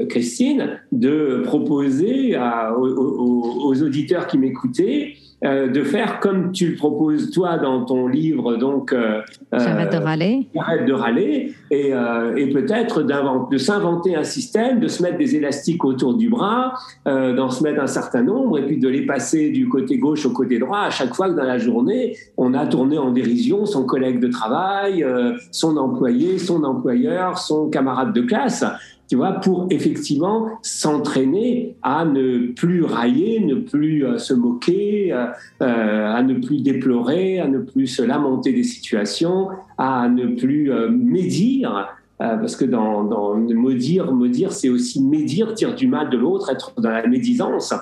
Christine, 0.10 0.80
de 0.92 1.42
proposer 1.44 2.36
à, 2.36 2.76
aux, 2.78 2.88
aux, 2.88 3.84
auditeurs 3.84 4.28
qui 4.28 4.38
m'écoutaient 4.38 5.14
euh, 5.46 5.70
de 5.70 5.84
faire 5.84 6.20
comme 6.20 6.52
tu 6.52 6.72
le 6.72 6.76
proposes 6.76 7.32
toi 7.32 7.58
dans 7.58 7.86
ton 7.86 8.08
livre, 8.08 8.58
donc 8.58 8.92
euh, 8.92 9.22
J'arrête 9.54 9.94
de 9.94 9.98
râler. 9.98 10.48
Arrête 10.58 10.86
de 10.86 10.94
râler, 10.94 11.54
et, 11.72 11.94
euh, 11.94 12.36
et 12.36 12.48
peut-être 12.48 13.04
de 13.04 13.58
s'inventer 13.58 14.16
un 14.16 14.24
système, 14.24 14.80
de 14.80 14.88
se 14.88 15.02
mettre 15.02 15.18
des 15.18 15.36
élastiques 15.36 15.86
autour 15.86 16.16
du 16.16 16.30
bras, 16.30 16.74
euh, 17.08 17.34
d'en 17.34 17.50
se 17.50 17.64
mettre 17.64 17.82
un 17.82 17.88
certain 17.88 18.24
nombre, 18.24 18.60
et 18.60 18.66
puis 18.66 18.78
de 18.78 18.90
les 18.90 19.06
passer 19.06 19.50
du 19.50 19.70
côté 19.70 19.98
gauche 19.98 20.26
au 20.26 20.32
côté 20.32 20.60
droit 20.60 20.80
à 20.80 20.90
chaque 20.90 21.14
fois 21.14 21.30
que 21.30 21.36
dans 21.36 21.44
la 21.44 21.58
journée, 21.58 22.18
on 22.38 22.54
a 22.54 22.68
tourné 22.68 22.98
en 22.98 23.12
dérision 23.12 23.66
son 23.66 23.86
collègue 23.86 24.20
de 24.20 24.28
travail, 24.28 25.04
euh, 25.04 25.34
son 25.52 25.78
employé, 25.78 26.38
son 26.38 26.64
employeur, 26.64 27.38
son 27.38 27.70
camarade 27.70 28.14
de 28.14 28.22
classe 28.22 28.66
tu 29.10 29.16
vois, 29.16 29.34
pour 29.34 29.66
effectivement 29.72 30.60
s'entraîner 30.62 31.76
à 31.82 32.06
ne 32.06 32.54
plus 32.54 32.84
railler, 32.84 33.40
ne 33.40 33.56
plus 33.56 34.06
euh, 34.06 34.20
se 34.20 34.36
moquer, 34.36 35.12
euh, 35.12 35.26
euh, 35.64 36.14
à 36.14 36.22
ne 36.22 36.36
plus 36.36 36.62
déplorer, 36.62 37.40
à 37.40 37.48
ne 37.48 37.58
plus 37.58 37.88
se 37.88 38.04
lamenter 38.04 38.54
des 38.54 38.64
situations, 38.64 39.48
à 39.80 40.08
ne 40.08 40.36
plus 40.36 40.72
euh, 40.72 40.90
médire. 40.92 41.90
Parce 42.20 42.58
que 42.58 42.66
dans, 42.66 43.06
dans 43.06 43.36
maudire, 43.38 44.12
maudire, 44.12 44.52
c'est 44.52 44.68
aussi 44.68 45.02
médire, 45.02 45.54
dire 45.54 45.74
du 45.74 45.88
mal 45.88 46.10
de 46.10 46.18
l'autre, 46.18 46.52
être 46.52 46.74
dans 46.78 46.90
la 46.90 47.08
médisance. 47.08 47.74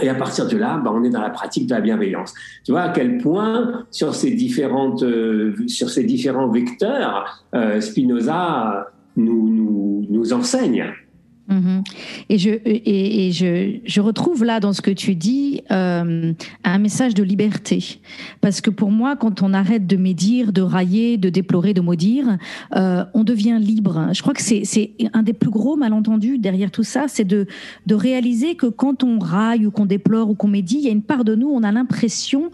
Et 0.00 0.08
à 0.08 0.14
partir 0.14 0.46
de 0.46 0.56
là, 0.56 0.80
bah, 0.82 0.92
on 0.94 1.02
est 1.02 1.10
dans 1.10 1.20
la 1.20 1.30
pratique 1.30 1.66
de 1.66 1.74
la 1.74 1.80
bienveillance. 1.80 2.32
Tu 2.64 2.70
vois 2.70 2.82
à 2.82 2.88
quel 2.90 3.18
point 3.18 3.84
sur 3.90 4.14
ces 4.14 4.30
différentes, 4.30 5.04
sur 5.66 5.90
ces 5.90 6.04
différents 6.04 6.46
vecteurs, 6.46 7.44
Spinoza 7.80 8.93
nous, 9.16 10.06
nous, 10.08 10.32
enseigne. 10.32 10.86
Mmh. 11.46 11.80
Et, 12.30 12.38
je, 12.38 12.50
et 12.64 13.30
je, 13.32 13.80
je, 13.84 14.00
retrouve 14.00 14.44
là 14.44 14.60
dans 14.60 14.72
ce 14.72 14.80
que 14.80 14.90
tu 14.90 15.14
dis 15.14 15.60
euh, 15.70 16.32
un 16.64 16.78
message 16.78 17.12
de 17.12 17.22
liberté. 17.22 18.00
Parce 18.40 18.62
que 18.62 18.70
pour 18.70 18.90
moi, 18.90 19.14
quand 19.14 19.42
on 19.42 19.52
arrête 19.52 19.86
de 19.86 19.96
médire, 19.96 20.54
de 20.54 20.62
railler, 20.62 21.18
de 21.18 21.28
déplorer, 21.28 21.74
de 21.74 21.82
maudire, 21.82 22.38
euh, 22.76 23.04
on 23.12 23.24
devient 23.24 23.58
libre. 23.60 24.08
Je 24.14 24.22
crois 24.22 24.32
que 24.32 24.40
c'est 24.40 24.92
un 25.12 25.22
des 25.22 25.34
plus 25.34 25.50
gros 25.50 25.76
malentendus 25.76 26.38
derrière 26.38 26.70
tout 26.70 26.82
ça, 26.82 27.08
c'est 27.08 27.26
de, 27.26 27.46
de 27.84 27.94
réaliser 27.94 28.54
que 28.54 28.66
quand 28.66 29.04
on 29.04 29.18
raille 29.18 29.66
ou 29.66 29.70
qu'on 29.70 29.86
déplore 29.86 30.30
ou 30.30 30.34
qu'on 30.34 30.48
médit, 30.48 30.76
il 30.78 30.84
y 30.84 30.88
a 30.88 30.92
une 30.92 31.02
part 31.02 31.24
de 31.24 31.34
nous, 31.34 31.48
on 31.48 31.62
a 31.62 31.72
l'impression 31.72 32.50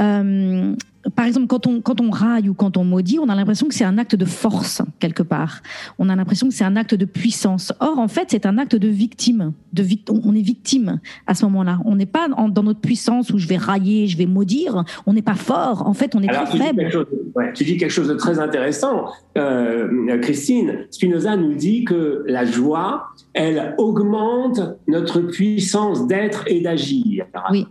euh, 0.00 0.74
par 1.14 1.26
exemple, 1.26 1.46
quand 1.46 1.66
on, 1.66 1.80
quand 1.80 2.00
on 2.00 2.10
raille 2.10 2.48
ou 2.48 2.54
quand 2.54 2.76
on 2.76 2.84
maudit, 2.84 3.18
on 3.18 3.28
a 3.28 3.34
l'impression 3.34 3.66
que 3.66 3.74
c'est 3.74 3.84
un 3.84 3.98
acte 3.98 4.14
de 4.14 4.24
force, 4.24 4.82
quelque 5.00 5.22
part. 5.22 5.62
On 5.98 6.08
a 6.08 6.16
l'impression 6.16 6.48
que 6.48 6.54
c'est 6.54 6.64
un 6.64 6.76
acte 6.76 6.94
de 6.94 7.04
puissance. 7.04 7.72
Or, 7.80 7.98
en 7.98 8.08
fait, 8.08 8.28
c'est 8.30 8.46
un 8.46 8.58
acte 8.58 8.76
de 8.76 8.88
victime. 8.88 9.52
De 9.72 9.84
on 10.24 10.34
est 10.34 10.42
victime 10.42 11.00
à 11.26 11.34
ce 11.34 11.44
moment-là. 11.46 11.80
On 11.84 11.96
n'est 11.96 12.06
pas 12.06 12.28
en, 12.36 12.48
dans 12.48 12.62
notre 12.62 12.80
puissance 12.80 13.30
où 13.30 13.38
je 13.38 13.48
vais 13.48 13.56
railler, 13.56 14.06
je 14.06 14.16
vais 14.16 14.26
maudire. 14.26 14.84
On 15.06 15.12
n'est 15.12 15.22
pas 15.22 15.34
fort. 15.34 15.86
En 15.86 15.94
fait, 15.94 16.14
on 16.14 16.22
est 16.22 16.28
Alors, 16.28 16.44
très 16.44 16.58
faible. 16.58 16.90
Chose, 16.90 17.06
ouais, 17.34 17.52
tu 17.52 17.64
dis 17.64 17.76
quelque 17.76 17.90
chose 17.90 18.08
de 18.08 18.14
très 18.14 18.38
intéressant. 18.38 19.06
Euh, 19.36 20.18
Christine, 20.20 20.86
Spinoza 20.90 21.36
nous 21.36 21.54
dit 21.54 21.84
que 21.84 22.24
la 22.26 22.44
joie, 22.44 23.08
elle 23.34 23.74
augmente 23.78 24.60
notre 24.86 25.20
puissance 25.20 26.06
d'être 26.06 26.44
et 26.46 26.60
d'agir. 26.60 27.26
Oui. 27.50 27.66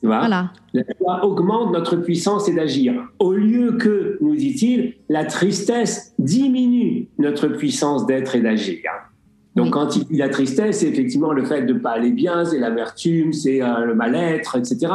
Tu 0.00 0.06
vois 0.06 0.20
voilà. 0.20 0.52
La 0.72 0.82
joie 0.98 1.24
augmente 1.24 1.72
notre 1.72 1.96
puissance 1.96 2.48
et 2.48 2.54
d'agir. 2.54 2.94
Au 3.18 3.32
lieu 3.32 3.72
que, 3.72 4.18
nous 4.20 4.34
dit-il, 4.34 4.94
la 5.08 5.24
tristesse 5.24 6.14
diminue 6.18 7.08
notre 7.18 7.48
puissance 7.48 8.06
d'être 8.06 8.34
et 8.34 8.40
d'agir. 8.40 8.78
Donc, 9.56 9.66
oui. 9.66 9.70
quand 9.72 9.96
il 9.96 10.04
dit 10.04 10.16
la 10.16 10.28
tristesse, 10.28 10.78
c'est 10.78 10.88
effectivement 10.88 11.32
le 11.32 11.44
fait 11.44 11.62
de 11.62 11.74
ne 11.74 11.78
pas 11.78 11.90
aller 11.90 12.12
bien, 12.12 12.44
c'est 12.44 12.58
l'amertume, 12.58 13.32
c'est 13.32 13.60
euh, 13.60 13.84
le 13.84 13.94
mal-être, 13.94 14.56
etc. 14.56 14.92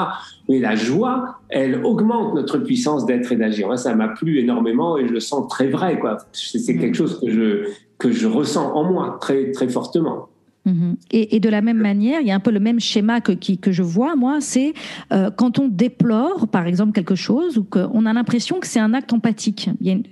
Mais 0.47 0.59
la 0.59 0.75
joie, 0.75 1.39
elle 1.49 1.83
augmente 1.83 2.33
notre 2.33 2.57
puissance 2.59 3.05
d'être 3.05 3.31
et 3.31 3.35
d'agir. 3.35 3.77
Ça 3.77 3.93
m'a 3.95 4.07
plu 4.07 4.39
énormément 4.39 4.97
et 4.97 5.07
je 5.07 5.13
le 5.13 5.19
sens 5.19 5.47
très 5.49 5.67
vrai. 5.67 5.99
quoi. 5.99 6.17
C'est 6.31 6.77
quelque 6.77 6.95
chose 6.95 7.19
que 7.19 7.29
je, 7.29 7.69
que 7.99 8.11
je 8.11 8.27
ressens 8.27 8.73
en 8.73 8.83
moi 8.85 9.17
très, 9.19 9.51
très 9.51 9.67
fortement. 9.67 10.29
Mhm. 10.65 10.97
Et, 11.11 11.39
de 11.39 11.49
la 11.49 11.61
même 11.61 11.77
manière, 11.77 12.21
il 12.21 12.27
y 12.27 12.31
a 12.31 12.35
un 12.35 12.39
peu 12.39 12.51
le 12.51 12.59
même 12.59 12.79
schéma 12.79 13.21
que, 13.21 13.31
que 13.31 13.71
je 13.71 13.83
vois, 13.83 14.15
moi, 14.15 14.41
c'est 14.41 14.73
euh, 15.13 15.29
quand 15.29 15.59
on 15.59 15.67
déplore, 15.67 16.47
par 16.47 16.65
exemple, 16.65 16.91
quelque 16.91 17.15
chose, 17.15 17.57
ou 17.57 17.63
qu'on 17.63 18.05
a 18.05 18.13
l'impression 18.13 18.59
que 18.59 18.65
c'est 18.65 18.79
un 18.79 18.93
acte 18.93 19.13
empathique. 19.13 19.69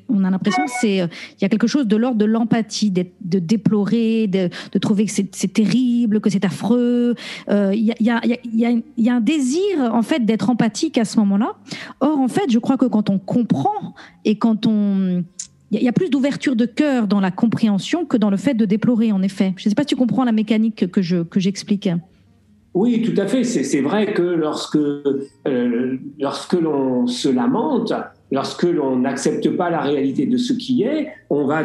on 0.10 0.24
a 0.24 0.30
l'impression 0.30 0.64
que 0.66 1.02
euh, 1.02 1.08
y 1.42 1.46
a 1.46 1.50
quelque 1.50 1.68
chose 1.68 1.88
de 1.88 1.96
l'ordre 1.96 2.18
de 2.18 2.26
l'empathie, 2.26 2.92
de, 2.92 3.06
déplorer, 3.40 4.28
de, 4.28 4.50
trouver 4.80 5.06
que 5.06 5.12
c'est 5.12 5.54
terrible, 5.54 6.22
que 6.22 6.30
c'est 6.30 6.46
affreux. 6.46 7.16
il, 7.50 7.96
y 8.00 8.10
a, 9.10 9.16
un 9.16 9.22
désir, 9.22 9.80
en 9.80 10.04
fait, 10.04 10.24
d'être 10.24 10.52
empathique 10.52 10.98
à 11.00 11.06
ce 11.06 11.18
moment-là. 11.20 11.54
Or, 12.00 12.20
en 12.20 12.28
fait, 12.28 12.52
je 12.52 12.60
crois 12.60 12.78
que 12.78 12.86
quand 12.86 13.10
on 13.10 13.18
comprend 13.18 13.96
et 14.26 14.38
quand 14.38 14.68
on 14.68 15.24
il 15.80 15.86
y 15.86 15.90
a 15.90 15.94
plus 15.94 16.10
d'ouverture 16.10 16.56
de 16.56 16.66
cœur 16.66 17.08
dans 17.08 17.20
la 17.20 17.32
compréhension 17.32 18.06
que 18.06 18.18
dans 18.18 18.30
le 18.30 18.38
fait 18.38 18.54
de 18.54 18.66
déplorer, 18.66 19.12
en 19.12 19.22
effet. 19.22 19.54
Je 19.58 19.68
ne 19.68 19.70
sais 19.70 19.76
pas 19.76 19.84
si 19.84 19.88
tu 19.88 19.96
comprends 19.96 20.24
la 20.24 20.32
mécanique 20.32 20.92
que 20.92 21.02
je 21.02 21.24
que 21.24 21.40
j'explique. 21.40 21.90
Oui, 22.74 23.04
tout 23.04 23.20
à 23.22 23.28
fait. 23.28 23.44
C'est 23.44 23.82
vrai 23.82 24.14
que 24.14 24.24
lorsque, 24.24 24.78
euh, 24.78 25.98
lorsque 26.20 26.54
l'on 26.54 27.06
se 27.06 27.30
lamente, 27.30 27.94
lorsque 28.34 28.64
l'on 28.64 28.98
n'accepte 28.98 29.48
pas 29.52 29.70
la 29.70 29.80
réalité 29.80 30.26
de 30.26 30.38
ce 30.38 30.54
qui 30.54 30.82
est, 30.82 31.10
on 31.30 31.46
va, 31.46 31.64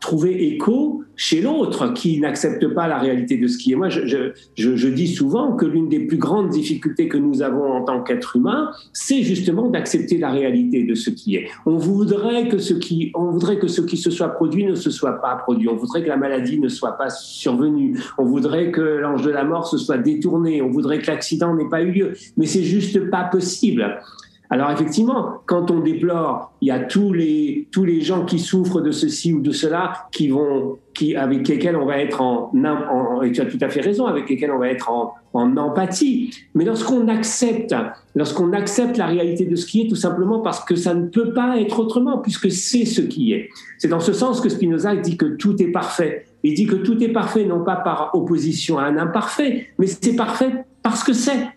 trouver 0.00 0.52
écho 0.52 1.04
chez 1.14 1.40
l'autre 1.40 1.92
qui 1.94 2.18
n'accepte 2.18 2.66
pas 2.74 2.88
la 2.88 2.98
réalité 2.98 3.36
de 3.36 3.46
ce 3.46 3.58
qui 3.58 3.72
est. 3.72 3.76
Moi, 3.76 3.88
je 3.88 4.88
dis 4.88 5.06
souvent 5.06 5.52
que 5.52 5.66
l'une 5.66 5.88
des 5.88 6.00
plus 6.00 6.16
grandes 6.16 6.48
difficultés 6.48 7.06
que 7.06 7.16
nous 7.16 7.42
avons 7.42 7.72
en 7.72 7.84
tant 7.84 8.02
qu'être 8.02 8.36
humain, 8.36 8.70
c'est 8.92 9.22
justement 9.22 9.68
d'accepter 9.68 10.18
la 10.18 10.30
réalité 10.30 10.82
de 10.82 10.94
ce 10.96 11.10
qui 11.10 11.36
est. 11.36 11.46
On 11.64 11.76
voudrait 11.76 12.48
que 12.48 12.58
ce 12.58 12.74
qui, 12.74 13.12
on 13.14 13.30
voudrait 13.30 13.60
que 13.60 13.68
ce 13.68 13.80
qui 13.80 13.96
se 13.96 14.10
soit 14.10 14.30
produit 14.30 14.66
ne 14.66 14.74
se 14.74 14.90
soit 14.90 15.20
pas 15.20 15.36
produit. 15.36 15.68
On 15.68 15.76
voudrait 15.76 16.02
que 16.02 16.08
la 16.08 16.16
maladie 16.16 16.58
ne 16.58 16.68
soit 16.68 16.98
pas 16.98 17.10
survenue. 17.10 17.96
On 18.18 18.24
voudrait 18.24 18.72
que 18.72 18.80
l'ange 18.80 19.22
de 19.22 19.30
la 19.30 19.44
mort 19.44 19.68
se 19.68 19.78
soit 19.78 19.98
détourné. 19.98 20.60
On 20.60 20.70
voudrait 20.70 20.98
que 20.98 21.06
l'accident 21.06 21.54
n'ait 21.54 21.68
pas 21.68 21.82
eu 21.82 21.92
lieu. 21.92 22.12
Mais 22.36 22.46
c'est 22.46 22.64
juste 22.64 23.10
pas 23.10 23.24
possible. 23.24 24.00
Alors 24.50 24.70
effectivement, 24.70 25.42
quand 25.44 25.70
on 25.70 25.80
déplore, 25.80 26.52
il 26.62 26.68
y 26.68 26.70
a 26.70 26.78
tous 26.80 27.12
les 27.12 27.68
tous 27.70 27.84
les 27.84 28.00
gens 28.00 28.24
qui 28.24 28.38
souffrent 28.38 28.80
de 28.80 28.92
ceci 28.92 29.34
ou 29.34 29.40
de 29.40 29.50
cela 29.50 30.08
qui 30.10 30.28
vont 30.28 30.78
qui 30.94 31.14
avec 31.14 31.46
lesquels 31.46 31.76
on 31.76 31.84
va 31.84 31.98
être 31.98 32.22
en, 32.22 32.50
en 32.54 33.20
tu 33.30 33.40
as 33.40 33.44
tout 33.44 33.58
à 33.60 33.68
fait 33.68 33.82
raison 33.82 34.06
avec 34.06 34.28
lesquels 34.28 34.50
on 34.50 34.58
va 34.58 34.68
être 34.68 34.90
en, 34.90 35.12
en 35.34 35.54
empathie. 35.58 36.30
Mais 36.54 36.64
lorsqu'on 36.64 37.08
accepte 37.08 37.74
lorsqu'on 38.14 38.54
accepte 38.54 38.96
la 38.96 39.06
réalité 39.06 39.44
de 39.44 39.54
ce 39.54 39.66
qui 39.66 39.82
est 39.82 39.88
tout 39.88 39.96
simplement 39.96 40.40
parce 40.40 40.64
que 40.64 40.76
ça 40.76 40.94
ne 40.94 41.06
peut 41.08 41.34
pas 41.34 41.60
être 41.60 41.78
autrement 41.78 42.18
puisque 42.18 42.50
c'est 42.50 42.86
ce 42.86 43.02
qui 43.02 43.34
est. 43.34 43.50
C'est 43.76 43.88
dans 43.88 44.00
ce 44.00 44.14
sens 44.14 44.40
que 44.40 44.48
Spinoza 44.48 44.96
dit 44.96 45.18
que 45.18 45.26
tout 45.26 45.60
est 45.62 45.72
parfait. 45.72 46.24
Il 46.42 46.54
dit 46.54 46.66
que 46.66 46.76
tout 46.76 47.02
est 47.02 47.12
parfait 47.12 47.44
non 47.44 47.64
pas 47.64 47.76
par 47.76 48.14
opposition 48.14 48.78
à 48.78 48.84
un 48.84 48.96
imparfait, 48.96 49.68
mais 49.78 49.86
c'est 49.86 50.16
parfait 50.16 50.64
parce 50.82 51.04
que 51.04 51.12
c'est. 51.12 51.48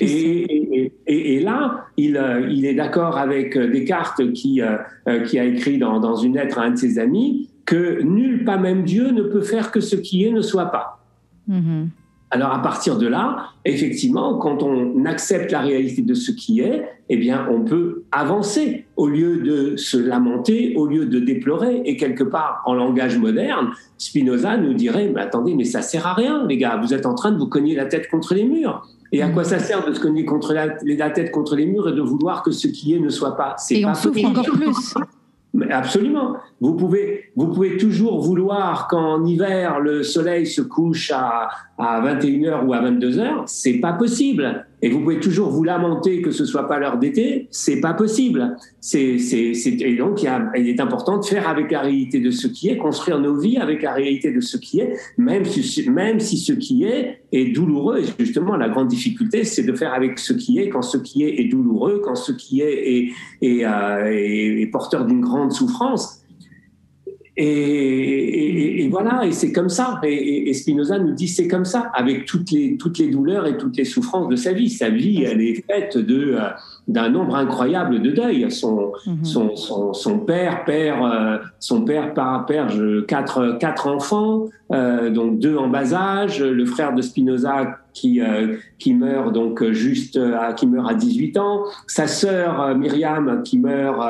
Et, 0.00 0.92
et, 1.06 1.40
là, 1.40 1.86
il, 1.96 2.16
euh, 2.16 2.48
il 2.48 2.64
est 2.66 2.74
d'accord 2.74 3.18
avec 3.18 3.56
euh, 3.56 3.68
Descartes 3.68 4.32
qui, 4.32 4.62
euh, 4.62 5.20
qui 5.24 5.38
a 5.38 5.44
écrit 5.44 5.78
dans, 5.78 5.98
dans, 5.98 6.16
une 6.16 6.34
lettre 6.34 6.58
à 6.58 6.62
un 6.62 6.70
de 6.70 6.76
ses 6.76 6.98
amis 6.98 7.48
que 7.66 8.00
nul, 8.02 8.44
pas 8.44 8.58
même 8.58 8.84
Dieu, 8.84 9.10
ne 9.10 9.22
peut 9.22 9.40
faire 9.40 9.70
que 9.70 9.80
ce 9.80 9.96
qui 9.96 10.24
est 10.24 10.30
ne 10.30 10.40
soit 10.40 10.66
pas. 10.66 11.00
Mm-hmm. 11.50 11.86
Alors 12.30 12.52
à 12.52 12.62
partir 12.62 12.96
de 12.96 13.06
là, 13.06 13.50
effectivement, 13.64 14.38
quand 14.38 14.62
on 14.62 15.04
accepte 15.04 15.52
la 15.52 15.60
réalité 15.60 16.00
de 16.00 16.14
ce 16.14 16.30
qui 16.30 16.60
est, 16.60 16.88
eh 17.10 17.16
bien, 17.18 17.46
on 17.50 17.60
peut 17.60 18.04
avancer 18.10 18.86
au 18.96 19.06
lieu 19.06 19.38
de 19.42 19.76
se 19.76 19.98
lamenter, 19.98 20.74
au 20.76 20.86
lieu 20.86 21.04
de 21.04 21.18
déplorer. 21.18 21.82
Et 21.84 21.98
quelque 21.98 22.24
part, 22.24 22.62
en 22.64 22.72
langage 22.72 23.18
moderne, 23.18 23.72
Spinoza 23.98 24.56
nous 24.56 24.72
dirait 24.72 25.10
"Mais 25.14 25.20
attendez, 25.20 25.54
mais 25.54 25.64
ça 25.64 25.82
sert 25.82 26.06
à 26.06 26.14
rien, 26.14 26.46
les 26.46 26.56
gars. 26.56 26.80
Vous 26.82 26.94
êtes 26.94 27.04
en 27.04 27.14
train 27.14 27.32
de 27.32 27.38
vous 27.38 27.48
cogner 27.48 27.74
la 27.74 27.84
tête 27.84 28.08
contre 28.08 28.34
les 28.34 28.44
murs." 28.44 28.88
Et 29.12 29.22
à 29.22 29.28
quoi 29.28 29.44
ça 29.44 29.58
sert 29.58 29.86
de 29.86 29.92
se 29.92 30.00
cogner 30.00 30.24
contre 30.24 30.54
la, 30.54 30.68
la, 30.82 31.10
tête 31.10 31.30
contre 31.30 31.54
les 31.54 31.66
murs 31.66 31.88
et 31.88 31.92
de 31.92 32.00
vouloir 32.00 32.42
que 32.42 32.50
ce 32.50 32.66
qui 32.66 32.94
est 32.94 32.98
ne 32.98 33.10
soit 33.10 33.36
pas? 33.36 33.54
C'est 33.58 33.80
Et 33.80 33.86
on 33.86 33.94
souffre 33.94 34.24
encore 34.24 34.46
plus. 34.46 34.94
Mais 35.54 35.70
absolument. 35.70 36.36
Vous 36.62 36.74
pouvez, 36.74 37.30
vous 37.36 37.48
pouvez 37.48 37.76
toujours 37.76 38.22
vouloir 38.22 38.88
qu'en 38.88 39.22
hiver 39.24 39.80
le 39.80 40.02
soleil 40.02 40.46
se 40.46 40.62
couche 40.62 41.10
à, 41.14 41.50
à 41.76 42.00
21h 42.00 42.64
ou 42.64 42.72
à 42.72 42.80
22h, 42.80 43.42
c'est 43.44 43.78
pas 43.78 43.92
possible. 43.92 44.66
Et 44.84 44.88
vous 44.88 45.00
pouvez 45.00 45.20
toujours 45.20 45.48
vous 45.48 45.62
lamenter 45.62 46.22
que 46.22 46.32
ce 46.32 46.44
soit 46.44 46.66
pas 46.66 46.80
l'heure 46.80 46.98
d'été, 46.98 47.46
c'est 47.52 47.80
pas 47.80 47.94
possible. 47.94 48.56
C'est, 48.80 49.18
c'est, 49.18 49.54
c'est, 49.54 49.80
et 49.80 49.96
donc 49.96 50.22
il, 50.22 50.24
y 50.24 50.28
a, 50.28 50.50
il, 50.56 50.68
est 50.68 50.80
important 50.80 51.18
de 51.18 51.24
faire 51.24 51.48
avec 51.48 51.70
la 51.70 51.82
réalité 51.82 52.18
de 52.18 52.32
ce 52.32 52.48
qui 52.48 52.68
est, 52.68 52.76
construire 52.76 53.20
nos 53.20 53.36
vies 53.36 53.58
avec 53.58 53.82
la 53.82 53.92
réalité 53.92 54.32
de 54.32 54.40
ce 54.40 54.56
qui 54.56 54.80
est, 54.80 54.96
même 55.16 55.44
si, 55.44 55.88
même 55.88 56.18
si 56.18 56.36
ce 56.36 56.52
qui 56.52 56.82
est 56.82 57.20
est 57.30 57.52
douloureux. 57.52 58.00
Et 58.00 58.24
justement, 58.24 58.56
la 58.56 58.68
grande 58.68 58.88
difficulté, 58.88 59.44
c'est 59.44 59.62
de 59.62 59.72
faire 59.72 59.94
avec 59.94 60.18
ce 60.18 60.32
qui 60.32 60.58
est 60.58 60.68
quand 60.68 60.82
ce 60.82 60.98
qui 60.98 61.22
est 61.22 61.40
est 61.40 61.44
douloureux, 61.44 62.02
quand 62.04 62.16
ce 62.16 62.32
qui 62.32 62.60
est 62.60 62.96
est, 62.96 63.12
est, 63.40 63.64
euh, 63.64 64.04
est 64.06 64.66
porteur 64.66 65.04
d'une 65.04 65.20
grande 65.20 65.52
souffrance. 65.52 66.21
Et, 67.36 68.84
et, 68.84 68.88
voilà, 68.88 69.24
et 69.24 69.32
c'est 69.32 69.52
comme 69.52 69.70
ça. 69.70 70.00
Et, 70.04 70.52
Spinoza 70.52 70.98
nous 70.98 71.12
dit 71.12 71.28
c'est 71.28 71.48
comme 71.48 71.64
ça, 71.64 71.90
avec 71.94 72.26
toutes 72.26 72.50
les, 72.50 72.76
toutes 72.76 72.98
les 72.98 73.08
douleurs 73.08 73.46
et 73.46 73.56
toutes 73.56 73.76
les 73.76 73.84
souffrances 73.84 74.28
de 74.28 74.36
sa 74.36 74.52
vie. 74.52 74.68
Sa 74.68 74.90
vie, 74.90 75.22
elle 75.22 75.40
est 75.40 75.64
faite 75.66 75.96
de, 75.96 76.34
euh, 76.34 76.48
d'un 76.88 77.10
nombre 77.10 77.36
incroyable 77.36 78.02
de 78.02 78.10
deuils. 78.10 78.50
Son, 78.50 78.92
mhm. 79.06 79.24
son, 79.24 79.56
son, 79.56 79.92
son, 79.92 80.18
père, 80.18 80.64
père, 80.64 81.04
euh, 81.04 81.38
son 81.60 81.82
père, 81.82 82.12
père, 82.14 82.68
quatre, 83.06 83.58
quatre 83.58 83.88
enfants, 83.88 84.46
euh, 84.72 85.10
donc 85.10 85.38
deux 85.38 85.56
en 85.56 85.68
bas 85.68 85.94
âge, 85.94 86.42
le 86.42 86.64
frère 86.66 86.94
de 86.94 87.02
Spinoza 87.02 87.78
qui, 87.94 88.20
euh, 88.20 88.56
qui 88.78 88.94
meurt 88.94 89.32
donc 89.32 89.62
juste 89.70 90.16
à, 90.16 90.54
qui 90.54 90.66
meurt 90.66 90.90
à 90.90 90.94
18 90.94 91.38
ans, 91.38 91.64
sa 91.86 92.06
sœur 92.06 92.76
Myriam 92.76 93.42
qui 93.44 93.58
meurt 93.58 94.00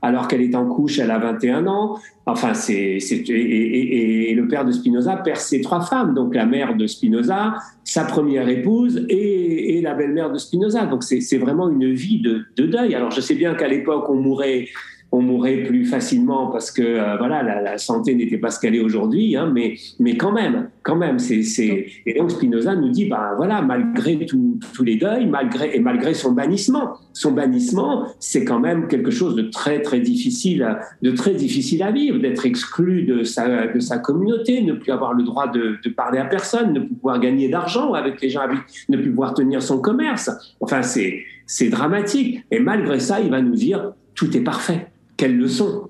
alors 0.00 0.28
qu'elle 0.28 0.42
est 0.42 0.54
en 0.54 0.66
couche, 0.66 0.98
elle 0.98 1.10
a 1.10 1.18
21 1.18 1.66
ans. 1.66 1.96
Enfin, 2.26 2.54
c'est, 2.54 2.98
c'est 3.00 3.28
et, 3.28 4.30
et, 4.30 4.34
le 4.34 4.46
père 4.46 4.64
de 4.64 4.70
Spinoza 4.70 5.16
perd 5.16 5.38
ses 5.38 5.60
trois 5.60 5.80
femmes, 5.80 6.14
donc 6.14 6.34
la 6.34 6.46
mère 6.46 6.76
de 6.76 6.86
Spinoza, 6.86 7.54
sa 7.82 8.04
première 8.04 8.48
épouse 8.48 9.04
et, 9.08 9.61
et 9.61 9.61
la 9.82 9.94
belle-mère 9.94 10.30
de 10.30 10.38
Spinoza. 10.38 10.86
Donc 10.86 11.02
c'est, 11.02 11.38
vraiment 11.38 11.68
une 11.68 11.92
vie 11.92 12.20
de, 12.20 12.44
de, 12.56 12.66
deuil. 12.66 12.94
Alors 12.94 13.10
je 13.10 13.20
sais 13.20 13.34
bien 13.34 13.54
qu'à 13.54 13.68
l'époque 13.68 14.08
on 14.08 14.14
mourait 14.14 14.68
on 15.12 15.20
mourrait 15.20 15.58
plus 15.64 15.84
facilement 15.84 16.46
parce 16.46 16.70
que 16.70 16.82
euh, 16.82 17.16
voilà 17.18 17.42
la, 17.42 17.76
santé 17.76 18.14
n'était 18.14 18.38
pas 18.38 18.50
ce 18.50 18.58
qu'elle 18.58 18.74
est 18.74 18.80
aujourd'hui, 18.80 19.36
hein, 19.36 19.50
mais 19.52 19.74
mais 20.00 20.16
quand 20.16 20.32
même, 20.32 20.70
quand 20.82 20.96
même, 20.96 21.18
c'est 21.18 21.42
c'est 21.42 21.86
et 22.06 22.18
donc 22.18 22.30
Spinoza 22.30 22.74
nous 22.74 22.88
dit 22.88 23.04
bah 23.04 23.34
voilà 23.36 23.60
malgré 23.60 24.24
tous 24.24 24.82
les 24.82 24.96
deuils, 24.96 25.26
malgré 25.26 25.76
et 25.76 25.80
malgré 25.80 26.14
son 26.14 26.32
bannissement, 26.32 26.94
son 27.12 27.32
bannissement, 27.32 28.06
c'est 28.20 28.44
quand 28.44 28.58
même 28.58 28.88
quelque 28.88 29.10
chose 29.10 29.36
de 29.36 29.42
très 29.42 29.82
très 29.82 30.00
difficile, 30.00 30.78
de 31.02 31.10
très 31.10 31.34
difficile 31.34 31.82
à 31.82 31.92
vivre, 31.92 32.18
d'être 32.18 32.46
exclu 32.46 33.02
de 33.02 33.22
sa 33.22 33.66
de 33.66 33.80
sa 33.80 33.98
communauté, 33.98 34.62
ne 34.62 34.72
plus 34.72 34.92
avoir 34.92 35.12
le 35.12 35.24
droit 35.24 35.46
de, 35.46 35.76
de 35.84 35.90
parler 35.90 36.18
à 36.18 36.24
personne, 36.24 36.72
ne 36.72 36.80
plus 36.80 36.94
pouvoir 36.94 37.20
gagner 37.20 37.50
d'argent 37.50 37.92
avec 37.92 38.22
les 38.22 38.30
gens, 38.30 38.42
ne 38.88 38.96
plus 38.96 39.10
pouvoir 39.10 39.34
tenir 39.34 39.62
son 39.62 39.78
commerce. 39.78 40.30
Enfin 40.60 40.80
c'est 40.80 41.22
c'est 41.44 41.68
dramatique. 41.68 42.44
Et 42.50 42.60
malgré 42.60 42.98
ça, 42.98 43.20
il 43.20 43.30
va 43.30 43.42
nous 43.42 43.54
dire 43.54 43.92
tout 44.14 44.34
est 44.36 44.40
parfait 44.40 44.91
quelle 45.16 45.36
leçon 45.36 45.88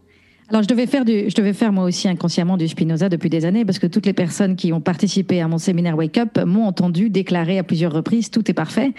alors, 0.52 0.62
je 0.62 0.68
devais 0.68 0.86
faire 0.86 1.06
du, 1.06 1.30
je 1.30 1.34
devais 1.34 1.54
faire 1.54 1.72
moi 1.72 1.84
aussi 1.84 2.08
inconsciemment 2.08 2.58
du 2.58 2.68
Spinoza 2.68 3.08
depuis 3.08 3.30
des 3.30 3.46
années 3.46 3.64
parce 3.64 3.78
que 3.78 3.86
toutes 3.86 4.04
les 4.04 4.12
personnes 4.12 4.54
qui 4.54 4.70
ont 4.74 4.82
participé 4.82 5.40
à 5.40 5.48
mon 5.48 5.56
séminaire 5.56 5.96
Wake 5.96 6.18
Up 6.18 6.38
m'ont 6.44 6.66
entendu 6.66 7.08
déclarer 7.08 7.58
à 7.58 7.62
plusieurs 7.62 7.90
reprises 7.90 8.30
tout 8.30 8.50
est 8.50 8.54
parfait. 8.54 8.92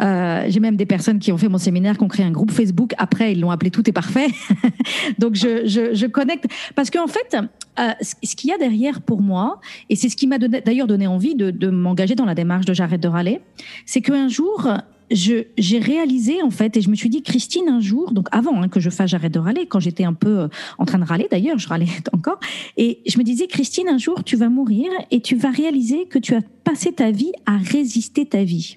Euh, 0.00 0.44
J'ai 0.46 0.60
même 0.60 0.76
des 0.76 0.86
personnes 0.86 1.18
qui 1.18 1.32
ont 1.32 1.36
fait 1.36 1.48
mon 1.48 1.58
séminaire, 1.58 1.98
qui 1.98 2.04
ont 2.04 2.08
créé 2.08 2.24
un 2.24 2.30
groupe 2.30 2.52
Facebook. 2.52 2.94
Après, 2.96 3.32
ils 3.32 3.40
l'ont 3.40 3.50
appelé 3.50 3.72
tout 3.72 3.90
est 3.90 3.92
parfait. 3.92 4.28
Donc, 5.18 5.34
je, 5.34 5.66
je, 5.66 6.06
connecte 6.06 6.46
parce 6.76 6.90
qu'en 6.90 7.08
fait, 7.08 7.36
euh, 7.80 7.90
ce 8.00 8.36
qu'il 8.36 8.50
y 8.50 8.52
a 8.52 8.58
derrière 8.58 9.00
pour 9.00 9.20
moi, 9.20 9.60
et 9.88 9.96
c'est 9.96 10.08
ce 10.08 10.14
qui 10.14 10.28
m'a 10.28 10.38
d'ailleurs 10.38 10.86
donné 10.86 11.08
envie 11.08 11.34
de, 11.34 11.50
de 11.50 11.70
m'engager 11.70 12.14
dans 12.14 12.24
la 12.24 12.36
démarche 12.36 12.66
de 12.66 12.72
J'arrête 12.72 13.00
de 13.00 13.08
râler, 13.08 13.40
c'est 13.84 14.00
qu'un 14.00 14.28
jour, 14.28 14.68
j'ai 15.10 15.78
réalisé 15.78 16.42
en 16.42 16.50
fait 16.50 16.76
et 16.76 16.80
je 16.80 16.90
me 16.90 16.94
suis 16.94 17.08
dit 17.08 17.22
Christine 17.22 17.68
un 17.68 17.80
jour 17.80 18.12
donc 18.12 18.28
avant 18.30 18.62
hein, 18.62 18.68
que 18.68 18.80
je 18.80 18.90
fasse 18.90 19.10
j'arrête 19.10 19.32
de 19.32 19.38
râler 19.38 19.66
quand 19.66 19.80
j'étais 19.80 20.04
un 20.04 20.14
peu 20.14 20.40
euh, 20.40 20.48
en 20.78 20.84
train 20.84 20.98
de 20.98 21.04
râler 21.04 21.26
d'ailleurs 21.30 21.58
je 21.58 21.68
râlais 21.68 21.88
encore 22.12 22.38
et 22.76 23.00
je 23.06 23.18
me 23.18 23.24
disais 23.24 23.46
Christine 23.46 23.88
un 23.88 23.98
jour 23.98 24.22
tu 24.24 24.36
vas 24.36 24.48
mourir 24.48 24.90
et 25.10 25.20
tu 25.20 25.36
vas 25.36 25.50
réaliser 25.50 26.06
que 26.06 26.18
tu 26.18 26.34
as 26.34 26.42
passé 26.64 26.92
ta 26.92 27.10
vie 27.10 27.32
à 27.46 27.56
résister 27.56 28.26
ta 28.26 28.44
vie. 28.44 28.76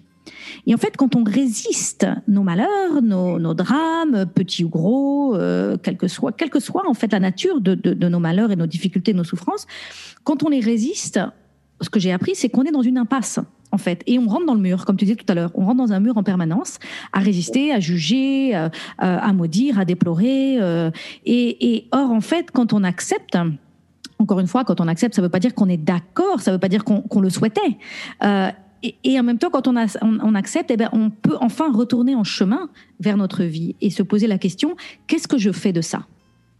Et 0.65 0.73
en 0.73 0.77
fait, 0.77 0.95
quand 0.95 1.15
on 1.15 1.23
résiste 1.23 2.07
nos 2.27 2.43
malheurs, 2.43 3.01
nos, 3.01 3.39
nos 3.39 3.53
drames, 3.53 4.25
petits 4.33 4.63
ou 4.63 4.69
gros, 4.69 5.35
euh, 5.35 5.77
quelle 5.81 5.97
que 5.97 6.07
soit, 6.07 6.31
quelle 6.31 6.49
que 6.49 6.59
soit 6.59 6.87
en 6.87 6.93
fait 6.93 7.11
la 7.11 7.19
nature 7.19 7.59
de, 7.59 7.75
de, 7.75 7.93
de 7.93 8.07
nos 8.07 8.19
malheurs 8.19 8.51
et 8.51 8.55
nos 8.55 8.65
difficultés, 8.65 9.13
nos 9.13 9.25
souffrances, 9.25 9.67
quand 10.23 10.43
on 10.43 10.49
les 10.49 10.61
résiste, 10.61 11.19
ce 11.83 11.89
que 11.89 11.99
j'ai 11.99 12.11
appris, 12.11 12.35
c'est 12.35 12.49
qu'on 12.49 12.63
est 12.63 12.71
dans 12.71 12.81
une 12.81 12.97
impasse 12.97 13.39
en 13.73 13.77
fait. 13.77 14.03
Et 14.05 14.19
on 14.19 14.27
rentre 14.27 14.45
dans 14.45 14.53
le 14.53 14.61
mur, 14.61 14.85
comme 14.85 14.97
tu 14.97 15.05
disais 15.05 15.15
tout 15.15 15.25
à 15.27 15.33
l'heure. 15.33 15.51
On 15.55 15.65
rentre 15.65 15.77
dans 15.77 15.93
un 15.93 15.99
mur 15.99 16.15
en 16.17 16.23
permanence, 16.23 16.77
à 17.11 17.19
résister, 17.19 17.73
à 17.73 17.79
juger, 17.79 18.55
euh, 18.55 18.69
à 18.97 19.33
maudire, 19.33 19.79
à 19.79 19.85
déplorer. 19.85 20.57
Euh, 20.61 20.91
et, 21.25 21.87
or, 21.91 22.11
en 22.11 22.21
fait, 22.21 22.51
quand 22.51 22.71
on 22.73 22.83
accepte 22.83 23.37
encore 24.19 24.39
une 24.39 24.47
fois, 24.47 24.63
quand 24.63 24.79
on 24.79 24.87
accepte, 24.87 25.15
ça 25.15 25.21
ne 25.21 25.25
veut 25.25 25.31
pas 25.31 25.39
dire 25.39 25.53
qu'on 25.53 25.67
est 25.67 25.77
d'accord, 25.77 26.39
ça 26.39 26.51
ne 26.51 26.55
veut 26.55 26.59
pas 26.59 26.69
dire 26.69 26.85
qu'on 26.85 27.19
le 27.19 27.29
souhaitait. 27.29 27.77
Euh, 28.23 28.49
et, 29.03 29.19
en 29.19 29.23
même 29.23 29.37
temps, 29.37 29.49
quand 29.49 29.67
on, 29.67 29.75
on, 30.01 30.35
accepte, 30.35 30.71
eh 30.71 30.77
ben, 30.77 30.89
on 30.93 31.09
peut 31.09 31.37
enfin 31.41 31.71
retourner 31.73 32.15
en 32.15 32.23
chemin 32.23 32.69
vers 32.99 33.17
notre 33.17 33.43
vie 33.43 33.75
et 33.81 33.89
se 33.89 34.03
poser 34.03 34.27
la 34.27 34.37
question 34.37 34.75
qu'est-ce 35.07 35.27
que 35.27 35.37
je 35.37 35.51
fais 35.51 35.73
de 35.73 35.81
ça? 35.81 36.05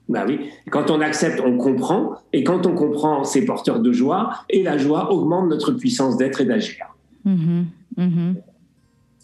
Bah 0.09 0.25
oui, 0.27 0.39
quand 0.69 0.91
on 0.91 0.99
accepte, 1.01 1.41
on 1.43 1.57
comprend, 1.57 2.17
et 2.33 2.43
quand 2.43 2.65
on 2.65 2.75
comprend, 2.75 3.23
c'est 3.23 3.45
porteur 3.45 3.79
de 3.79 3.91
joie, 3.91 4.31
et 4.49 4.63
la 4.63 4.77
joie 4.77 5.11
augmente 5.11 5.49
notre 5.49 5.71
puissance 5.71 6.17
d'être 6.17 6.41
et 6.41 6.45
d'agir. 6.45 6.85
Mmh, 7.23 7.63
mmh, 7.97 8.33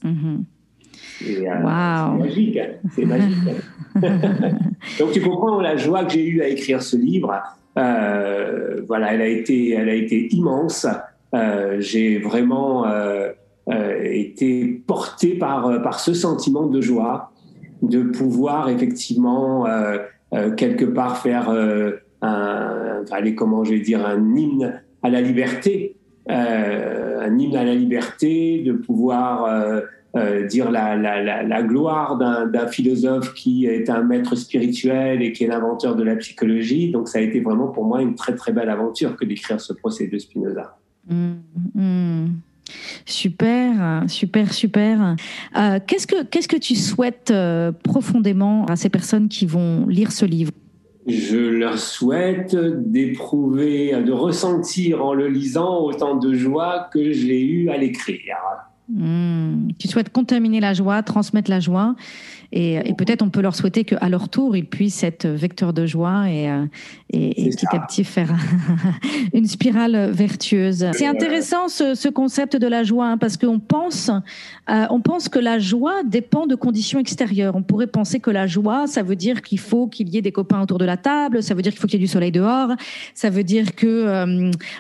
mmh. 0.04 0.38
C'est 1.22 1.46
magique, 1.50 2.60
c'est 2.96 3.06
magique. 3.06 3.36
Donc 5.00 5.12
tu 5.12 5.22
comprends 5.22 5.60
la 5.60 5.76
joie 5.76 6.06
que 6.06 6.14
j'ai 6.14 6.26
eue 6.26 6.42
à 6.42 6.48
écrire 6.48 6.82
ce 6.82 6.96
livre. 6.96 7.34
Euh, 7.78 8.82
voilà, 8.88 9.14
elle 9.14 9.22
a 9.22 9.28
été, 9.28 9.72
elle 9.72 9.90
a 9.90 9.94
été 9.94 10.34
immense. 10.34 10.88
Euh, 11.34 11.78
j'ai 11.80 12.20
vraiment 12.20 12.88
euh, 12.88 13.32
été 14.02 14.82
porté 14.88 15.36
par 15.36 15.82
par 15.82 16.00
ce 16.00 16.14
sentiment 16.14 16.68
de 16.68 16.80
joie, 16.80 17.32
de 17.82 18.02
pouvoir 18.02 18.70
effectivement 18.70 19.66
quelque 20.32 20.86
part 20.86 21.18
faire 21.18 21.50
un, 22.22 23.04
allez, 23.12 23.36
comment 23.36 23.64
je 23.64 23.72
vais 23.72 23.80
dire, 23.80 24.06
un 24.06 24.36
hymne 24.36 24.82
à 25.02 25.10
la 25.10 25.22
liberté, 25.22 25.96
un 26.28 27.38
hymne 27.38 27.56
à 27.56 27.64
la 27.64 27.76
liberté, 27.76 28.62
de 28.64 28.74
pouvoir 28.74 29.84
euh, 30.16 30.48
dire 30.48 30.72
la, 30.72 30.96
la, 30.96 31.44
la, 31.44 31.62
gloire 31.62 32.18
d'un 32.18 32.68
philosophe 32.68 33.32
qui 33.36 33.68
est 33.68 33.92
un 33.92 34.02
maître 34.02 34.34
spirituel 34.34 35.22
et 35.22 35.32
qui 35.34 35.44
est 35.44 35.48
l'inventeur 35.48 35.96
de 35.96 36.02
la 36.02 36.16
psychologie. 36.16 36.90
Donc 36.90 37.08
ça 37.08 37.20
a 37.20 37.22
été 37.22 37.42
vraiment 37.42 37.68
pour 37.68 37.86
moi 37.86 38.02
une 38.02 38.16
très 38.16 38.34
très 38.34 38.52
belle 38.52 38.72
aventure 38.72 39.16
que 39.16 39.24
d'écrire 39.24 39.62
ce 39.62 39.72
procès 39.72 40.08
de 40.08 40.18
Spinoza. 40.18 40.80
Mmh, 41.08 41.34
mmh. 41.76 42.26
Super, 43.06 44.04
super, 44.08 44.54
super. 44.54 45.16
Euh, 45.58 45.80
qu'est-ce 45.86 46.08
que 46.08 46.24
qu'est-ce 46.24 46.48
que 46.48 46.58
tu 46.58 46.76
souhaites 46.76 47.32
euh, 47.32 47.72
profondément 47.72 48.66
à 48.66 48.76
ces 48.76 48.90
personnes 48.90 49.30
qui 49.30 49.46
vont 49.46 49.86
lire 49.88 50.12
ce 50.12 50.26
livre? 50.26 50.52
Je 51.08 51.38
leur 51.38 51.80
souhaite 51.80 52.56
d'éprouver, 52.56 54.00
de 54.04 54.12
ressentir 54.12 55.04
en 55.04 55.14
le 55.14 55.28
lisant 55.28 55.80
autant 55.80 56.16
de 56.16 56.34
joie 56.34 56.90
que 56.94 57.12
j'ai 57.12 57.42
eu 57.42 57.70
à 57.70 57.78
l'écrire. 57.78 58.36
Hmm. 58.90 59.70
Tu 59.78 59.88
souhaites 59.88 60.12
contaminer 60.12 60.60
la 60.60 60.74
joie, 60.74 61.02
transmettre 61.04 61.50
la 61.50 61.60
joie 61.60 61.96
et, 62.52 62.94
peut-être 62.98 63.22
on 63.22 63.30
peut 63.30 63.42
leur 63.42 63.56
souhaiter 63.56 63.84
qu'à 63.84 64.10
leur 64.10 64.28
tour, 64.28 64.58
ils 64.58 64.66
puissent 64.66 65.04
être 65.04 65.28
vecteurs 65.28 65.72
de 65.72 65.86
joie 65.86 66.30
et, 66.30 66.50
euh, 66.50 66.66
et, 67.14 67.50
petit 67.52 67.68
à 67.72 67.80
petit 67.80 68.04
faire 68.04 68.34
une 69.34 69.46
spirale 69.46 70.10
vertueuse. 70.12 70.88
C'est 70.94 71.06
intéressant 71.06 71.68
ce, 71.68 72.10
concept 72.10 72.56
de 72.56 72.66
la 72.66 72.84
joie 72.84 73.06
hein, 73.06 73.18
parce 73.18 73.38
qu'on 73.38 73.60
pense, 73.60 74.10
euh, 74.10 74.86
on 74.90 75.00
pense 75.00 75.30
que 75.30 75.38
la 75.38 75.60
joie 75.60 76.02
dépend 76.04 76.48
de 76.48 76.56
conditions 76.56 77.00
extérieures. 77.00 77.56
On 77.56 77.62
pourrait 77.62 77.88
penser 77.88 78.20
que 78.20 78.32
la 78.32 78.48
joie, 78.48 78.88
ça 78.88 79.04
veut 79.04 79.16
dire 79.16 79.44
qu'il 79.44 79.60
faut 79.60 79.88
qu'il 79.88 80.10
y 80.10 80.18
ait 80.18 80.24
des 80.24 80.32
copains 80.32 80.62
autour 80.62 80.80
de 80.80 80.86
la 80.86 80.98
table, 80.98 81.44
ça 81.44 81.54
veut 81.54 81.62
dire 81.62 81.72
qu'il 81.72 81.80
faut 81.80 81.88
qu'il 81.88 82.00
y 82.00 82.04
ait 82.04 82.06
du 82.06 82.12
soleil 82.12 82.32
dehors, 82.32 82.72
ça 83.14 83.30
veut 83.30 83.44
dire 83.44 83.76
que 83.76 83.86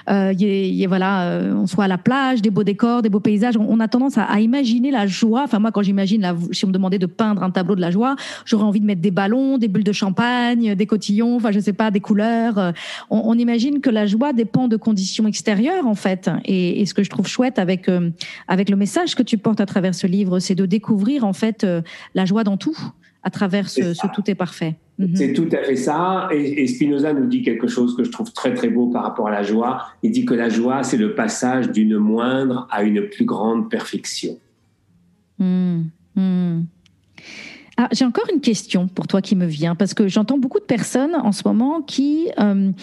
euh, 0.07 0.33
y 0.33 0.85
voilà, 0.87 1.39
on 1.55 1.67
soit 1.67 1.83
à 1.83 1.87
la 1.87 1.99
plage, 1.99 2.41
des 2.41 2.49
beaux 2.49 2.63
décors, 2.63 3.03
des 3.03 3.09
beaux 3.09 3.19
paysages. 3.19 3.57
On, 3.57 3.79
a 3.79 3.87
tendance 3.87 4.17
à, 4.17 4.23
à, 4.23 4.39
imaginer 4.39 4.89
la 4.89 5.05
joie. 5.05 5.43
Enfin 5.43 5.59
moi, 5.59 5.71
quand 5.71 5.83
j'imagine, 5.83 6.35
si 6.51 6.65
on 6.65 6.69
me 6.69 6.73
demandait 6.73 6.97
de 6.97 7.05
peindre 7.05 7.43
un 7.43 7.51
tableau 7.59 7.75
de 7.75 7.81
la 7.81 7.91
joie. 7.91 8.15
J'aurais 8.45 8.63
envie 8.63 8.79
de 8.79 8.85
mettre 8.85 9.01
des 9.01 9.11
ballons, 9.11 9.57
des 9.57 9.67
bulles 9.67 9.83
de 9.83 9.91
champagne, 9.91 10.75
des 10.75 10.85
cotillons, 10.85 11.35
enfin 11.35 11.51
je 11.51 11.59
sais 11.59 11.73
pas, 11.73 11.91
des 11.91 11.99
couleurs. 11.99 12.57
Euh, 12.57 12.71
on, 13.09 13.37
imagine 13.37 13.81
que 13.81 13.89
la 13.89 14.05
joie 14.05 14.31
dépend 14.33 14.67
de 14.67 14.77
conditions 14.77 15.27
extérieures 15.27 15.85
en 15.85 15.95
fait. 15.95 16.29
Et, 16.45 16.85
ce 16.85 16.93
que 16.93 17.03
je 17.03 17.09
trouve 17.09 17.27
chouette 17.27 17.59
avec 17.59 17.89
euh, 17.89 18.09
avec 18.47 18.69
le 18.69 18.75
message 18.75 19.15
que 19.15 19.23
tu 19.23 19.37
portes 19.37 19.59
à 19.59 19.65
travers 19.65 19.93
ce 19.93 20.07
livre, 20.07 20.39
c'est 20.39 20.55
de 20.55 20.65
découvrir 20.65 21.25
en 21.25 21.33
fait 21.33 21.63
euh, 21.63 21.81
la 22.15 22.25
joie 22.25 22.43
dans 22.43 22.57
tout 22.57 22.77
à 23.21 23.29
travers 23.29 23.69
ce, 23.69 23.93
tout 24.13 24.31
est 24.31 24.35
parfait. 24.35 24.75
Mhm. 24.97 25.15
C'est 25.15 25.33
tout 25.33 25.49
à 25.51 25.63
fait 25.63 25.75
ça. 25.75 26.29
Et, 26.31 26.65
Spinoza 26.67 27.11
nous 27.13 27.27
dit 27.27 27.41
quelque 27.41 27.67
chose 27.67 27.95
que 27.95 28.03
je 28.05 28.11
trouve 28.11 28.31
très 28.31 28.53
très 28.53 28.69
beau 28.69 28.87
par 28.87 29.03
rapport 29.03 29.27
à 29.27 29.31
la 29.31 29.43
joie. 29.43 29.87
Il 30.03 30.11
dit 30.11 30.25
que 30.25 30.33
la 30.33 30.47
joie, 30.47 30.83
c'est 30.83 30.97
le 30.97 31.15
passage 31.15 31.69
d'une 31.71 31.97
moindre 31.97 32.67
à 32.71 32.83
une 32.83 33.01
plus 33.09 33.25
grande 33.25 33.69
perfection. 33.69 34.37
Mmh. 35.37 35.81
Mmh. 36.15 36.61
Ah, 37.81 37.87
j'ai 37.93 38.03
encore 38.03 38.25
une 38.29 38.41
question 38.41 38.89
pour 38.89 39.07
toi 39.07 39.21
qui 39.21 39.37
me 39.37 39.45
vient, 39.45 39.73
parce 39.73 39.93
que 39.93 40.09
j'entends 40.09 40.37
beaucoup 40.37 40.59
de 40.59 40.65
personnes 40.65 41.15
en 41.15 41.31
ce 41.31 41.43
moment 41.45 41.81
qui 41.81 42.27
euh, 42.37 42.73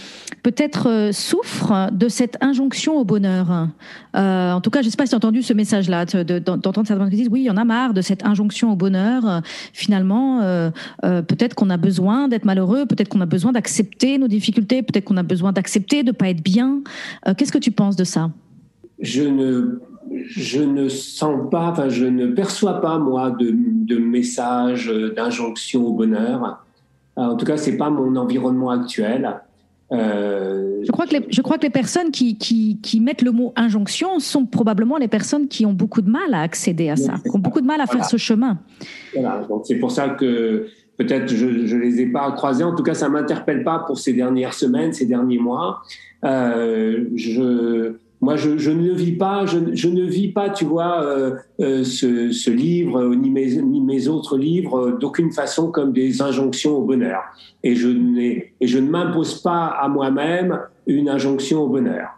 peut-être 0.43 0.89
euh, 0.89 1.13
souffrent 1.13 1.91
de 1.93 2.09
cette 2.09 2.39
injonction 2.41 2.97
au 2.97 3.05
bonheur. 3.05 3.69
Euh, 4.17 4.53
en 4.53 4.63
tout 4.63 4.71
cas, 4.71 4.81
je 4.81 4.87
ne 4.87 4.91
sais 4.91 4.97
pas 4.97 5.05
si 5.05 5.11
tu 5.11 5.15
as 5.15 5.19
entendu 5.19 5.43
ce 5.43 5.53
message-là, 5.53 6.07
d'entendre 6.07 6.89
personnes 6.89 7.11
qui 7.11 7.17
disent 7.17 7.29
oui, 7.31 7.43
il 7.43 7.45
y 7.45 7.51
en 7.51 7.59
a 7.59 7.65
marre 7.67 7.93
de 7.93 8.01
cette 8.01 8.25
injonction 8.25 8.73
au 8.73 8.77
bonheur. 8.77 9.43
Finalement, 9.75 10.41
peut-être 11.03 11.55
qu'on 11.55 11.69
a 11.69 11.77
besoin 11.77 12.29
d'être 12.29 12.47
malheureux, 12.47 12.87
peut-être 12.87 13.11
qu'on 13.11 13.21
a 13.21 13.27
besoin 13.27 13.53
d'accepter 13.53 14.17
nos 14.17 14.29
difficultés, 14.29 14.83
peut-être 14.83 15.05
qu'on 15.05 15.19
a 15.19 15.23
besoin 15.23 15.53
d'accepter 15.53 16.05
de 16.05 16.09
ne 16.09 16.13
pas 16.13 16.31
être 16.31 16.43
bien. 16.43 16.81
Qu'est-ce 17.37 17.53
que 17.53 17.59
tu 17.59 17.71
penses 17.71 17.97
de 17.97 18.05
ça? 18.05 18.31
Je 18.99 19.25
ne 19.25 19.79
je 20.13 20.61
ne 20.61 20.89
sens 20.89 21.51
pas, 21.51 21.71
enfin, 21.71 21.89
je 21.89 22.07
ne 22.07 22.27
perçois 22.29 22.81
pas, 22.81 22.99
moi, 22.99 23.31
de, 23.31 23.53
de 23.53 23.97
messages 23.97 24.93
d'injonction 25.15 25.87
au 25.87 25.93
bonheur. 25.93 26.65
En 27.17 27.37
tout 27.37 27.47
cas, 27.47 27.57
c'est 27.57 27.77
pas 27.77 27.91
mon 27.91 28.17
environnement 28.17 28.71
actuel. 28.71 29.41
Euh, 29.93 30.83
je, 30.85 30.91
crois 30.91 31.07
que 31.07 31.15
les, 31.15 31.27
je 31.31 31.41
crois 31.43 31.59
que 31.59 31.63
les 31.63 31.71
personnes 31.71 32.11
qui, 32.11 32.37
qui, 32.37 32.81
qui, 32.83 33.01
mettent 33.01 33.23
le 33.23 33.31
mot 33.31 33.53
injonction 33.55 34.19
sont 34.19 34.45
probablement 34.45 34.97
les 34.97 35.07
personnes 35.07 35.47
qui 35.47 35.65
ont 35.65 35.73
beaucoup 35.73 36.03
de 36.03 36.11
mal 36.11 36.35
à 36.35 36.41
accéder 36.41 36.89
à 36.89 36.97
ça, 36.97 37.15
qui 37.23 37.37
ont 37.37 37.39
beaucoup 37.39 37.61
de 37.61 37.67
mal 37.67 37.81
à 37.81 37.87
faire 37.87 38.05
ce 38.05 38.17
chemin. 38.17 38.59
Voilà, 39.15 39.45
donc 39.49 39.63
c'est 39.65 39.77
pour 39.79 39.93
ça 39.93 40.09
que 40.09 40.67
peut-être 40.97 41.29
je 41.29 41.47
ne 41.47 41.81
les 41.81 42.01
ai 42.01 42.07
pas 42.07 42.33
croisés. 42.33 42.65
En 42.65 42.75
tout 42.75 42.83
cas, 42.83 42.95
ça 42.95 43.09
m'interpelle 43.09 43.63
pas 43.63 43.85
pour 43.87 43.99
ces 43.99 44.13
dernières 44.13 44.55
semaines, 44.55 44.93
ces 44.93 45.07
derniers 45.07 45.39
mois. 45.39 45.83
Euh, 46.25 47.05
je, 47.15 47.93
moi, 48.27 48.35
je, 48.35 48.59
je, 48.59 48.73
ne 48.73 48.91
vis 48.91 49.13
pas, 49.13 49.47
je, 49.47 49.59
je, 49.73 49.87
ne 49.87 50.03
vis 50.03 50.33
pas, 50.33 50.51
tu 50.51 50.65
vois, 50.65 51.01
euh, 51.05 51.37
euh 51.61 51.85
ce, 51.85 52.33
ce, 52.33 52.51
livre 52.51 53.15
ni 53.15 53.31
mes, 53.31 53.63
ni 53.63 53.81
mes 53.81 54.09
autres 54.09 54.37
livres 54.37 54.89
euh, 54.89 54.99
d'aucune 54.99 55.31
façon 55.31 55.71
comme 55.71 55.93
des 55.93 56.21
injonctions 56.21 56.77
au 56.77 56.83
bonheur. 56.83 57.23
Et 57.63 57.77
je, 57.77 57.89
et 57.89 58.67
je 58.67 58.79
ne 58.81 58.91
m'impose 58.91 59.43
pas 59.43 59.67
à 59.67 59.87
moi-même 59.87 60.59
une 60.89 61.09
injonction 61.09 61.63
au 61.63 61.69
bonheur. 61.69 62.09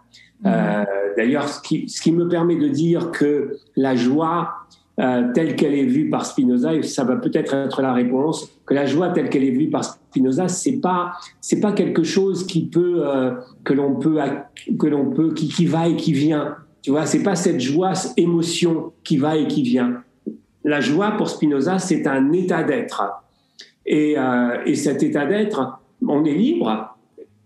Mmh. 0.41 0.47
Euh, 0.47 0.85
D'ailleurs, 1.15 1.47
ce 1.47 1.61
qui, 1.61 1.87
ce 1.87 2.01
qui 2.01 2.11
me 2.11 2.27
permet 2.27 2.55
de 2.55 2.69
dire 2.69 3.11
que 3.11 3.57
la 3.75 3.95
joie 3.95 4.58
euh, 4.99 5.31
telle 5.33 5.55
qu'elle 5.55 5.75
est 5.75 5.85
vue 5.85 6.09
par 6.09 6.25
Spinoza, 6.25 6.73
et 6.73 6.83
ça 6.83 7.03
va 7.03 7.15
peut-être 7.15 7.53
être 7.53 7.81
la 7.81 7.93
réponse, 7.93 8.51
que 8.65 8.73
la 8.73 8.85
joie 8.85 9.09
telle 9.09 9.29
qu'elle 9.29 9.45
est 9.45 9.51
vue 9.51 9.69
par 9.69 9.83
Spinoza, 9.83 10.47
c'est 10.47 10.79
pas 10.79 11.13
c'est 11.39 11.59
pas 11.59 11.71
quelque 11.71 12.03
chose 12.03 12.45
qui 12.45 12.67
peut 12.67 13.03
euh, 13.05 13.31
que 13.63 13.73
l'on 13.73 13.95
peut 13.95 14.19
que 14.77 14.87
l'on 14.87 15.09
peut 15.11 15.33
qui, 15.33 15.47
qui 15.47 15.65
va 15.65 15.87
et 15.87 15.95
qui 15.95 16.13
vient. 16.13 16.55
Tu 16.81 16.91
vois, 16.91 17.05
c'est 17.05 17.23
pas 17.23 17.35
cette 17.35 17.59
joie, 17.59 17.93
cette 17.95 18.17
émotion 18.17 18.93
qui 19.03 19.17
va 19.17 19.37
et 19.37 19.47
qui 19.47 19.63
vient. 19.63 20.03
La 20.63 20.81
joie 20.81 21.11
pour 21.11 21.29
Spinoza, 21.29 21.79
c'est 21.79 22.05
un 22.07 22.31
état 22.31 22.63
d'être. 22.63 23.03
Et, 23.85 24.15
euh, 24.17 24.61
et 24.65 24.75
cet 24.75 25.03
état 25.03 25.25
d'être, 25.25 25.79
on 26.05 26.23
est 26.25 26.33
libre. 26.33 26.95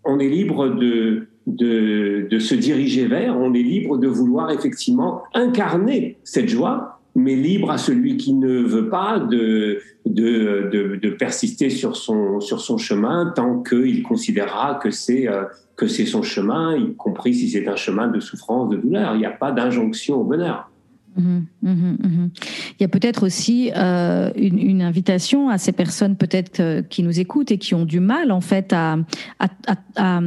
On 0.04 0.20
est 0.20 0.28
libre 0.28 0.70
de, 0.70 1.28
de, 1.48 2.28
de 2.30 2.40
se 2.40 2.56
diriger 2.56 3.08
vers, 3.08 3.38
on 3.38 3.54
est 3.54 3.64
libre 3.64 3.98
de 3.98 4.08
vouloir 4.08 4.52
effectivement 4.52 5.24
incarner 5.34 6.18
cette 6.24 6.50
joie 6.50 6.93
mais 7.16 7.36
libre 7.36 7.72
à 7.72 7.78
celui 7.78 8.18
qui 8.18 8.34
ne 8.34 8.60
veut 8.60 8.90
pas 8.90 9.20
de, 9.20 9.80
de, 10.06 10.70
de, 10.72 10.96
de 10.96 11.10
persister 11.12 11.70
sur 11.70 11.96
son, 11.96 12.40
sur 12.40 12.60
son 12.60 12.78
chemin 12.78 13.32
tant 13.36 13.62
qu'il 13.62 14.02
considérera 14.04 14.76
que 14.76 14.90
c'est 14.90 15.28
euh, 15.28 15.44
que 15.76 15.88
c'est 15.88 16.06
son 16.06 16.22
chemin, 16.22 16.78
y 16.78 16.96
compris 16.96 17.34
si 17.34 17.50
c'est 17.50 17.68
un 17.68 17.76
chemin 17.76 18.08
de 18.08 18.20
souffrance, 18.20 18.70
de 18.70 18.78
douleur. 18.78 19.16
Il 19.16 19.20
n'y 19.20 19.26
a 19.26 19.32
pas 19.32 19.52
d'injonction 19.52 20.22
au 20.22 20.24
bonheur. 20.24 20.70
Mhm, 21.16 21.46
mhm, 21.62 21.98
mhm. 22.02 22.30
Il 22.80 22.82
y 22.82 22.86
a 22.86 22.88
peut-être 22.88 23.24
aussi 23.24 23.72
euh, 23.76 24.32
une, 24.36 24.82
invitation 24.82 25.50
à 25.50 25.60
ces 25.60 25.72
personnes 25.72 26.16
peut-être 26.16 26.60
euh, 26.60 26.82
qui 26.82 27.04
nous 27.04 27.20
écoutent 27.20 27.52
et 27.52 27.60
qui 27.60 27.76
ont 27.76 27.86
du 27.86 28.00
mal 28.00 28.32
en 28.32 28.42
fait 28.42 28.74
à, 28.74 28.98
à, 29.40 29.48
à, 29.96 30.22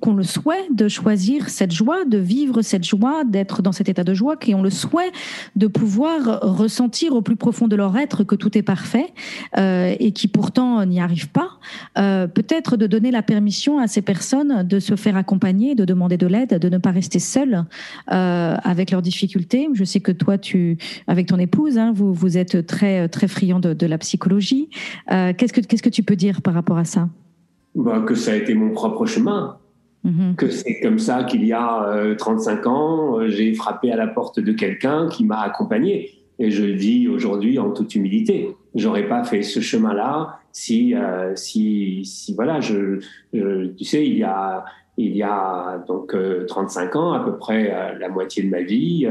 qu'on 0.00 0.14
le 0.14 0.22
souhait 0.22 0.68
de 0.72 0.86
choisir 0.86 1.48
cette 1.48 1.72
joie, 1.72 2.04
de 2.04 2.18
vivre 2.18 2.62
cette 2.62 2.84
joie, 2.84 3.24
d'être 3.24 3.62
dans 3.62 3.72
cet 3.72 3.88
état 3.88 4.04
de 4.04 4.14
joie, 4.14 4.36
qui 4.36 4.54
ont 4.54 4.62
le 4.62 4.70
souhait 4.70 5.10
de 5.56 5.66
pouvoir 5.66 6.40
ressentir 6.42 7.14
au 7.14 7.22
plus 7.22 7.36
profond 7.36 7.66
de 7.66 7.74
leur 7.74 7.96
être 7.96 8.22
que 8.22 8.36
tout 8.36 8.56
est 8.56 8.62
parfait 8.62 9.12
euh, 9.56 9.94
et 9.98 10.12
qui 10.12 10.28
pourtant 10.28 10.84
n'y 10.86 11.00
arrivent 11.00 11.30
pas. 11.30 11.48
Peut-être 11.96 12.76
de 12.76 12.86
donner 12.86 13.10
la 13.10 13.22
permission 13.22 13.78
à 13.78 13.88
ces 13.88 14.02
personnes 14.02 14.66
de 14.66 14.78
se 14.78 14.94
faire 14.94 15.16
accompagner, 15.16 15.74
de 15.74 15.84
demander 15.84 16.16
de 16.16 16.26
l'aide, 16.26 16.58
de 16.58 16.68
ne 16.68 16.78
pas 16.78 16.90
rester 16.90 17.18
seules 17.18 17.64
avec 18.06 18.90
leurs 18.90 19.02
difficultés. 19.02 19.68
Je 19.74 19.84
sais 19.84 20.00
que 20.00 20.12
toi 20.12 20.27
tu, 20.36 20.76
avec 21.06 21.28
ton 21.28 21.38
épouse, 21.38 21.78
hein, 21.78 21.92
vous, 21.94 22.12
vous 22.12 22.36
êtes 22.36 22.66
très, 22.66 23.08
très 23.08 23.28
friand 23.28 23.60
de, 23.60 23.86
la 23.86 23.98
psychologie. 23.98 24.68
Euh, 25.10 25.32
qu'est-ce, 25.36 25.52
que, 25.52 25.60
qu'est-ce 25.60 25.82
que 25.82 25.88
tu 25.88 26.02
peux 26.02 26.16
dire 26.16 26.42
par 26.42 26.52
rapport 26.52 26.76
à 26.76 26.84
ça? 26.84 27.08
Bah, 27.74 28.02
Que 28.06 28.14
ça 28.14 28.32
a 28.32 28.34
été 28.34 28.52
mon 28.54 28.72
propre 28.72 29.06
chemin. 29.06 29.56
Mhm. 30.04 30.34
Que 30.36 30.50
c'est 30.50 30.80
comme 30.80 30.98
ça 30.98 31.24
qu'il 31.24 31.44
y 31.46 31.52
a 31.52 32.14
35 32.18 32.66
ans, 32.66 33.28
j'ai 33.28 33.54
frappé 33.54 33.90
à 33.90 33.96
la 33.96 34.06
porte 34.06 34.40
de 34.40 34.52
quelqu'un 34.52 35.08
qui 35.08 35.24
m'a 35.24 35.40
accompagné. 35.40 36.10
Et 36.38 36.50
je 36.50 36.64
le 36.64 36.74
dis 36.74 37.08
aujourd'hui 37.08 37.58
en 37.58 37.70
toute 37.70 37.94
humilité. 37.94 38.54
J'aurais 38.74 39.08
pas 39.08 39.24
fait 39.24 39.42
ce 39.42 39.60
chemin-là 39.60 40.38
si, 40.52 40.94
si, 41.34 42.04
si, 42.04 42.34
voilà, 42.34 42.60
je, 42.60 43.00
tu 43.32 43.84
sais, 43.84 44.06
il 44.06 44.18
y 44.18 44.24
a, 44.24 44.64
il 44.96 45.16
y 45.16 45.22
a 45.22 45.84
donc 45.86 46.14
35 46.46 46.96
ans, 46.96 47.12
à 47.12 47.20
peu 47.20 47.36
près 47.36 47.96
la 47.98 48.08
moitié 48.08 48.42
de 48.42 48.50
ma 48.50 48.60
vie, 48.60 49.08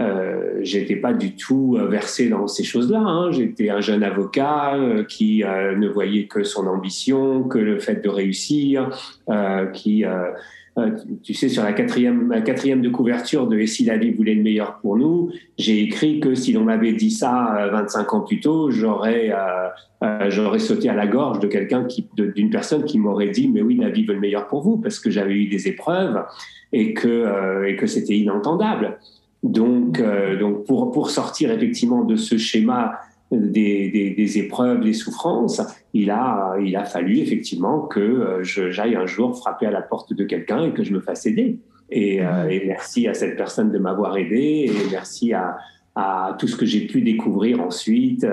euh, 0.00 0.58
j'étais 0.62 0.96
pas 0.96 1.12
du 1.12 1.36
tout 1.36 1.76
euh, 1.78 1.86
versé 1.86 2.28
dans 2.28 2.48
ces 2.48 2.64
choses-là. 2.64 2.98
Hein. 2.98 3.30
J'étais 3.30 3.70
un 3.70 3.80
jeune 3.80 4.02
avocat 4.02 4.74
euh, 4.74 5.04
qui 5.04 5.44
ne 5.44 5.88
voyait 5.88 6.26
que 6.26 6.42
son 6.42 6.66
ambition, 6.66 7.44
que 7.44 7.58
le 7.58 7.78
fait 7.78 8.02
de 8.02 8.08
réussir, 8.08 8.90
qui, 9.72 10.04
tu 11.22 11.34
sais, 11.34 11.48
sur 11.48 11.62
la 11.62 11.72
quatrième, 11.72 12.30
la 12.30 12.40
quatrième 12.40 12.82
de 12.82 12.88
couverture 12.88 13.46
de 13.46 13.58
Et 13.58 13.66
si 13.66 13.84
la 13.84 13.96
vie 13.96 14.10
voulait 14.10 14.34
le 14.34 14.42
meilleur 14.42 14.78
pour 14.80 14.96
nous, 14.96 15.30
j'ai 15.58 15.80
écrit 15.80 16.20
que 16.20 16.34
si 16.34 16.52
l'on 16.52 16.64
m'avait 16.64 16.92
dit 16.92 17.10
ça 17.10 17.68
25 17.72 18.14
ans 18.14 18.20
plus 18.20 18.40
tôt, 18.40 18.70
j'aurais 18.70 19.32
j'aurais 20.28 20.58
sauté 20.58 20.88
à 20.88 20.94
la 20.94 21.06
gorge 21.06 21.38
de 21.38 21.46
quelqu'un 21.46 21.84
qui, 21.84 22.08
d'une 22.16 22.50
personne 22.50 22.84
qui 22.84 22.98
m'aurait 22.98 23.30
dit 23.30 23.48
mais 23.48 23.62
oui, 23.62 23.76
la 23.76 23.90
vie 23.90 24.04
veut 24.04 24.14
le 24.14 24.20
meilleur 24.20 24.46
pour 24.48 24.62
vous 24.62 24.76
parce 24.76 24.98
que 24.98 25.10
j'avais 25.10 25.34
eu 25.34 25.46
des 25.46 25.68
épreuves 25.68 26.24
et 26.72 26.92
que 26.94 27.64
et 27.66 27.76
que 27.76 27.86
c'était 27.86 28.16
inentendable. 28.16 28.98
Donc, 29.44 30.00
euh, 30.00 30.38
donc 30.38 30.64
pour, 30.64 30.90
pour 30.90 31.10
sortir 31.10 31.52
effectivement 31.52 32.02
de 32.02 32.16
ce 32.16 32.38
schéma 32.38 32.98
des, 33.30 33.90
des, 33.90 34.10
des, 34.10 34.38
épreuves, 34.38 34.80
des 34.80 34.94
souffrances, 34.94 35.60
il 35.92 36.10
a, 36.10 36.56
il 36.62 36.74
a 36.76 36.84
fallu 36.84 37.18
effectivement 37.18 37.82
que 37.82 38.00
euh, 38.00 38.42
j'aille 38.42 38.96
un 38.96 39.06
jour 39.06 39.36
frapper 39.36 39.66
à 39.66 39.70
la 39.70 39.82
porte 39.82 40.14
de 40.14 40.24
quelqu'un 40.24 40.64
et 40.64 40.72
que 40.72 40.82
je 40.82 40.92
me 40.92 41.00
fasse 41.00 41.26
aider. 41.26 41.58
Et, 41.90 42.24
euh, 42.24 42.48
et 42.48 42.64
merci 42.66 43.06
à 43.06 43.12
cette 43.12 43.36
personne 43.36 43.70
de 43.70 43.78
m'avoir 43.78 44.16
aidé 44.16 44.66
et 44.66 44.90
merci 44.90 45.34
à, 45.34 45.58
à 45.94 46.36
tout 46.38 46.48
ce 46.48 46.56
que 46.56 46.66
j'ai 46.66 46.86
pu 46.86 47.02
découvrir 47.02 47.60
ensuite. 47.60 48.26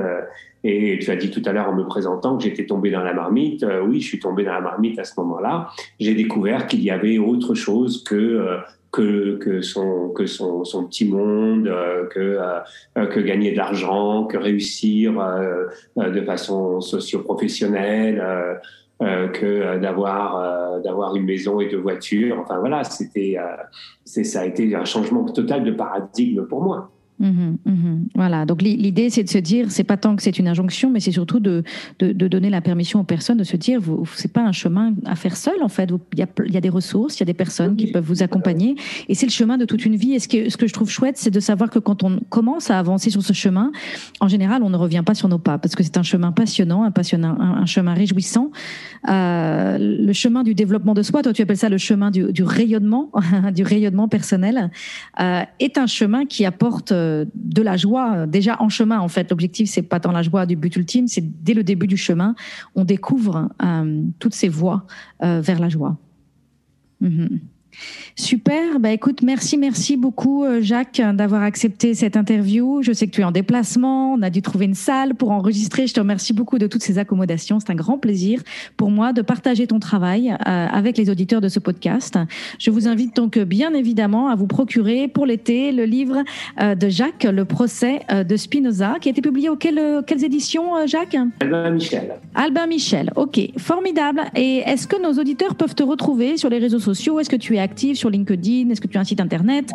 Et 0.63 0.99
tu 0.99 1.09
as 1.11 1.15
dit 1.15 1.31
tout 1.31 1.41
à 1.45 1.53
l'heure 1.53 1.69
en 1.69 1.75
me 1.75 1.85
présentant 1.85 2.37
que 2.37 2.43
j'étais 2.43 2.65
tombé 2.65 2.91
dans 2.91 3.03
la 3.03 3.13
marmite. 3.13 3.65
Oui, 3.83 3.99
je 3.99 4.07
suis 4.07 4.19
tombé 4.19 4.43
dans 4.43 4.53
la 4.53 4.61
marmite 4.61 4.99
à 4.99 5.03
ce 5.03 5.19
moment-là. 5.19 5.69
J'ai 5.99 6.15
découvert 6.15 6.67
qu'il 6.67 6.83
y 6.83 6.91
avait 6.91 7.17
autre 7.17 7.55
chose 7.55 8.03
que 8.03 8.61
que, 8.91 9.37
que, 9.37 9.61
son, 9.61 10.09
que 10.09 10.25
son, 10.25 10.63
son 10.65 10.85
petit 10.85 11.05
monde, 11.05 11.67
euh, 11.67 12.07
que, 12.07 12.37
euh, 12.99 13.05
que 13.07 13.19
gagner 13.19 13.51
de 13.51 13.57
l'argent, 13.57 14.25
que 14.25 14.37
réussir 14.37 15.19
euh, 15.19 15.67
de 15.97 16.21
façon 16.21 16.81
socio-professionnelle, 16.81 18.23
que 19.33 19.79
d'avoir 19.79 20.79
d'avoir 20.81 21.15
une 21.15 21.25
maison 21.25 21.59
et 21.59 21.67
deux 21.67 21.79
voitures. 21.79 22.37
Enfin 22.39 22.59
voilà, 22.59 22.83
c'était 22.83 23.35
c'est 24.05 24.23
ça 24.23 24.41
a 24.41 24.45
été 24.45 24.75
un 24.75 24.85
changement 24.85 25.25
total 25.25 25.63
de 25.63 25.71
paradigme 25.71 26.45
pour 26.45 26.61
moi. 26.61 26.91
Mhm, 27.21 27.57
mhm. 27.65 28.07
Voilà, 28.15 28.45
donc 28.47 28.63
l'idée 28.63 29.11
c'est 29.11 29.23
de 29.23 29.29
se 29.29 29.37
dire, 29.37 29.67
c'est 29.69 29.83
pas 29.83 29.95
tant 29.95 30.15
que 30.15 30.23
c'est 30.23 30.39
une 30.39 30.47
injonction, 30.47 30.89
mais 30.89 30.99
c'est 30.99 31.11
surtout 31.11 31.39
de, 31.39 31.63
de, 31.99 32.27
donner 32.27 32.49
la 32.49 32.61
permission 32.61 32.99
aux 32.99 33.03
personnes 33.03 33.37
de 33.37 33.43
se 33.43 33.57
dire, 33.57 33.79
vous, 33.79 34.09
c'est 34.15 34.33
pas 34.33 34.41
un 34.41 34.51
chemin 34.51 34.95
à 35.05 35.15
faire 35.15 35.37
seul 35.37 35.61
en 35.61 35.69
fait. 35.69 35.91
Il 36.13 36.19
y 36.19 36.23
a, 36.23 36.27
il 36.47 36.51
y 36.51 36.57
a 36.57 36.61
des 36.61 36.69
ressources, 36.69 37.17
il 37.17 37.19
y 37.19 37.23
a 37.23 37.27
des 37.27 37.35
personnes 37.35 37.75
qui 37.75 37.91
peuvent 37.91 38.03
vous 38.03 38.23
accompagner, 38.23 38.75
et 39.07 39.13
c'est 39.13 39.27
le 39.27 39.31
chemin 39.31 39.59
de 39.59 39.65
toute 39.65 39.85
une 39.85 39.95
vie. 39.95 40.13
Et 40.13 40.19
ce 40.19 40.27
que, 40.27 40.49
ce 40.49 40.57
que 40.57 40.65
je 40.65 40.73
trouve 40.73 40.89
chouette, 40.89 41.17
c'est 41.17 41.29
de 41.29 41.39
savoir 41.39 41.69
que 41.69 41.77
quand 41.77 42.03
on 42.03 42.19
commence 42.29 42.71
à 42.71 42.79
avancer 42.79 43.11
sur 43.11 43.21
ce 43.21 43.33
chemin, 43.33 43.71
en 44.19 44.27
général, 44.27 44.63
on 44.63 44.71
ne 44.71 44.77
revient 44.77 45.03
pas 45.05 45.13
sur 45.13 45.29
nos 45.29 45.37
pas 45.37 45.59
parce 45.59 45.75
que 45.75 45.83
c'est 45.83 45.97
un 45.97 46.03
chemin 46.03 46.31
passionnant, 46.31 46.83
un 46.83 46.91
passionnant, 46.91 47.39
un, 47.39 47.65
chemin 47.67 47.93
réjouissant. 47.93 48.49
Euh, 49.09 49.77
le 49.79 50.13
chemin 50.13 50.41
du 50.43 50.55
développement 50.55 50.95
de 50.95 51.03
soi, 51.03 51.21
toi 51.21 51.33
tu 51.33 51.43
appelles 51.43 51.57
ça 51.57 51.69
le 51.69 51.77
chemin 51.77 52.09
du, 52.09 52.33
du 52.33 52.43
rayonnement, 52.43 53.11
du 53.53 53.61
rayonnement 53.61 54.07
personnel, 54.07 54.71
euh, 55.19 55.43
est 55.59 55.77
un 55.77 55.87
chemin 55.87 56.25
qui 56.25 56.45
apporte 56.45 56.91
euh, 56.91 57.10
de 57.35 57.61
la 57.61 57.77
joie 57.77 58.27
déjà 58.27 58.61
en 58.61 58.69
chemin. 58.69 58.99
En 58.99 59.07
fait, 59.07 59.29
l'objectif 59.29 59.69
c'est 59.69 59.81
pas 59.81 59.99
tant 59.99 60.11
la 60.11 60.21
joie 60.21 60.45
du 60.45 60.55
but 60.55 60.75
ultime, 60.75 61.07
c'est 61.07 61.43
dès 61.43 61.53
le 61.53 61.63
début 61.63 61.87
du 61.87 61.97
chemin, 61.97 62.35
on 62.75 62.83
découvre 62.83 63.49
euh, 63.63 64.03
toutes 64.19 64.33
ces 64.33 64.49
voies 64.49 64.85
euh, 65.23 65.41
vers 65.41 65.59
la 65.59 65.69
joie. 65.69 65.97
Mhm. 67.01 67.39
Super. 68.15 68.79
Bah, 68.79 68.91
écoute, 68.91 69.21
merci, 69.23 69.57
merci 69.57 69.97
beaucoup, 69.97 70.43
euh, 70.43 70.61
Jacques, 70.61 71.01
d'avoir 71.13 71.43
accepté 71.43 71.93
cette 71.93 72.17
interview. 72.17 72.81
Je 72.81 72.91
sais 72.91 73.07
que 73.07 73.11
tu 73.11 73.21
es 73.21 73.23
en 73.23 73.31
déplacement. 73.31 74.13
On 74.13 74.21
a 74.21 74.29
dû 74.29 74.41
trouver 74.41 74.65
une 74.65 74.75
salle 74.75 75.15
pour 75.15 75.31
enregistrer. 75.31 75.87
Je 75.87 75.93
te 75.93 75.99
remercie 75.99 76.33
beaucoup 76.33 76.57
de 76.57 76.67
toutes 76.67 76.83
ces 76.83 76.97
accommodations. 76.97 77.59
C'est 77.59 77.71
un 77.71 77.75
grand 77.75 77.97
plaisir 77.97 78.41
pour 78.77 78.91
moi 78.91 79.13
de 79.13 79.21
partager 79.21 79.67
ton 79.67 79.79
travail 79.79 80.29
euh, 80.29 80.35
avec 80.67 80.97
les 80.97 81.09
auditeurs 81.09 81.41
de 81.41 81.49
ce 81.49 81.59
podcast. 81.59 82.17
Je 82.59 82.69
vous 82.71 82.87
invite 82.87 83.15
donc 83.15 83.37
bien 83.39 83.73
évidemment 83.73 84.29
à 84.29 84.35
vous 84.35 84.47
procurer 84.47 85.07
pour 85.07 85.25
l'été 85.25 85.71
le 85.71 85.85
livre 85.85 86.23
euh, 86.59 86.75
de 86.75 86.89
Jacques, 86.89 87.23
Le 87.23 87.45
procès 87.45 88.01
de 88.11 88.35
Spinoza, 88.35 88.95
qui 88.99 89.09
a 89.09 89.11
été 89.11 89.21
publié 89.21 89.49
auxquelles 89.49 90.01
quelles 90.05 90.23
éditions, 90.23 90.85
Jacques? 90.85 91.17
Albin 91.39 91.71
Michel. 91.71 92.15
Albin 92.35 92.67
Michel. 92.67 93.11
Ok, 93.15 93.39
formidable. 93.57 94.23
Et 94.35 94.57
est-ce 94.57 94.87
que 94.87 95.01
nos 95.01 95.19
auditeurs 95.19 95.55
peuvent 95.55 95.75
te 95.75 95.83
retrouver 95.83 96.37
sur 96.37 96.49
les 96.49 96.59
réseaux 96.59 96.79
sociaux? 96.79 97.19
Est-ce 97.19 97.29
que 97.29 97.35
tu 97.35 97.55
es 97.55 97.60
actif 97.61 97.97
sur 97.97 98.09
LinkedIn? 98.09 98.69
Est-ce 98.69 98.81
que 98.81 98.87
tu 98.87 98.97
as 98.97 99.01
un 99.01 99.05
site 99.05 99.21
internet? 99.21 99.71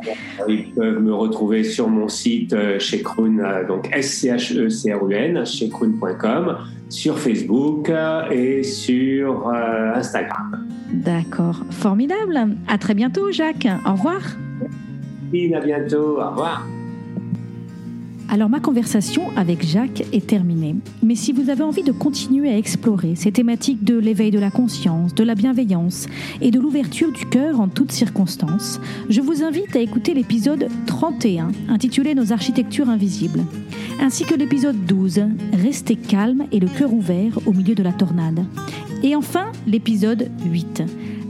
Ils 0.49 0.73
peuvent 0.75 1.01
me 1.01 1.15
retrouver 1.15 1.65
sur 1.65 1.89
mon 1.89 2.09
site 2.09 2.53
euh, 2.53 2.79
chez 2.79 3.03
Kroon, 3.03 3.39
euh, 3.39 3.67
donc 3.67 3.89
S-C-H-E-C-R-U-N, 3.93 5.45
chez 5.47 5.69
Kroon.com, 5.69 6.57
sur 6.89 7.19
Facebook 7.19 7.89
euh, 7.91 8.31
et 8.31 8.63
sur 8.63 9.49
Instagram. 9.49 10.67
D'accord, 10.93 11.63
formidable. 11.71 12.39
À 12.69 12.79
très 12.79 12.95
bientôt, 12.95 13.31
Jacques. 13.33 13.67
Au 13.87 13.93
revoir. 13.93 14.21
à 15.55 15.61
bientôt. 15.61 16.21
Au 16.21 16.31
revoir. 16.31 16.67
Alors 18.29 18.49
ma 18.49 18.59
conversation 18.59 19.31
avec 19.37 19.65
Jacques 19.65 20.05
est 20.13 20.27
terminée. 20.27 20.75
Mais 21.03 21.15
si 21.15 21.33
vous 21.33 21.49
avez 21.49 21.63
envie 21.63 21.85
de 21.85 21.93
continuer 21.93 22.51
à 22.51 22.59
explorer 22.59 23.15
ces 23.15 23.31
thématiques 23.31 23.85
de 23.85 23.97
l'éveil 23.97 24.31
de 24.31 24.39
la 24.39 24.51
conscience, 24.51 25.15
de 25.15 25.23
la 25.23 25.35
bienveillance 25.35 26.07
et 26.41 26.51
de 26.51 26.59
l'ouverture 26.59 27.13
du 27.13 27.25
cœur 27.27 27.61
en 27.61 27.69
toutes 27.69 27.93
circonstances, 27.93 28.81
je 29.09 29.21
vous 29.21 29.45
invite 29.45 29.77
à 29.77 29.81
écouter 29.81 30.13
l'épisode 30.13 30.69
31 30.87 31.49
intitulé 31.69 32.15
Nos 32.15 32.33
architectures 32.33 32.91
invisibles, 32.91 33.45
ainsi 34.01 34.25
que 34.25 34.35
l'épisode 34.35 34.85
12 34.87 35.23
Restez 35.53 35.97
calme 35.97 36.47
et 36.51 36.59
le 36.59 36.69
cœur 36.69 36.93
ouvert 36.93 37.39
au 37.47 37.53
milieu 37.53 37.75
de 37.77 37.83
la 37.83 37.93
tornade. 37.93 38.45
Et 39.05 39.15
enfin 39.15 39.53
l'épisode 39.67 40.31
8 40.45 40.83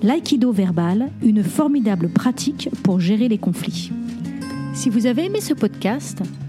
L'aïkido 0.02 0.50
verbal, 0.50 1.10
une 1.22 1.42
formidable 1.42 2.08
pratique 2.08 2.70
pour 2.82 3.00
gérer 3.00 3.28
les 3.28 3.38
conflits. 3.38 3.90
Si 4.74 4.90
vous 4.90 5.06
avez 5.06 5.24
aimé 5.24 5.40
ce 5.40 5.54
podcast, 5.54 6.22